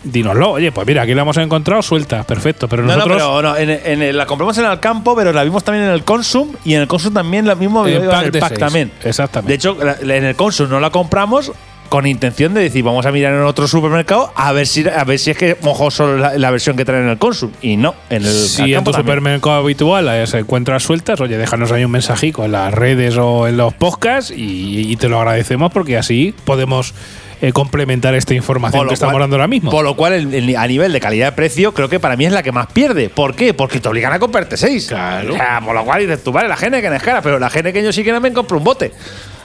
dínoslo. 0.03 0.51
Oye, 0.53 0.71
pues 0.71 0.87
mira, 0.87 1.03
aquí 1.03 1.13
la 1.13 1.21
hemos 1.21 1.37
encontrado 1.37 1.81
suelta, 1.83 2.23
perfecto. 2.23 2.67
Pero 2.67 2.81
No, 2.81 2.89
no, 2.89 2.95
nosotros 3.05 3.17
pero 3.21 3.41
no, 3.43 3.55
en, 3.57 3.69
en 3.69 4.01
el- 4.01 4.17
la 4.17 4.25
compramos 4.25 4.57
en 4.57 4.65
el 4.65 4.79
campo, 4.79 5.15
pero 5.15 5.31
la 5.33 5.43
vimos 5.43 5.63
también 5.63 5.85
en 5.85 5.91
el 5.91 6.03
Consum 6.03 6.49
y 6.65 6.73
en 6.73 6.81
el 6.81 6.87
Consum 6.87 7.13
también 7.13 7.45
la 7.45 7.53
mismo 7.55 7.85
En 7.87 8.01
en 8.03 8.09
pack 8.09 8.25
el 8.25 8.31
de 8.31 8.39
pack 8.39 8.49
seis. 8.49 8.59
también. 8.59 8.91
Exactamente. 9.03 9.49
De 9.51 9.55
hecho, 9.55 9.77
en 10.01 10.25
el 10.25 10.35
Consum 10.35 10.67
no 10.67 10.79
la 10.79 10.89
compramos 10.89 11.51
con 11.93 12.07
intención 12.07 12.55
de 12.55 12.61
decir, 12.61 12.83
vamos 12.83 13.05
a 13.05 13.11
mirar 13.11 13.33
en 13.35 13.41
otro 13.43 13.67
supermercado 13.67 14.33
a 14.35 14.51
ver 14.51 14.65
si 14.65 14.83
a 14.89 15.03
ver 15.03 15.19
si 15.19 15.29
es 15.29 15.37
que 15.37 15.57
mojo 15.61 15.91
solo 15.91 16.17
la, 16.17 16.35
la 16.39 16.49
versión 16.49 16.75
que 16.75 16.85
traen 16.85 17.03
en 17.03 17.09
el 17.09 17.19
Consum 17.19 17.51
y 17.61 17.77
no 17.77 17.93
en 18.09 18.23
el 18.23 18.31
si 18.33 18.73
en 18.73 18.83
tu 18.83 18.89
también. 18.91 19.05
supermercado 19.05 19.57
habitual 19.57 20.09
eh, 20.09 20.25
se 20.25 20.39
encuentras 20.39 20.81
sueltas, 20.81 21.21
oye, 21.21 21.37
déjanos 21.37 21.71
ahí 21.71 21.85
un 21.85 21.91
mensajico 21.91 22.45
en 22.45 22.53
las 22.53 22.73
redes 22.73 23.15
o 23.17 23.47
en 23.47 23.57
los 23.57 23.75
podcasts 23.75 24.31
y, 24.35 24.91
y 24.91 24.95
te 24.95 25.07
lo 25.07 25.19
agradecemos 25.19 25.71
porque 25.71 25.95
así 25.95 26.33
podemos 26.45 26.95
eh, 27.43 27.51
complementar 27.51 28.15
esta 28.15 28.33
información 28.33 28.87
que 28.87 28.95
estamos 28.95 29.19
dando 29.19 29.35
ahora 29.35 29.47
mismo. 29.47 29.69
Por 29.69 29.83
lo 29.83 29.95
cual, 29.95 30.13
el- 30.13 30.33
el- 30.33 30.55
a 30.57 30.65
nivel 30.65 30.91
de 30.93 30.99
calidad-precio, 30.99 31.73
creo 31.75 31.89
que 31.89 31.99
para 31.99 32.15
mí 32.15 32.25
es 32.25 32.31
la 32.31 32.41
que 32.41 32.51
más 32.53 32.67
pierde. 32.73 33.09
¿Por 33.09 33.35
qué? 33.35 33.53
Porque 33.53 33.79
te 33.79 33.87
obligan 33.89 34.13
a 34.13 34.17
comprarte 34.19 34.55
seis. 34.57 34.87
Claro. 34.87 35.33
O 35.33 35.37
sea, 35.37 35.61
por 35.63 35.75
lo 35.75 35.83
cual 35.85 35.99
dices 36.01 36.23
tú, 36.23 36.31
vale, 36.31 36.47
la 36.47 36.55
gene 36.57 36.81
que 36.81 36.87
es 36.87 37.03
cara, 37.03 37.21
pero 37.21 37.37
la 37.37 37.49
gene 37.51 37.71
que 37.73 37.83
yo 37.83 37.91
sí 37.93 38.03
que 38.03 38.13
no 38.13 38.19
me 38.21 38.31
compro 38.33 38.57
un 38.57 38.63
bote. 38.63 38.93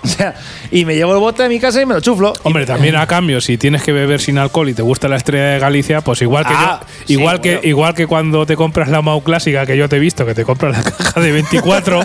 O 0.09 0.09
sea, 0.09 0.35
y 0.71 0.85
me 0.85 0.95
llevo 0.97 1.13
el 1.15 1.21
bote 1.21 1.43
a 1.45 1.49
mi 1.49 1.61
casa 1.61 1.81
y 1.83 1.87
me 1.87 1.95
lo 1.95 2.01
chuflo. 2.01 2.33
Hombre, 2.43 2.67
también 2.67 2.97
a 2.97 3.07
cambio, 3.07 3.41
si 3.41 3.57
tienes 3.59 3.83
que 3.83 3.93
beber 3.93 4.21
sin 4.21 4.39
alcohol 4.39 4.69
y 4.69 4.75
te 4.75 4.83
gusta 4.83 5.07
la 5.09 5.17
estrella 5.17 5.45
de 5.51 5.59
Galicia, 5.59 6.01
pues 6.01 6.23
igual 6.23 6.47
que 6.47 6.55
Ah, 6.57 6.81
yo- 6.83 6.87
sí, 7.07 7.13
igual 7.15 7.41
que 7.41 7.55
bueno. 7.57 7.69
igual 7.69 7.95
que 7.95 8.07
cuando 8.07 8.47
te 8.47 8.57
compras 8.57 8.89
la 8.89 9.03
Mau 9.03 9.23
clásica 9.23 9.67
que 9.67 9.77
yo 9.77 9.89
te 9.89 9.97
he 9.97 9.99
visto 9.99 10.25
que 10.27 10.35
te 10.35 10.45
compras 10.45 10.77
la 10.77 10.83
caja 10.91 11.21
de 11.21 11.33
24, 11.33 12.01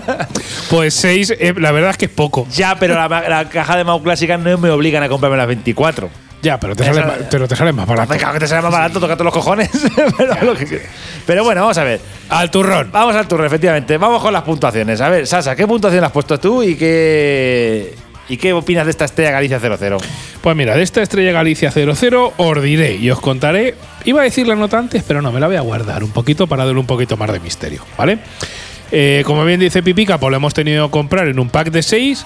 pues 0.69 0.93
6 0.95 1.33
la 1.57 1.71
verdad 1.71 1.91
es 1.91 1.97
que 1.97 2.05
es 2.05 2.11
poco. 2.11 2.47
Ya, 2.55 2.75
pero 2.79 2.95
la, 2.95 3.07
la 3.07 3.49
caja 3.49 3.77
de 3.77 3.83
Mau 3.83 4.01
Clásica 4.03 4.37
no 4.37 4.57
me 4.57 4.69
obligan 4.69 5.01
a 5.03 5.09
comprarme 5.09 5.37
las 5.37 5.47
24. 5.47 6.09
Ya, 6.43 6.59
pero 6.59 6.75
te 6.75 6.83
sale, 6.83 7.01
ma- 7.01 7.15
pero 7.31 7.47
te 7.47 7.55
sale 7.55 7.71
más 7.73 7.87
barato. 7.87 8.13
Que 8.13 8.39
te 8.39 8.47
sale 8.47 8.61
más 8.61 8.71
barato, 8.71 8.99
tócate 8.99 9.23
los 9.23 9.33
cojones. 9.33 9.69
pero, 10.17 10.43
lo 10.43 10.55
que- 10.55 10.81
pero 11.25 11.43
bueno, 11.45 11.61
vamos 11.61 11.77
a 11.77 11.83
ver. 11.85 12.01
Al 12.29 12.51
turrón. 12.51 12.89
Vamos 12.91 13.15
al 13.15 13.27
turno, 13.27 13.45
efectivamente. 13.45 13.97
Vamos 13.97 14.21
con 14.21 14.33
las 14.33 14.43
puntuaciones. 14.43 14.99
A 15.01 15.09
ver, 15.09 15.25
Sasa, 15.25 15.55
¿qué 15.55 15.65
puntuación 15.65 16.03
has 16.03 16.11
puesto 16.11 16.37
tú 16.39 16.61
y 16.61 16.75
qué, 16.75 17.95
y 18.27 18.35
qué 18.37 18.51
opinas 18.53 18.85
de 18.85 18.91
esta 18.91 19.05
Estrella 19.05 19.31
Galicia 19.31 19.57
00? 19.59 19.97
Pues 20.41 20.55
mira, 20.57 20.75
de 20.75 20.83
esta 20.83 21.01
estrella 21.01 21.31
Galicia 21.31 21.71
00 21.71 22.33
os 22.35 22.61
diré 22.61 22.95
y 22.95 23.09
os 23.09 23.21
contaré. 23.21 23.75
Iba 24.03 24.19
a 24.19 24.23
decir 24.25 24.45
la 24.45 24.55
nota 24.55 24.77
antes, 24.77 25.01
pero 25.07 25.21
no, 25.21 25.31
me 25.31 25.39
la 25.39 25.47
voy 25.47 25.55
a 25.55 25.61
guardar 25.61 26.03
un 26.03 26.11
poquito 26.11 26.45
para 26.47 26.65
darle 26.65 26.79
un 26.81 26.85
poquito 26.85 27.15
más 27.15 27.31
de 27.31 27.39
misterio, 27.39 27.85
¿vale? 27.97 28.19
Eh, 28.91 29.23
como 29.25 29.45
bien 29.45 29.59
dice 29.61 29.81
Pipica, 29.81 30.17
pues 30.19 30.29
lo 30.29 30.35
hemos 30.35 30.53
tenido 30.53 30.87
que 30.87 30.91
comprar 30.91 31.27
en 31.27 31.39
un 31.39 31.49
pack 31.49 31.71
de 31.71 31.81
6. 31.81 32.25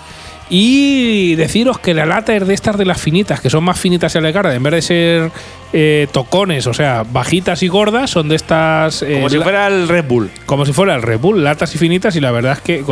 Y 0.50 1.36
deciros 1.36 1.78
que 1.80 1.94
la 1.94 2.06
lata 2.06 2.34
es 2.36 2.48
de 2.48 2.54
estas 2.54 2.78
de 2.78 2.86
las 2.86 3.02
finitas, 3.02 3.42
que 3.42 3.50
son 3.50 3.64
más 3.66 3.78
finitas 3.80 4.16
y 4.16 4.18
alegadas. 4.18 4.56
En 4.56 4.64
vez 4.64 4.74
de 4.76 4.82
ser 4.82 5.32
eh, 5.74 6.08
tocones, 6.14 6.66
o 6.68 6.74
sea, 6.74 7.04
bajitas 7.04 7.62
y 7.64 7.68
gordas, 7.68 8.10
son 8.12 8.30
de 8.30 8.36
estas. 8.38 9.02
eh, 9.02 9.16
Como 9.16 9.30
si 9.30 9.38
la- 9.38 9.44
fuera 9.44 9.68
el 9.68 9.90
Red 9.90 10.06
Bull. 10.08 10.30
como 10.46 10.66
si 10.66 10.72
fuera 10.72 10.96
el 10.96 11.02
Red 11.02 11.20
Bull, 11.20 11.44
latas 11.44 11.76
y 11.76 11.78
finitas, 11.78 12.16
y 12.16 12.22
la 12.22 12.32
verdad 12.32 12.54
es 12.54 12.62
que 12.62 12.84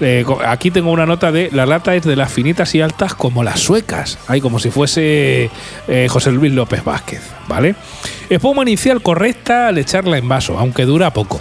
eh, 0.00 0.24
aquí 0.44 0.72
tengo 0.72 0.90
una 0.90 1.06
nota 1.06 1.30
de 1.30 1.50
la 1.52 1.66
lata 1.66 1.94
es 1.94 2.02
de 2.02 2.16
las 2.16 2.32
finitas 2.32 2.74
y 2.74 2.80
altas 2.80 3.14
como 3.14 3.44
las 3.44 3.60
suecas, 3.60 4.18
ahí 4.26 4.40
como 4.40 4.58
si 4.58 4.70
fuese 4.70 5.50
José 6.08 6.32
Luis 6.32 6.52
López 6.52 6.82
Vázquez, 6.82 7.22
¿vale? 7.46 7.76
Espuma 8.28 8.62
inicial 8.62 9.00
correcta 9.02 9.68
al 9.68 9.78
echarla 9.78 10.18
en 10.18 10.28
vaso, 10.28 10.58
aunque 10.58 10.84
dura 10.84 11.12
poco. 11.12 11.40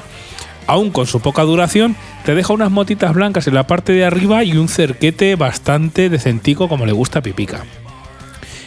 Aún 0.67 0.91
con 0.91 1.07
su 1.07 1.19
poca 1.19 1.41
duración, 1.41 1.95
te 2.25 2.35
deja 2.35 2.53
unas 2.53 2.71
motitas 2.71 3.13
blancas 3.13 3.47
en 3.47 3.55
la 3.55 3.67
parte 3.67 3.93
de 3.93 4.05
arriba 4.05 4.43
y 4.43 4.57
un 4.57 4.69
cerquete 4.69 5.35
bastante 5.35 6.09
decentico 6.09 6.69
como 6.69 6.85
le 6.85 6.93
gusta 6.93 7.19
a 7.19 7.21
Pipica. 7.21 7.63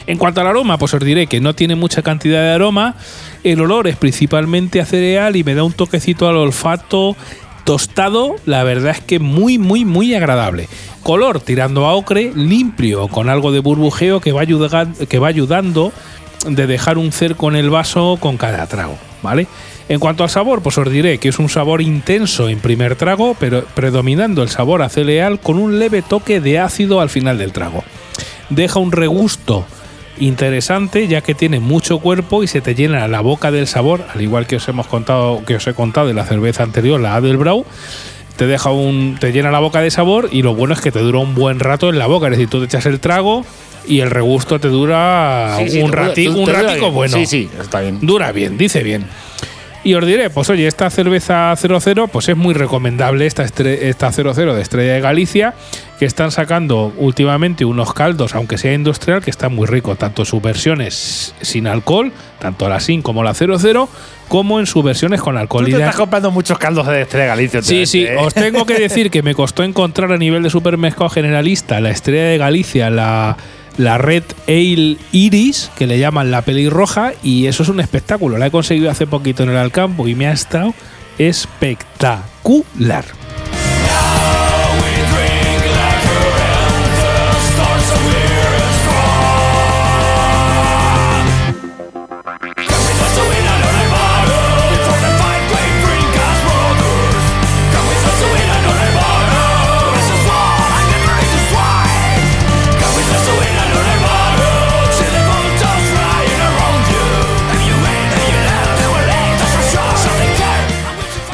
En 0.06 0.18
cuanto 0.18 0.40
al 0.40 0.46
aroma, 0.46 0.78
pues 0.78 0.94
os 0.94 1.02
diré 1.02 1.26
que 1.26 1.40
no 1.40 1.54
tiene 1.54 1.74
mucha 1.74 2.02
cantidad 2.02 2.40
de 2.40 2.52
aroma. 2.52 2.94
El 3.42 3.60
olor 3.60 3.88
es 3.88 3.96
principalmente 3.96 4.80
a 4.80 4.86
cereal 4.86 5.36
y 5.36 5.42
me 5.42 5.54
da 5.54 5.64
un 5.64 5.72
toquecito 5.72 6.28
al 6.28 6.36
olfato 6.36 7.16
tostado. 7.64 8.36
La 8.44 8.62
verdad 8.62 8.92
es 8.92 9.00
que 9.00 9.18
muy, 9.18 9.58
muy, 9.58 9.84
muy 9.84 10.14
agradable. 10.14 10.68
Color 11.02 11.40
tirando 11.40 11.86
a 11.86 11.94
ocre, 11.94 12.32
limpio, 12.34 13.08
con 13.08 13.28
algo 13.28 13.50
de 13.52 13.60
burbujeo 13.60 14.20
que 14.20 14.32
va, 14.32 14.44
que 14.46 15.18
va 15.18 15.28
ayudando 15.28 15.92
de 16.46 16.66
dejar 16.66 16.98
un 16.98 17.10
cerco 17.10 17.48
en 17.48 17.56
el 17.56 17.70
vaso 17.70 18.18
con 18.20 18.36
cada 18.36 18.66
trago, 18.66 18.98
¿vale? 19.22 19.48
En 19.88 20.00
cuanto 20.00 20.24
al 20.24 20.30
sabor, 20.30 20.62
pues 20.62 20.76
os 20.78 20.90
diré 20.90 21.18
que 21.18 21.28
es 21.28 21.38
un 21.38 21.48
sabor 21.48 21.80
intenso 21.80 22.48
en 22.48 22.58
primer 22.58 22.96
trago, 22.96 23.36
pero 23.38 23.64
predominando 23.74 24.42
el 24.42 24.48
sabor 24.48 24.82
a 24.82 24.88
cereal 24.88 25.38
con 25.38 25.58
un 25.58 25.78
leve 25.78 26.02
toque 26.02 26.40
de 26.40 26.58
ácido 26.58 27.00
al 27.00 27.08
final 27.08 27.38
del 27.38 27.52
trago. 27.52 27.84
Deja 28.50 28.80
un 28.80 28.90
regusto 28.92 29.64
interesante 30.18 31.06
ya 31.08 31.20
que 31.20 31.34
tiene 31.34 31.60
mucho 31.60 31.98
cuerpo 31.98 32.42
y 32.42 32.46
se 32.48 32.60
te 32.60 32.74
llena 32.74 33.06
la 33.06 33.20
boca 33.20 33.50
del 33.50 33.66
sabor, 33.66 34.04
al 34.12 34.20
igual 34.22 34.46
que 34.46 34.56
os 34.56 34.66
hemos 34.68 34.86
contado, 34.86 35.42
que 35.46 35.56
os 35.56 35.66
he 35.66 35.74
contado 35.74 36.08
de 36.08 36.14
la 36.14 36.24
cerveza 36.24 36.62
anterior, 36.62 37.00
la 37.00 37.14
Adelbrau. 37.16 37.64
Te 38.36 38.46
deja 38.46 38.70
un. 38.70 39.16
te 39.18 39.32
llena 39.32 39.50
la 39.50 39.60
boca 39.60 39.80
de 39.80 39.90
sabor 39.90 40.28
y 40.30 40.42
lo 40.42 40.54
bueno 40.54 40.74
es 40.74 40.80
que 40.80 40.90
te 40.92 40.98
dura 40.98 41.20
un 41.20 41.34
buen 41.34 41.58
rato 41.58 41.88
en 41.88 41.98
la 41.98 42.06
boca. 42.06 42.26
Es 42.26 42.32
decir, 42.32 42.48
tú 42.50 42.58
te 42.60 42.66
echas 42.66 42.84
el 42.86 43.00
trago 43.00 43.46
y 43.86 44.00
el 44.00 44.10
regusto 44.10 44.58
te 44.60 44.68
dura 44.68 45.56
Sí, 45.58 45.70
sí, 45.70 45.80
un, 45.80 45.90
tú- 45.90 45.96
rati- 45.96 46.28
un 46.28 46.34
te 46.44 46.52
dura 46.52 46.62
ratico 46.62 46.90
bueno. 46.90 47.16
Sí, 47.16 47.24
sí, 47.24 47.48
está 47.58 47.80
bien. 47.80 47.98
Dura 48.02 48.32
bien, 48.32 48.58
dice 48.58 48.82
bien. 48.82 49.06
Y 49.86 49.94
os 49.94 50.04
diré, 50.04 50.30
pues 50.30 50.50
oye, 50.50 50.66
esta 50.66 50.90
cerveza 50.90 51.54
00, 51.56 52.08
pues 52.08 52.28
es 52.28 52.36
muy 52.36 52.54
recomendable, 52.54 53.24
esta, 53.24 53.44
esta 53.44 54.10
00 54.10 54.54
de 54.54 54.60
Estrella 54.60 54.94
de 54.94 55.00
Galicia, 55.00 55.54
que 56.00 56.06
están 56.06 56.32
sacando 56.32 56.92
últimamente 56.96 57.64
unos 57.64 57.94
caldos, 57.94 58.34
aunque 58.34 58.58
sea 58.58 58.74
industrial, 58.74 59.22
que 59.22 59.30
están 59.30 59.54
muy 59.54 59.68
ricos, 59.68 59.96
tanto 59.96 60.22
en 60.22 60.26
sus 60.26 60.42
versiones 60.42 61.34
sin 61.40 61.68
alcohol, 61.68 62.10
tanto 62.40 62.68
la 62.68 62.80
sin 62.80 63.00
como 63.00 63.22
la 63.22 63.32
00, 63.32 63.88
como 64.26 64.58
en 64.58 64.66
sus 64.66 64.82
versiones 64.82 65.20
con 65.20 65.36
alcohol. 65.36 65.66
Tú 65.66 65.70
te 65.70 65.76
de- 65.76 65.82
estás 65.84 65.96
comprando 65.96 66.32
muchos 66.32 66.58
caldos 66.58 66.88
de 66.88 67.02
Estrella 67.02 67.26
Galicia. 67.26 67.62
Sí, 67.62 67.86
sí, 67.86 68.02
¿eh? 68.06 68.16
os 68.18 68.34
tengo 68.34 68.66
que 68.66 68.80
decir 68.80 69.08
que 69.12 69.22
me 69.22 69.34
costó 69.36 69.62
encontrar 69.62 70.10
a 70.10 70.16
nivel 70.18 70.42
de 70.42 70.50
supermercado 70.50 71.10
generalista 71.10 71.80
la 71.80 71.90
estrella 71.90 72.24
de 72.24 72.38
Galicia, 72.38 72.90
la, 72.90 73.36
la 73.78 73.98
Red 73.98 74.24
Ale 74.48 74.96
Iris, 75.12 75.70
que 75.76 75.86
le 75.86 75.98
llaman 75.98 76.30
la 76.30 76.42
pelirroja, 76.42 77.12
y 77.22 77.46
eso 77.46 77.62
es 77.62 77.68
un 77.68 77.80
espectáculo. 77.80 78.38
La 78.38 78.46
he 78.46 78.50
conseguido 78.50 78.90
hace 78.90 79.06
poquito 79.06 79.42
en 79.42 79.50
el 79.50 79.56
Alcampo 79.56 80.08
y 80.08 80.14
me 80.14 80.26
ha 80.26 80.32
estado 80.32 80.74
espectacular. 81.18 83.04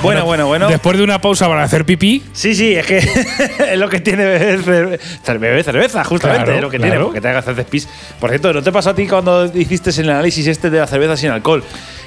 Bueno, 0.03 0.24
bueno, 0.24 0.46
bueno. 0.48 0.68
Después 0.68 0.96
de 0.98 1.05
una 1.05 1.20
pausa 1.20 1.46
para 1.48 1.62
hacer 1.62 1.84
pipí, 1.84 2.22
Sí, 2.32 2.55
sí, 2.55 2.74
es 2.74 2.86
que 2.86 2.98
es 3.72 3.78
lo 3.78 3.88
que 3.88 4.00
tiene 4.00 4.24
beber, 4.24 4.61
cerve- 4.62 4.98
cer- 5.24 5.38
beber 5.38 5.62
cerveza, 5.64 6.03
justamente, 6.05 6.44
Claro, 6.44 6.57
es 6.59 6.62
lo 6.62 6.70
que 6.70 6.76
claro. 6.78 6.92
tiene, 6.92 7.05
porque 7.05 7.20
te 7.20 7.28
haga 7.28 7.38
hacer 7.38 7.64
pis. 7.66 7.88
Por 8.20 8.30
cierto, 8.30 8.53
¿no 8.53 8.62
te 8.62 8.72
pasó 8.72 8.90
a 8.90 8.94
ti 8.94 9.07
cuando 9.07 9.44
hiciste 9.57 9.90
el 10.00 10.11
análisis 10.11 10.46
este 10.48 10.70
de 10.70 10.78
la 10.80 10.86
cerveza 10.86 11.16
sin 11.16 11.30
alcohol? 11.30 11.62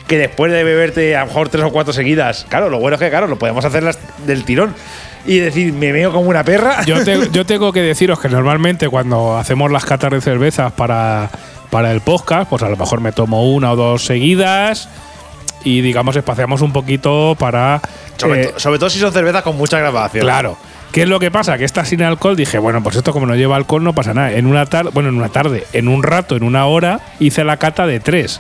Que 0.08 0.18
después 0.18 0.52
de 0.52 0.64
beberte 0.64 1.16
a 1.16 1.22
lo 1.22 1.28
mejor 1.28 1.50
tres 1.50 1.64
o 1.64 1.72
cuatro 1.72 1.94
seguidas, 1.94 2.46
claro, 2.50 2.70
lo 2.70 2.80
bueno 2.80 2.96
es 2.96 3.02
que, 3.02 3.10
claro, 3.10 3.28
lo 3.28 3.38
podemos 3.40 3.64
hacer 3.64 3.82
las 3.84 3.98
del 4.28 4.44
tirón 4.44 4.76
y 5.26 5.38
decir, 5.40 5.72
me 5.74 5.92
veo 5.92 6.12
como 6.12 6.30
una 6.30 6.44
perra. 6.44 6.84
yo, 6.86 7.04
te- 7.04 7.30
yo 7.32 7.46
tengo 7.46 7.72
que 7.72 7.82
deciros 7.82 8.20
que 8.20 8.28
normalmente 8.30 8.90
cuando 8.90 9.38
hacemos 9.38 9.72
las 9.72 9.86
catas 9.86 10.12
de 10.12 10.20
cervezas 10.22 10.74
para, 10.74 11.30
para 11.72 11.92
el 11.94 12.02
podcast, 12.02 12.50
pues 12.50 12.62
a 12.62 12.70
lo 12.70 12.76
mejor 12.78 13.00
me 13.00 13.14
tomo 13.14 13.52
una 13.54 13.72
o 13.72 13.76
dos 13.78 14.06
seguidas 14.06 14.90
y 15.66 15.82
digamos 15.82 16.16
espaciamos 16.16 16.62
un 16.62 16.72
poquito 16.72 17.36
para... 17.38 17.82
sobre, 18.16 18.44
eh, 18.44 18.48
to- 18.48 18.60
sobre 18.62 18.80
todo 18.80 18.90
si 18.90 19.00
son 19.00 19.12
cervezas 19.12 19.44
con 19.44 19.58
mucha 19.58 19.78
grabación. 19.80 20.24
Claro. 20.24 20.58
¿Qué 20.94 21.02
es 21.02 21.10
lo 21.10 21.20
que 21.20 21.30
pasa? 21.30 21.58
Que 21.58 21.66
esta 21.66 21.84
sin 21.84 22.02
alcohol 22.04 22.38
dije, 22.38 22.58
bueno, 22.58 22.82
pues 22.82 22.96
esto 22.96 23.12
como 23.12 23.26
no 23.26 23.36
lleva 23.36 23.58
alcohol 23.58 23.84
no 23.84 23.92
pasa 23.94 24.14
nada. 24.14 24.32
En 24.32 24.46
una 24.46 24.66
tarde, 24.66 24.92
bueno, 24.94 25.10
en 25.10 25.16
una 25.18 25.28
tarde, 25.28 25.66
en 25.74 25.90
un 25.90 26.04
rato, 26.04 26.38
en 26.38 26.44
una 26.44 26.68
hora, 26.68 27.02
hice 27.20 27.44
la 27.44 27.58
cata 27.58 27.86
de 27.86 28.00
tres. 28.00 28.40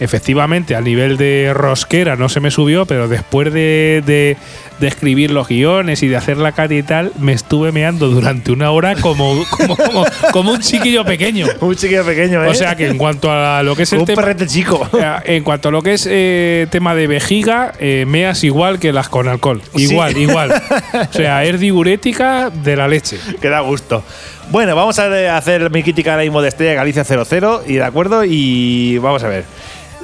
Efectivamente, 0.00 0.74
a 0.74 0.80
nivel 0.80 1.16
de 1.16 1.52
rosquera 1.54 2.16
no 2.16 2.28
se 2.28 2.40
me 2.40 2.50
subió, 2.50 2.86
pero 2.86 3.06
después 3.06 3.52
de, 3.52 4.02
de- 4.06 4.36
de 4.80 4.88
escribir 4.88 5.30
los 5.30 5.46
guiones 5.46 6.02
y 6.02 6.08
de 6.08 6.16
hacer 6.16 6.38
la 6.38 6.52
cata 6.52 6.72
y 6.74 6.82
tal, 6.82 7.12
me 7.18 7.34
estuve 7.34 7.70
meando 7.70 8.08
durante 8.08 8.50
una 8.50 8.70
hora 8.70 8.94
como, 8.94 9.44
como, 9.50 9.76
como, 9.76 10.04
como 10.32 10.52
un 10.52 10.60
chiquillo 10.60 11.04
pequeño. 11.04 11.46
Un 11.60 11.76
chiquillo 11.76 12.02
pequeño, 12.04 12.42
¿eh? 12.42 12.48
O 12.48 12.54
sea 12.54 12.74
que 12.76 12.86
en 12.88 12.96
cuanto 12.96 13.30
a 13.30 13.62
lo 13.62 13.76
que 13.76 13.82
es 13.82 13.92
el 13.92 13.98
un 14.00 14.04
tema, 14.06 14.22
perrete 14.22 14.46
chico. 14.46 14.88
En 15.24 15.44
cuanto 15.44 15.68
a 15.68 15.72
lo 15.72 15.82
que 15.82 15.92
es 15.92 16.08
eh, 16.10 16.66
tema 16.70 16.94
de 16.94 17.06
vejiga, 17.06 17.74
eh, 17.78 18.06
meas 18.08 18.42
igual 18.42 18.78
que 18.78 18.92
las 18.94 19.10
con 19.10 19.28
alcohol. 19.28 19.60
Sí. 19.76 19.82
Igual, 19.82 20.16
igual. 20.16 20.50
O 21.10 21.12
sea, 21.12 21.44
es 21.44 21.60
diurética 21.60 22.48
de 22.50 22.76
la 22.76 22.88
leche. 22.88 23.18
que 23.40 23.48
da 23.50 23.60
gusto. 23.60 24.02
Bueno, 24.50 24.74
vamos 24.74 24.98
a 24.98 25.36
hacer 25.36 25.70
mi 25.70 25.82
crítica 25.82 26.12
ahora 26.12 26.22
mismo 26.24 26.40
de 26.40 26.48
Estrella 26.48 26.72
Galicia 26.74 27.04
00 27.04 27.64
y 27.66 27.74
de 27.74 27.84
acuerdo 27.84 28.24
y 28.24 28.96
vamos 28.98 29.22
a 29.24 29.28
ver. 29.28 29.44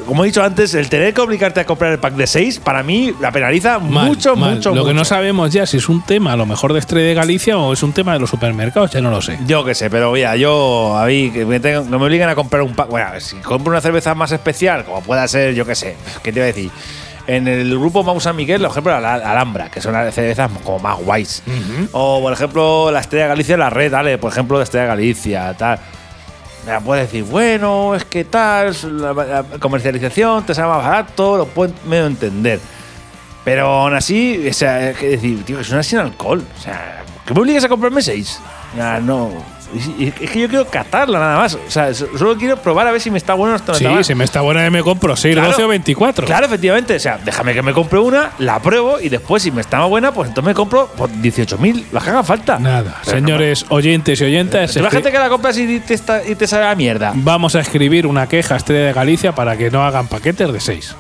Como 0.05 0.23
he 0.23 0.27
dicho 0.27 0.43
antes, 0.43 0.75
el 0.75 0.89
tener 0.89 1.15
que 1.15 1.21
obligarte 1.23 1.61
a 1.61 1.65
comprar 1.65 1.91
el 1.93 1.99
pack 1.99 2.15
de 2.15 2.27
6 2.27 2.61
para 2.61 2.83
mí 2.83 3.15
la 3.21 3.33
penaliza 3.33 3.79
Mal, 3.79 4.07
mucho, 4.09 4.37
mal. 4.37 4.57
mucho, 4.57 4.71
Lo 4.71 4.83
que 4.85 4.91
mucho. 4.91 4.95
no 4.95 5.05
sabemos 5.05 5.53
ya 5.53 5.67
si 5.67 5.79
es 5.79 5.89
un 5.89 6.03
tema 6.03 6.33
a 6.35 6.37
lo 6.37 6.45
mejor 6.47 6.73
de 6.75 6.79
Estrella 6.79 7.09
de 7.09 7.15
Galicia 7.15 7.57
o 7.59 7.73
es 7.73 7.83
un 7.83 7.93
tema 7.93 8.13
de 8.13 8.19
los 8.21 8.31
supermercados, 8.31 8.91
ya 8.91 9.01
no 9.01 9.11
lo 9.11 9.23
sé. 9.23 9.39
Yo 9.47 9.65
qué 9.65 9.75
sé, 9.75 9.89
pero 9.91 10.13
mira, 10.13 10.37
yo 10.37 10.97
a 10.97 11.07
mí 11.07 11.31
que 11.31 11.45
me, 11.47 11.59
tengo- 11.61 11.83
que 11.85 11.91
me 11.91 11.97
obliguen 11.97 12.29
a 12.29 12.35
comprar 12.35 12.63
un 12.63 12.75
pack. 12.75 12.89
Bueno, 12.89 13.09
si 13.19 13.37
compro 13.37 13.73
una 13.73 13.81
cerveza 13.81 14.15
más 14.15 14.31
especial, 14.33 14.85
como 14.85 15.01
pueda 15.01 15.27
ser, 15.27 15.55
yo 15.55 15.65
qué 15.65 15.75
sé, 15.75 15.97
¿qué 16.23 16.31
te 16.33 16.39
iba 16.41 16.45
a 16.45 16.49
decir? 16.49 16.71
En 17.27 17.49
el 17.49 17.71
grupo 17.77 18.05
Mau 18.05 18.21
San 18.21 18.37
Miguel, 18.37 18.61
por 18.61 18.71
ejemplo, 18.71 19.01
la 19.01 19.15
Alhambra, 19.15 19.69
que 19.71 19.81
son 19.81 19.93
las 19.95 20.15
cervezas 20.15 20.49
como 20.63 20.79
más 20.79 20.97
guays. 20.99 21.43
O, 21.91 22.21
por 22.21 22.33
ejemplo, 22.33 22.93
la 22.93 23.01
Estrella 23.01 23.27
Galicia, 23.27 23.57
la 23.57 23.71
Red, 23.71 23.91
dale, 23.91 24.19
por 24.19 24.31
ejemplo, 24.31 24.59
la 24.59 24.63
Estrella 24.65 24.87
Galicia, 24.87 25.53
tal. 25.55 25.81
Me 26.67 26.81
puedes 26.81 27.07
decir, 27.07 27.25
bueno, 27.25 27.95
es 27.95 28.05
que 28.05 28.25
tal, 28.25 28.75
la, 29.01 29.45
comercialización 29.61 30.45
te 30.45 30.55
sale 30.55 30.69
más 30.69 30.83
barato, 30.83 31.37
lo 31.37 31.47
puedo 31.47 31.73
medio 31.87 32.07
entender. 32.07 32.59
Pero 33.45 33.69
aún 33.69 33.95
así, 33.95 34.49
o 34.49 34.53
sea, 34.53 34.91
es 34.91 34.99
que 34.99 35.11
decir, 35.11 35.45
tío, 35.45 35.61
es 35.61 35.71
una 35.71 35.85
sin 35.85 36.01
alcohol. 36.01 36.45
O 36.59 36.61
sea, 36.61 37.05
¿que 37.25 37.33
me 37.33 37.41
obligas 37.41 37.63
a 37.65 37.69
comprarme 37.69 38.03
seis? 38.03 38.41
Ah, 38.81 38.99
no. 39.01 39.56
Es 39.99 40.31
que 40.31 40.41
yo 40.41 40.49
quiero 40.49 40.67
catarla 40.67 41.19
nada 41.19 41.37
más. 41.39 41.55
O 41.55 41.71
sea, 41.71 41.93
so- 41.95 42.07
solo 42.17 42.37
quiero 42.37 42.57
probar 42.57 42.87
a 42.87 42.93
ver 42.93 43.01
si 43.01 43.11
me 43.11 43.19
está 43.19 43.35
bueno 43.35 43.51
o 43.51 43.53
no 43.53 43.57
está 43.57 43.75
Sí, 43.75 43.85
mal. 43.85 44.05
si 44.05 44.15
me 44.15 44.25
está 44.25 44.41
buena 44.41 44.69
me 44.71 44.83
compro 44.83 45.17
6, 45.17 45.35
Claro. 45.35 45.49
12 45.51 45.65
o 45.65 45.69
24. 45.69 46.27
Claro, 46.27 46.47
efectivamente. 46.47 46.97
O 46.97 47.01
sea, 47.01 47.19
déjame 47.25 47.55
que 47.55 47.63
me 47.63 47.73
compre 47.73 47.99
una, 47.99 48.31
la 48.39 48.61
pruebo 48.61 49.01
y 49.01 49.09
después, 49.09 49.43
si 49.43 49.51
me 49.51 49.61
está 49.61 49.79
más 49.79 49.89
buena, 49.89 50.13
pues 50.13 50.29
entonces 50.29 50.49
me 50.49 50.55
compro 50.55 50.87
por 50.97 51.11
18.000, 51.11 51.87
las 51.93 52.05
que 52.05 52.11
hagan 52.11 52.25
falta. 52.25 52.59
Nada, 52.59 53.01
Pero 53.05 53.17
señores 53.19 53.67
oyentes 53.69 54.21
y 54.21 54.25
oyentas, 54.25 54.77
la 54.77 54.91
gente 54.91 55.11
que 55.13 55.19
la 55.19 55.29
compras 55.29 55.57
y 55.59 55.81
te, 55.81 55.95
está, 55.95 56.27
y 56.27 56.35
te 56.35 56.47
sale 56.47 56.67
a 56.67 56.75
mierda. 56.75 57.13
vamos 57.15 57.55
a 57.57 57.61
escribir 57.61 58.07
una 58.07 58.29
queja 58.29 58.55
a 58.55 58.57
Estrella 58.59 58.87
de 58.87 58.93
Galicia 58.93 59.35
para 59.35 59.57
que 59.57 59.71
no 59.71 59.85
hagan 59.85 60.07
paquetes 60.09 60.53
de 60.53 60.61
6. 60.61 60.97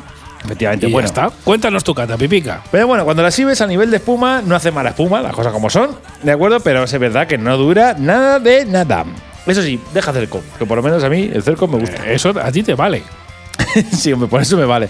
Efectivamente, 0.47 0.86
Y 0.88 0.92
bueno. 0.92 1.07
ya 1.07 1.12
está. 1.26 1.30
Cuéntanos 1.44 1.84
tu 1.84 1.94
cata, 1.94 2.16
pipica. 2.16 2.62
Pero 2.70 2.86
bueno, 2.86 3.05
cuando 3.05 3.22
la 3.22 3.30
sirves 3.30 3.61
a 3.61 3.66
nivel 3.66 3.90
de 3.90 3.99
espuma, 3.99 4.42
no 4.44 4.57
hace 4.57 4.70
mala 4.70 4.90
espuma, 4.90 5.20
las 5.20 5.32
cosas 5.34 5.53
como 5.53 5.68
son, 5.68 5.90
¿de 6.22 6.32
acuerdo? 6.32 6.61
Pero 6.61 6.84
es 6.84 6.99
verdad 6.99 7.26
que 7.26 7.36
no 7.38 7.57
dura 7.57 7.94
nada 7.99 8.38
de 8.40 8.64
nada. 8.64 9.05
Eso 9.47 9.62
sí, 9.62 9.80
deja 9.94 10.12
cerco, 10.12 10.42
que 10.59 10.66
por 10.66 10.76
lo 10.76 10.82
menos 10.82 11.05
a 11.05 11.09
mí 11.09 11.30
el 11.32 11.42
cerco 11.42 11.68
me 11.68 11.78
gusta. 11.78 12.05
Eh, 12.07 12.14
Eso 12.14 12.32
a 12.40 12.51
ti 12.51 12.62
te 12.62 12.74
vale. 12.74 13.03
sí, 13.92 14.12
hombre, 14.12 14.28
por 14.28 14.42
eso 14.42 14.57
me 14.57 14.64
vale. 14.64 14.88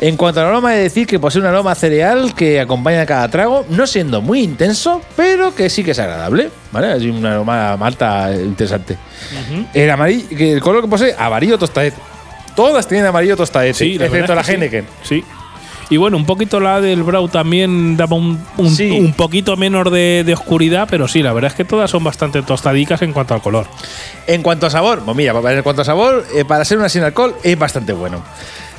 En 0.00 0.16
cuanto 0.16 0.40
al 0.40 0.46
aroma, 0.46 0.74
he 0.74 0.78
de 0.78 0.82
decir 0.84 1.06
que 1.06 1.18
posee 1.18 1.40
un 1.40 1.46
aroma 1.46 1.74
cereal 1.74 2.34
que 2.34 2.60
acompaña 2.60 3.04
cada 3.04 3.28
trago, 3.28 3.66
no 3.70 3.86
siendo 3.86 4.22
muy 4.22 4.40
intenso, 4.42 5.02
pero 5.16 5.54
que 5.54 5.68
sí 5.68 5.82
que 5.84 5.90
es 5.90 5.98
agradable, 5.98 6.50
¿vale? 6.72 6.96
Es 6.96 7.02
un 7.02 7.24
aroma 7.26 7.72
a 7.72 7.76
malta 7.76 8.30
interesante. 8.32 8.96
el, 9.74 9.90
amarillo, 9.90 10.26
el 10.30 10.60
color 10.60 10.82
que 10.82 10.88
posee, 10.88 11.14
amarillo 11.18 11.58
tostadete. 11.58 11.96
Todas 12.58 12.88
tienen 12.88 13.06
amarillo 13.06 13.36
tostadete, 13.36 13.94
la 13.94 14.06
excepto 14.06 14.34
la 14.34 14.42
sí. 14.42 14.50
Heineken. 14.50 14.86
Sí. 15.04 15.24
Y 15.90 15.96
bueno, 15.96 16.16
un 16.16 16.26
poquito 16.26 16.58
la 16.58 16.80
del 16.80 17.04
Brau 17.04 17.28
también 17.28 17.96
daba 17.96 18.16
un, 18.16 18.44
un, 18.56 18.68
Sí. 18.74 18.90
un 18.90 19.12
poquito 19.12 19.56
menos 19.56 19.90
de, 19.92 20.24
de 20.26 20.34
oscuridad, 20.34 20.88
pero 20.90 21.06
sí, 21.06 21.22
la 21.22 21.32
verdad 21.32 21.52
es 21.52 21.56
que 21.56 21.64
todas 21.64 21.88
son 21.88 22.02
bastante 22.02 22.42
tostadicas 22.42 23.00
en 23.02 23.12
cuanto 23.12 23.32
al 23.34 23.42
color. 23.42 23.68
En 24.26 24.42
cuanto 24.42 24.66
a 24.66 24.70
sabor, 24.70 25.02
pues 25.04 25.16
mira, 25.16 25.32
en 25.52 25.62
cuanto 25.62 25.82
a 25.82 25.84
sabor, 25.84 26.26
eh, 26.34 26.44
para 26.44 26.64
ser 26.64 26.78
una 26.78 26.88
sin 26.88 27.04
alcohol 27.04 27.36
es 27.44 27.56
bastante 27.56 27.92
bueno. 27.92 28.24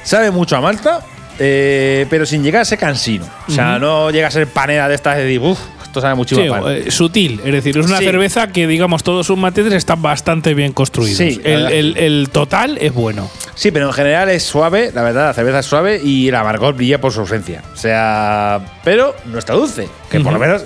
Sabe 0.03 0.29
mucho 0.29 0.57
a 0.57 0.61
malta, 0.61 0.99
eh, 1.39 2.05
pero 2.09 2.25
sin 2.25 2.43
llegar 2.43 2.61
a 2.61 2.65
ser 2.65 2.77
cansino. 2.79 3.25
O 3.47 3.51
sea, 3.51 3.79
no 3.79 4.11
llega 4.11 4.27
a 4.27 4.31
ser 4.31 4.47
panera 4.47 4.87
de 4.87 4.95
estas 4.95 5.15
de 5.17 5.23
decir, 5.23 5.39
uff, 5.39 5.59
esto 5.83 6.01
sabe 6.01 6.13
mucho 6.15 6.35
Sí, 6.35 6.47
a 6.47 6.51
pan". 6.51 6.63
eh, 6.67 6.91
sutil, 6.91 7.41
es 7.43 7.51
decir, 7.51 7.77
es 7.77 7.85
una 7.85 7.97
Sí. 7.97 8.03
cerveza 8.05 8.47
que, 8.49 8.67
digamos, 8.67 9.01
todos 9.03 9.25
sus 9.25 9.37
matices 9.37 9.73
están 9.73 10.01
bastante 10.01 10.53
bien 10.53 10.71
construidos. 10.73 11.17
Sí, 11.17 11.41
el, 11.43 11.63
verdad. 11.63 11.71
el- 11.71 11.97
el 11.97 12.29
total 12.31 12.77
es 12.79 12.93
bueno. 12.93 13.29
Sí, 13.55 13.71
pero 13.71 13.87
en 13.87 13.93
general 13.93 14.29
es 14.29 14.43
suave, 14.43 14.91
la 14.93 15.01
verdad, 15.01 15.27
la 15.27 15.33
cerveza 15.33 15.59
es 15.59 15.65
suave 15.65 15.99
y 16.03 16.27
el 16.27 16.35
amargor 16.35 16.75
brilla 16.75 17.01
por 17.01 17.11
su 17.11 17.21
ausencia. 17.21 17.63
O 17.73 17.77
sea, 17.77 18.59
pero 18.83 19.15
no 19.25 19.39
está 19.39 19.53
dulce, 19.53 19.87
que 20.11 20.19
por 20.19 20.31
lo 20.33 20.39
menos. 20.39 20.63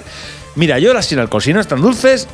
Mira, 0.56 0.78
yo 0.80 0.94
las 0.94 1.06
sin 1.06 1.20
alcohol, 1.20 1.42
si 1.42 1.54
no 1.54 1.62
están 1.62 1.82
dulces, 1.82 2.28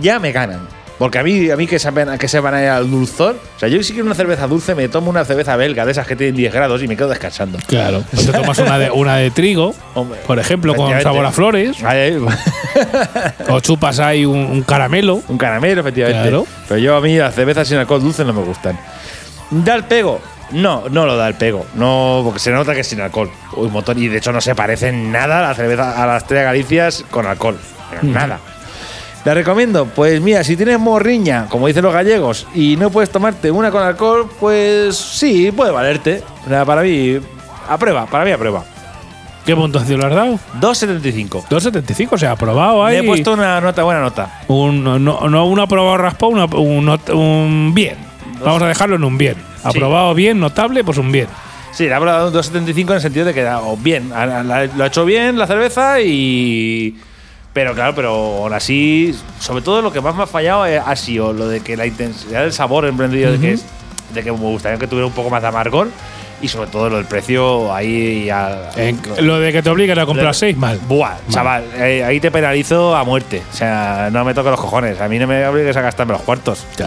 ya 0.00 0.18
me 0.18 0.30
ganan. 0.32 0.68
Porque 0.98 1.18
a 1.18 1.22
mí, 1.24 1.50
a 1.50 1.56
mí 1.56 1.66
que 1.66 1.78
sepan, 1.78 2.16
que 2.18 2.28
sepan 2.28 2.54
ahí 2.54 2.66
al 2.66 2.88
dulzor. 2.90 3.36
O 3.56 3.58
sea, 3.58 3.68
yo 3.68 3.82
si 3.82 3.92
quiero 3.92 4.06
una 4.06 4.14
cerveza 4.14 4.46
dulce, 4.46 4.74
me 4.74 4.88
tomo 4.88 5.10
una 5.10 5.24
cerveza 5.24 5.56
belga 5.56 5.84
de 5.84 5.92
esas 5.92 6.06
que 6.06 6.14
tienen 6.14 6.36
10 6.36 6.52
grados 6.52 6.82
y 6.82 6.88
me 6.88 6.96
quedo 6.96 7.08
descansando. 7.08 7.58
Claro. 7.66 8.04
O 8.16 8.20
te 8.20 8.32
tomas 8.32 8.58
una 8.58 8.78
de, 8.78 8.90
una 8.90 9.16
de 9.16 9.30
trigo, 9.30 9.74
Hombre, 9.94 10.20
por 10.26 10.38
ejemplo, 10.38 10.74
con 10.74 11.00
sabor 11.02 11.26
a 11.26 11.32
flores. 11.32 11.82
Ahí, 11.82 11.98
ahí. 11.98 12.18
O 13.48 13.60
chupas 13.60 13.98
ahí 13.98 14.24
un, 14.24 14.38
un 14.38 14.62
caramelo. 14.62 15.20
Un 15.28 15.38
caramelo, 15.38 15.80
efectivamente. 15.80 16.28
Claro. 16.28 16.46
Pero 16.68 16.78
yo 16.78 16.96
a 16.96 17.00
mí 17.00 17.16
las 17.16 17.34
cervezas 17.34 17.66
sin 17.68 17.78
alcohol 17.78 18.00
dulce 18.00 18.24
no 18.24 18.32
me 18.32 18.42
gustan. 18.42 18.78
¿Da 19.50 19.74
el 19.74 19.84
pego? 19.84 20.20
No, 20.50 20.84
no 20.88 21.06
lo 21.06 21.16
da 21.16 21.26
el 21.28 21.34
pego. 21.34 21.66
No, 21.74 22.22
porque 22.24 22.38
se 22.38 22.50
nota 22.52 22.74
que 22.74 22.80
es 22.80 22.86
sin 22.86 23.00
alcohol. 23.00 23.30
Un 23.56 23.72
montón. 23.72 23.98
Y 23.98 24.08
de 24.08 24.18
hecho 24.18 24.32
no 24.32 24.40
se 24.40 24.54
parece 24.54 24.88
en 24.88 25.10
nada 25.10 25.40
a 25.40 25.42
la 25.48 25.54
cerveza, 25.54 26.02
a 26.02 26.06
las 26.06 26.22
Estrella 26.22 26.44
Galicias 26.44 27.04
con 27.10 27.26
alcohol. 27.26 27.58
En 28.00 28.12
Nada. 28.12 28.38
¿La 29.24 29.32
recomiendo? 29.32 29.86
Pues 29.86 30.20
mira, 30.20 30.44
si 30.44 30.54
tienes 30.56 30.78
morriña, 30.78 31.46
como 31.48 31.66
dicen 31.66 31.82
los 31.82 31.94
gallegos, 31.94 32.46
y 32.54 32.76
no 32.76 32.90
puedes 32.90 33.08
tomarte 33.10 33.50
una 33.50 33.70
con 33.70 33.82
alcohol, 33.82 34.28
pues 34.38 34.96
sí, 34.96 35.50
puede 35.50 35.70
valerte. 35.72 36.22
O 36.44 36.48
sea, 36.48 36.64
para 36.66 36.82
mí, 36.82 37.18
a 37.68 37.78
prueba, 37.78 38.04
para 38.06 38.24
mí 38.26 38.32
a 38.32 38.38
prueba. 38.38 38.62
¿Qué 39.46 39.54
puntuación 39.56 40.00
le 40.00 40.06
has 40.06 40.14
dado? 40.14 40.38
2.75. 40.60 41.44
2.75, 41.48 42.08
o 42.12 42.18
sea, 42.18 42.32
aprobado 42.32 42.84
ahí. 42.84 42.96
Le 42.98 43.02
he 43.02 43.06
puesto 43.06 43.32
una 43.32 43.60
nota, 43.60 43.82
buena 43.82 44.00
nota. 44.00 44.40
un, 44.48 44.84
no, 44.84 44.98
no 44.98 45.46
un 45.46 45.60
aprobado 45.60 45.96
raspado, 45.98 46.32
una- 46.32 46.98
un, 47.12 47.72
bien. 47.74 47.96
Vamos 48.44 48.62
a 48.62 48.66
dejarlo 48.68 48.96
en 48.96 49.04
un 49.04 49.16
bien. 49.16 49.36
Aprobado 49.62 50.14
bien, 50.14 50.38
notable, 50.38 50.84
pues 50.84 50.98
un 50.98 51.10
bien. 51.12 51.28
Sí, 51.72 51.84
le 51.84 51.94
ha 51.94 52.00
dado 52.00 52.28
un 52.28 52.34
2.75 52.34 52.88
en 52.90 52.92
el 52.96 53.00
sentido 53.00 53.24
de 53.26 53.32
que 53.34 53.46
o 53.46 53.76
bien, 53.76 54.10
lo 54.10 54.84
ha 54.84 54.86
hecho 54.86 55.04
bien 55.06 55.38
la 55.38 55.46
cerveza 55.46 56.00
y. 56.02 56.94
Pero 57.54 57.72
claro, 57.72 57.94
pero 57.94 58.10
aún 58.10 58.52
así, 58.52 59.16
sobre 59.38 59.62
todo 59.62 59.80
lo 59.80 59.92
que 59.92 60.00
más 60.00 60.14
me 60.16 60.24
ha 60.24 60.26
fallado 60.26 60.66
eh, 60.66 60.76
ha 60.76 60.96
sido 60.96 61.32
lo 61.32 61.46
de 61.48 61.60
que 61.60 61.76
la 61.76 61.86
intensidad 61.86 62.42
del 62.42 62.52
sabor 62.52 62.84
emprendido 62.84 63.30
de 63.30 63.38
que 63.38 63.52
es, 63.52 63.64
de 64.12 64.24
que 64.24 64.32
me 64.32 64.38
gustaría 64.38 64.76
que 64.76 64.88
tuviera 64.88 65.06
un 65.06 65.12
poco 65.12 65.30
más 65.30 65.40
de 65.40 65.48
amargor 65.48 65.88
y 66.42 66.48
sobre 66.48 66.68
todo 66.70 66.88
lo 66.90 66.96
del 66.96 67.06
precio 67.06 67.72
ahí 67.74 68.28
al- 68.30 68.68
En- 68.76 69.00
lo 69.20 69.38
de 69.40 69.52
que 69.52 69.62
te 69.62 69.70
obliguen 69.70 69.98
a 69.98 70.06
comprar 70.06 70.26
Lo- 70.28 70.34
seis, 70.34 70.56
mal. 70.56 70.78
Buah, 70.88 71.14
chaval, 71.30 71.64
eh, 71.76 72.04
ahí 72.04 72.20
te 72.20 72.30
penalizo 72.30 72.94
a 72.96 73.04
muerte. 73.04 73.42
O 73.52 73.56
sea, 73.56 74.08
no 74.12 74.24
me 74.24 74.34
toques 74.34 74.50
los 74.50 74.60
cojones. 74.60 75.00
A 75.00 75.08
mí 75.08 75.18
no 75.18 75.26
me 75.26 75.46
obligues 75.46 75.76
a 75.76 75.80
gastarme 75.80 76.12
los 76.12 76.22
cuartos. 76.22 76.66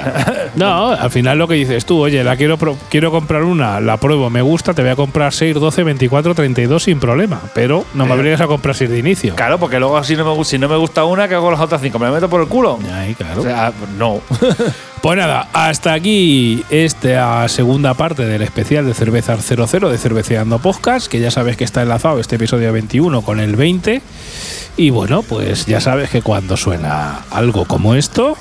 No, 0.56 0.88
al 0.92 1.12
final 1.12 1.38
lo 1.38 1.48
que 1.48 1.54
dices 1.56 1.86
tú, 1.86 2.00
oye, 2.02 2.24
la 2.24 2.36
quiero 2.36 2.58
pro- 2.58 2.78
quiero 2.90 3.12
comprar 3.12 3.44
una, 3.44 3.80
la 3.80 3.98
pruebo, 3.98 4.30
me 4.30 4.42
gusta, 4.42 4.74
te 4.74 4.82
voy 4.82 4.92
a 4.92 4.96
comprar 4.96 5.32
6, 5.34 5.54
12, 5.56 5.84
24, 5.84 6.34
32 6.34 6.82
sin 6.84 7.00
problema, 7.00 7.40
pero 7.54 7.86
no 7.94 8.06
me 8.06 8.10
Pero- 8.10 8.22
obligues 8.22 8.42
a 8.42 8.48
comprar 8.48 8.74
6 8.76 8.90
de 8.90 8.98
inicio. 8.98 9.36
Claro, 9.36 9.60
porque 9.60 9.80
luego 9.80 10.04
si 10.04 10.16
no 10.16 10.36
me, 10.36 10.44
si 10.46 10.58
no 10.58 10.68
me 10.68 10.78
gusta 10.78 11.04
una, 11.04 11.28
¿qué 11.28 11.36
hago 11.36 11.44
con 11.46 11.54
las 11.54 11.62
otras 11.62 11.82
cinco? 11.82 12.00
¿Me 12.00 12.06
la 12.08 12.12
meto 12.14 12.30
por 12.30 12.42
el 12.42 12.48
culo? 12.48 12.80
Ahí, 12.94 13.14
claro. 13.14 13.42
O 13.42 13.44
sea, 13.44 13.72
no. 13.98 14.20
Pues 15.08 15.18
nada, 15.18 15.48
hasta 15.54 15.94
aquí 15.94 16.66
esta 16.70 17.48
segunda 17.48 17.94
parte 17.94 18.26
del 18.26 18.42
especial 18.42 18.86
de 18.86 18.94
Cervezas 18.94 19.42
00 19.46 19.90
de 19.90 19.98
Cerveceando 19.98 20.60
Podcast, 20.60 21.08
que 21.08 21.22
ya 21.22 21.32
sabes 21.32 21.56
que 21.56 21.64
está 21.64 21.82
enlazado 21.82 22.20
este 22.20 22.36
episodio 22.36 22.74
21 22.74 23.22
con 23.22 23.40
el 23.40 23.56
20. 23.56 24.02
Y 24.76 24.90
bueno, 24.90 25.22
pues 25.24 25.66
ya 25.66 25.80
sabes 25.80 26.10
que 26.10 26.22
cuando 26.22 26.58
suena 26.58 27.22
algo 27.32 27.64
como 27.64 27.96
esto, 27.96 28.36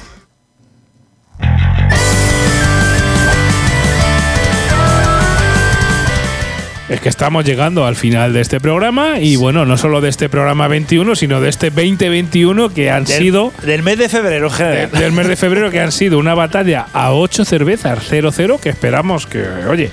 Es 6.88 7.00
que 7.00 7.08
estamos 7.08 7.44
llegando 7.44 7.84
al 7.84 7.96
final 7.96 8.32
de 8.32 8.40
este 8.40 8.60
programa 8.60 9.18
y 9.18 9.34
bueno, 9.34 9.64
no 9.66 9.76
solo 9.76 10.00
de 10.00 10.08
este 10.08 10.28
programa 10.28 10.68
21, 10.68 11.16
sino 11.16 11.40
de 11.40 11.48
este 11.48 11.70
2021 11.70 12.68
que 12.68 12.90
han 12.92 13.04
Del- 13.04 13.18
sido 13.18 13.52
Del 13.64 13.82
mes 13.82 13.98
de 13.98 14.08
febrero, 14.08 14.50
general. 14.50 14.92
del 14.92 15.10
mes 15.10 15.26
de 15.26 15.34
febrero 15.34 15.70
que 15.72 15.80
han 15.80 15.90
sido 15.90 16.16
una 16.18 16.34
batalla 16.34 16.86
a 16.92 17.12
8 17.12 17.44
cervezas 17.44 17.98
0-0 18.08 18.60
que 18.60 18.68
esperamos 18.68 19.26
que, 19.26 19.42
oye, 19.68 19.90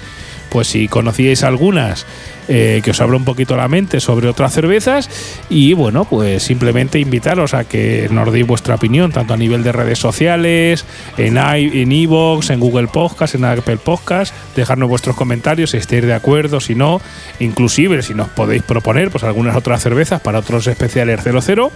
pues 0.49 0.67
si 0.67 0.87
conocíais 0.87 1.41
algunas, 1.43 2.05
eh, 2.47 2.81
que 2.83 2.91
os 2.91 3.01
abra 3.01 3.17
un 3.17 3.25
poquito 3.25 3.55
la 3.55 3.67
mente 3.67 3.99
sobre 3.99 4.27
otras 4.27 4.53
cervezas 4.53 5.09
y 5.49 5.73
bueno, 5.73 6.05
pues 6.05 6.43
simplemente 6.43 6.99
invitaros 6.99 7.53
a 7.53 7.63
que 7.63 8.07
nos 8.11 8.31
deis 8.31 8.45
vuestra 8.47 8.75
opinión, 8.75 9.11
tanto 9.11 9.33
a 9.33 9.37
nivel 9.37 9.63
de 9.63 9.71
redes 9.71 9.99
sociales, 9.99 10.85
en 11.17 11.37
i- 11.37 11.81
en 11.81 11.91
iVoox, 11.91 12.49
en 12.49 12.59
Google 12.59 12.87
Podcast, 12.87 13.35
en 13.35 13.45
Apple 13.45 13.77
Podcast, 13.77 14.33
dejarnos 14.55 14.89
vuestros 14.89 15.15
comentarios 15.15 15.71
si 15.71 15.77
estáis 15.77 16.03
de 16.03 16.13
acuerdo, 16.13 16.59
si 16.59 16.75
no, 16.75 17.01
inclusive 17.39 18.01
si 18.01 18.13
nos 18.13 18.29
podéis 18.29 18.63
proponer 18.63 19.09
pues 19.11 19.23
algunas 19.23 19.55
otras 19.55 19.81
cervezas 19.81 20.21
para 20.21 20.39
otros 20.39 20.67
especiales 20.67 21.21
00 21.23 21.71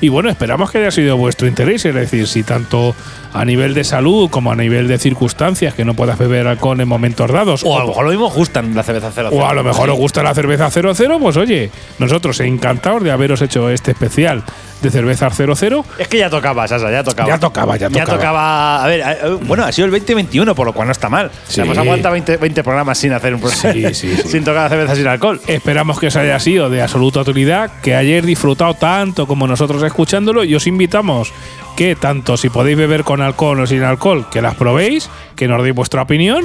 y 0.00 0.08
bueno, 0.08 0.28
esperamos 0.30 0.70
que 0.70 0.78
haya 0.78 0.90
sido 0.90 1.16
vuestro 1.16 1.46
interés, 1.46 1.84
es 1.84 1.94
decir, 1.94 2.26
si 2.26 2.42
tanto 2.42 2.94
a 3.34 3.44
nivel 3.44 3.72
de 3.72 3.82
salud 3.84 4.28
como 4.30 4.52
a 4.52 4.56
nivel 4.56 4.88
de 4.88 4.98
circunstancias 4.98 5.72
que 5.74 5.84
no 5.86 5.94
puedas 5.94 6.18
beber 6.18 6.46
alcohol 6.46 6.78
en 6.80 6.88
momentos 6.88 7.30
dados. 7.30 7.62
O 7.64 7.76
a 7.76 7.80
lo 7.80 7.88
mejor 7.88 8.04
lo 8.04 8.10
mismo 8.10 8.28
gustan 8.30 8.74
la 8.74 8.82
cerveza 8.82 9.10
cero. 9.14 9.30
o 9.32 9.46
a 9.46 9.54
lo 9.54 9.64
mejor 9.64 9.90
os 9.92 9.98
gusta 9.98 10.22
la 10.22 10.34
cerveza 10.34 10.70
00, 10.70 11.18
pues 11.20 11.36
oye, 11.36 11.70
nosotros 11.98 12.40
encantados 12.40 13.02
de 13.02 13.10
haberos 13.10 13.40
hecho 13.42 13.68
este 13.70 13.92
especial 13.92 14.42
de 14.82 14.90
cerveza 14.90 15.30
00. 15.30 15.84
Es 15.98 16.08
que 16.08 16.18
ya 16.18 16.28
tocaba, 16.28 16.66
Sasa, 16.66 16.90
ya 16.90 17.04
tocaba. 17.04 17.28
Ya 17.28 17.38
tocaba, 17.38 17.76
ya 17.76 17.88
Ya 17.88 18.00
tocaba. 18.04 18.18
tocaba. 18.18 18.84
A 18.84 18.86
ver, 18.88 19.00
eh, 19.00 19.04
eh, 19.22 19.38
bueno, 19.42 19.64
ha 19.64 19.70
sido 19.70 19.86
el 19.86 19.92
2021, 19.92 20.54
por 20.56 20.66
lo 20.66 20.72
cual 20.72 20.88
no 20.88 20.92
está 20.92 21.08
mal. 21.08 21.26
O 21.26 21.30
sea, 21.46 21.54
Sí. 21.54 21.60
hemos 21.60 21.78
aguantado 21.78 22.12
20, 22.12 22.36
20 22.38 22.64
programas 22.64 22.98
sin 22.98 23.12
hacer 23.12 23.32
un 23.34 23.40
programa. 23.40 23.72
Sí, 23.72 23.94
sí. 23.94 24.16
sin 24.28 24.42
tocar 24.44 24.64
la 24.64 24.68
cerveza 24.70 24.96
sin 24.96 25.06
alcohol. 25.06 25.40
Esperamos 25.46 26.00
que 26.00 26.08
os 26.08 26.16
haya 26.16 26.38
sido 26.40 26.68
de 26.68 26.82
absoluta 26.82 27.20
utilidad, 27.20 27.70
que 27.80 27.94
hayáis 27.94 28.26
disfrutado 28.26 28.74
tanto 28.74 29.26
como 29.28 29.46
nosotros 29.46 29.82
escuchándolo 29.84 30.42
y 30.42 30.54
os 30.56 30.66
invitamos 30.66 31.32
que 31.76 31.94
tanto 31.94 32.36
si 32.36 32.48
podéis 32.50 32.76
beber 32.76 33.04
con 33.04 33.22
alcohol 33.22 33.60
o 33.60 33.66
sin 33.66 33.82
alcohol, 33.84 34.26
que 34.30 34.42
las 34.42 34.56
probéis, 34.56 35.08
que 35.36 35.46
nos 35.48 35.62
deis 35.62 35.74
vuestra 35.74 36.02
opinión 36.02 36.44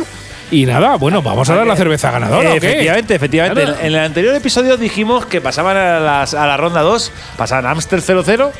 y 0.51 0.65
nada, 0.65 0.95
bueno, 0.95 1.21
vamos 1.21 1.49
a 1.49 1.55
dar 1.55 1.67
la 1.67 1.75
cerveza 1.75 2.11
ganadora. 2.11 2.49
¿o 2.49 2.51
qué? 2.53 2.57
efectivamente, 2.57 3.15
efectivamente. 3.15 3.63
En, 3.63 3.69
en 3.79 3.85
el 3.85 3.95
anterior 3.99 4.33
episodio 4.35 4.77
dijimos 4.77 5.25
que 5.25 5.41
pasaban 5.41 5.75
a, 5.77 5.99
las- 5.99 6.33
a 6.33 6.47
la 6.47 6.57
ronda 6.57 6.81
2, 6.81 7.11
pasaban 7.37 7.65
Amster 7.65 8.01
00 8.01 8.51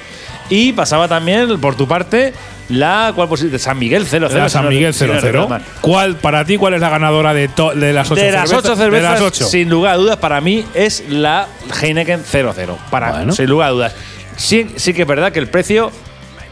y 0.50 0.74
pasaba 0.74 1.08
también, 1.08 1.60
por 1.60 1.76
tu 1.76 1.88
parte, 1.88 2.34
la 2.70 3.12
¿cuál 3.16 3.30
posi- 3.30 3.50
de 3.50 3.60
San 3.60 3.80
Miguel 3.80 4.06
00. 4.06 4.28
La 4.38 4.50
si 4.50 4.54
San 4.54 4.66
no- 4.66 4.70
Miguel 4.70 4.94
si 4.94 5.06
no 5.06 5.14
00. 5.14 5.22
recuerdo 5.22 5.48
mal. 5.50 5.62
¿Cuál, 5.82 6.16
para 6.18 6.44
ti, 6.46 6.58
cuál 6.58 6.74
es 6.74 6.82
la 6.82 6.90
ganadora 6.90 7.34
de, 7.34 7.48
to- 7.48 7.74
de 7.74 7.94
las 7.94 8.12
ocho 8.12 8.22
De 8.22 8.32
las 8.32 8.50
cervezas? 8.50 8.66
ocho 8.66 8.76
cervezas, 8.76 9.10
De 9.14 9.20
las 9.20 9.22
ocho. 9.22 9.46
sin 9.48 9.70
lugar 9.70 9.94
a 9.94 9.98
dudas, 9.98 10.18
para 10.18 10.42
mí 10.42 10.66
es 10.74 11.04
la 11.10 11.48
Heineken 11.82 12.24
00. 12.26 12.78
Para, 12.90 13.12
Bueno. 13.12 13.34
sin 13.34 13.46
lugar 13.50 13.70
a 13.70 13.72
dudas. 13.72 13.96
Sí, 14.36 14.68
sí 14.76 14.94
que 14.94 15.04
es 15.04 15.08
verdad 15.08 15.32
que 15.32 15.40
el 15.40 15.48
precio 15.48 15.92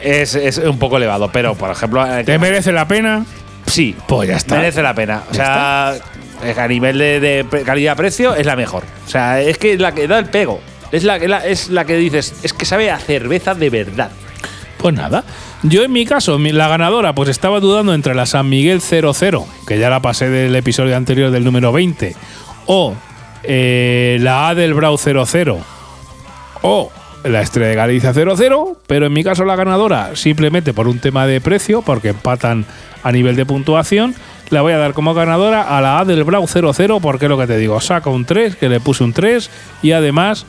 es, 0.01 0.35
es 0.35 0.57
un 0.57 0.79
poco 0.79 0.97
elevado, 0.97 1.29
pero 1.31 1.55
por 1.55 1.69
ejemplo, 1.71 2.05
eh, 2.05 2.23
¿Te 2.23 2.37
merece 2.39 2.71
la 2.71 2.87
pena? 2.87 3.25
Sí, 3.65 3.95
Pues 4.07 4.29
ya 4.29 4.37
está. 4.37 4.55
merece 4.55 4.81
la 4.81 4.93
pena. 4.93 5.23
O 5.29 5.33
sea, 5.33 5.89
a 6.57 6.67
nivel 6.67 6.97
de, 6.97 7.19
de 7.19 7.45
pre- 7.45 7.63
calidad-precio 7.63 8.35
es 8.35 8.45
la 8.45 8.55
mejor. 8.55 8.83
O 9.05 9.09
sea, 9.09 9.41
es 9.41 9.57
que 9.57 9.73
es 9.73 9.79
la 9.79 9.93
que 9.93 10.07
da 10.07 10.19
el 10.19 10.25
pego. 10.25 10.59
Es 10.91 11.03
la, 11.03 11.17
es 11.17 11.69
la 11.69 11.83
que 11.85 11.95
dices, 11.97 12.35
es 12.43 12.53
que 12.53 12.65
sabe 12.65 12.91
a 12.91 12.97
cerveza 12.99 13.53
de 13.55 13.69
verdad. 13.69 14.11
Pues 14.77 14.93
nada. 14.93 15.23
Yo 15.63 15.83
en 15.83 15.91
mi 15.91 16.05
caso, 16.05 16.37
la 16.37 16.67
ganadora, 16.67 17.13
pues 17.15 17.27
estaba 17.29 17.59
dudando 17.59 17.93
entre 17.93 18.13
la 18.13 18.25
San 18.27 18.47
Miguel 18.49 18.81
00, 18.81 19.47
que 19.67 19.79
ya 19.79 19.89
la 19.89 19.99
pasé 20.01 20.29
del 20.29 20.55
episodio 20.55 20.95
anterior 20.95 21.31
del 21.31 21.43
número 21.43 21.71
20, 21.71 22.15
o 22.67 22.93
eh, 23.43 24.17
la 24.21 24.49
Adelbrau 24.49 24.97
00, 24.97 25.57
o 26.61 26.91
la 27.25 27.41
Estrella 27.41 27.69
de 27.69 27.75
Galicia 27.75 28.13
00, 28.13 28.77
pero 28.87 29.07
en 29.07 29.13
mi 29.13 29.23
caso 29.23 29.45
la 29.45 29.55
ganadora, 29.55 30.15
simplemente 30.15 30.73
por 30.73 30.87
un 30.87 30.99
tema 30.99 31.25
de 31.25 31.41
precio, 31.41 31.81
porque 31.81 32.09
empatan 32.09 32.65
a 33.03 33.11
nivel 33.11 33.35
de 33.35 33.45
puntuación, 33.45 34.15
la 34.49 34.61
voy 34.61 34.73
a 34.73 34.77
dar 34.77 34.93
como 34.93 35.13
ganadora 35.13 35.63
a 35.63 35.81
la 35.81 35.99
Adelbrau 35.99 36.47
00, 36.47 36.99
porque 36.99 37.25
es 37.25 37.29
lo 37.29 37.37
que 37.37 37.47
te 37.47 37.57
digo, 37.57 37.79
saca 37.81 38.09
un 38.09 38.25
3, 38.25 38.55
que 38.55 38.69
le 38.69 38.79
puse 38.79 39.03
un 39.03 39.13
3, 39.13 39.49
y 39.81 39.91
además 39.91 40.45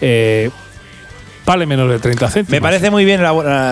eh, 0.00 0.50
vale 1.44 1.66
menos 1.66 1.90
de 1.90 1.98
30 1.98 2.30
céntimos. 2.30 2.52
Me 2.52 2.60
parece 2.60 2.90
muy 2.90 3.04
bien, 3.04 3.20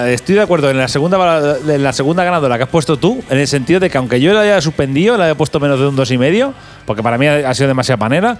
estoy 0.08 0.34
de 0.34 0.40
acuerdo 0.40 0.70
en 0.70 0.78
la 0.78 0.88
segunda 0.88 1.58
en 1.66 1.82
la 1.82 1.92
segunda 1.92 2.24
ganadora 2.24 2.56
que 2.56 2.64
has 2.64 2.68
puesto 2.68 2.96
tú, 2.96 3.22
en 3.30 3.38
el 3.38 3.46
sentido 3.46 3.78
de 3.78 3.88
que 3.88 3.98
aunque 3.98 4.20
yo 4.20 4.32
la 4.32 4.40
haya 4.40 4.60
suspendido, 4.60 5.16
la 5.16 5.30
he 5.30 5.34
puesto 5.34 5.60
menos 5.60 5.78
de 5.78 5.86
un 5.86 5.94
dos 5.94 6.10
y 6.10 6.18
medio, 6.18 6.54
porque 6.86 7.02
para 7.02 7.18
mí 7.18 7.26
ha 7.26 7.54
sido 7.54 7.68
demasiada 7.68 7.98
panera. 7.98 8.38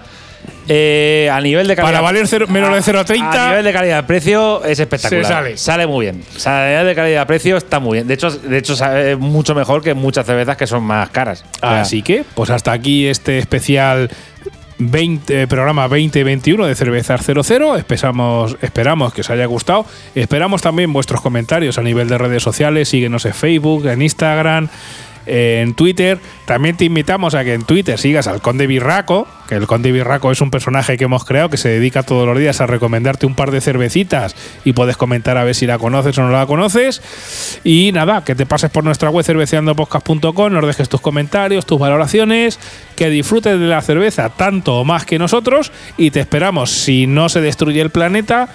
Eh, 0.67 1.29
a 1.31 1.39
nivel 1.41 1.67
de 1.67 1.75
calidad, 1.75 1.91
Para 1.93 2.01
valer 2.01 2.27
cero- 2.27 2.45
menos 2.49 2.73
de 2.73 2.81
0,30. 2.93 3.35
A 3.35 3.49
nivel 3.49 3.65
de 3.65 3.73
calidad-precio 3.73 4.63
es 4.65 4.79
espectacular. 4.79 5.45
Se 5.51 5.57
sale. 5.57 5.87
muy 5.87 6.05
bien. 6.05 6.23
O 6.35 6.39
sea, 6.39 6.65
a 6.65 6.69
nivel 6.69 6.85
de 6.87 6.95
calidad-precio 6.95 7.57
está 7.57 7.79
muy 7.79 7.97
bien. 7.97 8.07
De 8.07 8.13
hecho, 8.13 8.29
de 8.31 8.57
hecho 8.57 8.75
sabe 8.75 9.15
mucho 9.15 9.55
mejor 9.55 9.81
que 9.83 9.93
muchas 9.93 10.25
cervezas 10.25 10.57
que 10.57 10.67
son 10.67 10.83
más 10.83 11.09
caras. 11.09 11.45
Así 11.61 12.01
que, 12.01 12.23
pues 12.35 12.49
hasta 12.49 12.71
aquí 12.71 13.07
este 13.07 13.37
especial 13.39 14.09
20, 14.81 15.41
eh, 15.41 15.47
programa 15.47 15.83
2021 15.89 16.65
de 16.65 16.73
Cervezas 16.73 17.21
00. 17.25 17.75
Esperamos, 17.75 18.55
esperamos 18.61 19.13
que 19.13 19.21
os 19.21 19.29
haya 19.29 19.45
gustado. 19.45 19.85
Esperamos 20.15 20.61
también 20.61 20.93
vuestros 20.93 21.19
comentarios 21.21 21.77
a 21.77 21.81
nivel 21.81 22.07
de 22.07 22.17
redes 22.17 22.41
sociales. 22.43 22.87
Síguenos 22.87 23.25
en 23.25 23.33
Facebook, 23.33 23.87
en 23.87 24.01
Instagram, 24.01 24.69
en 25.29 25.73
Twitter. 25.73 26.19
También 26.45 26.75
te 26.75 26.85
invitamos 26.85 27.35
a 27.35 27.43
que 27.43 27.53
en 27.53 27.63
Twitter 27.63 27.97
sigas 27.99 28.27
al 28.27 28.41
Conde 28.41 28.67
Birraco, 28.67 29.27
que 29.47 29.55
el 29.55 29.67
Conde 29.67 29.91
Birraco 29.91 30.31
es 30.31 30.41
un 30.41 30.51
personaje 30.51 30.97
que 30.97 31.03
hemos 31.03 31.25
creado 31.25 31.49
que 31.49 31.57
se 31.57 31.69
dedica 31.69 32.03
todos 32.03 32.27
los 32.27 32.37
días 32.37 32.61
a 32.61 32.67
recomendarte 32.67 33.25
un 33.25 33.35
par 33.35 33.51
de 33.51 33.61
cervecitas 33.61 34.35
y 34.65 34.73
puedes 34.73 34.97
comentar 34.97 35.37
a 35.37 35.43
ver 35.43 35.55
si 35.55 35.65
la 35.65 35.77
conoces 35.77 36.17
o 36.17 36.23
no 36.23 36.31
la 36.31 36.45
conoces. 36.45 37.01
Y 37.63 37.91
nada, 37.93 38.23
que 38.23 38.35
te 38.35 38.45
pases 38.45 38.71
por 38.71 38.83
nuestra 38.83 39.09
web 39.09 39.23
cerveceandopodcast.com, 39.23 40.53
nos 40.53 40.65
dejes 40.65 40.89
tus 40.89 41.01
comentarios, 41.01 41.65
tus 41.65 41.79
valoraciones, 41.79 42.59
que 42.95 43.09
disfrutes 43.09 43.59
de 43.59 43.67
la 43.67 43.81
cerveza 43.81 44.29
tanto 44.29 44.79
o 44.79 44.85
más 44.85 45.05
que 45.05 45.19
nosotros 45.19 45.71
y 45.97 46.11
te 46.11 46.19
esperamos, 46.19 46.71
si 46.71 47.07
no 47.07 47.29
se 47.29 47.41
destruye 47.41 47.81
el 47.81 47.91
planeta, 47.91 48.49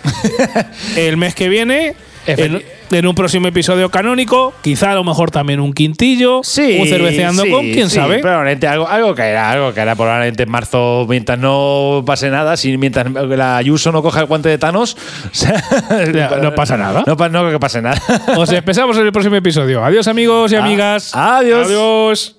el 0.97 1.16
mes 1.16 1.35
que 1.35 1.49
viene. 1.49 1.95
En, 2.27 2.62
en 2.91 3.07
un 3.07 3.14
próximo 3.14 3.49
episodio 3.49 3.91
canónico, 3.91 4.55
quizá 4.62 4.93
a 4.93 4.95
lo 4.95 5.05
mejor 5.05 5.31
también 5.31 5.61
un 5.61 5.72
quintillo, 5.72 6.39
un 6.39 6.45
cerveceando 6.45 7.43
sí, 7.43 7.51
con, 7.51 7.61
quién 7.70 7.91
sí, 7.91 7.97
sabe. 7.97 8.18
Probablemente 8.20 8.66
algo, 8.66 8.89
algo 8.89 9.14
caerá, 9.14 9.51
algo 9.51 9.72
caerá 9.75 9.95
probablemente 9.95 10.45
en 10.45 10.51
marzo, 10.51 11.07
mientras 11.09 11.39
no 11.39 12.03
pase 12.07 12.31
nada, 12.31 12.57
si 12.57 12.77
mientras 12.79 13.11
la 13.11 13.57
Ayuso 13.57 13.93
no 13.93 14.03
coja 14.03 14.20
el 14.20 14.27
guante 14.27 14.49
de 14.49 14.59
Thanos, 14.59 14.97
no 16.43 16.55
pasa 16.55 16.77
nada. 16.77 17.05
No, 17.07 17.14
no 17.14 17.41
creo 17.41 17.51
que 17.51 17.61
pase 17.61 17.83
nada. 17.83 18.01
Os 18.37 18.51
empezamos 18.53 18.97
en 18.97 19.07
el 19.07 19.12
próximo 19.12 19.37
episodio. 19.37 19.85
Adiós 19.85 20.09
amigos 20.09 20.53
y 20.53 20.57
Ah, 20.57 20.64
amigas. 20.64 21.11
adiós. 21.14 21.66
Adiós. 21.66 22.33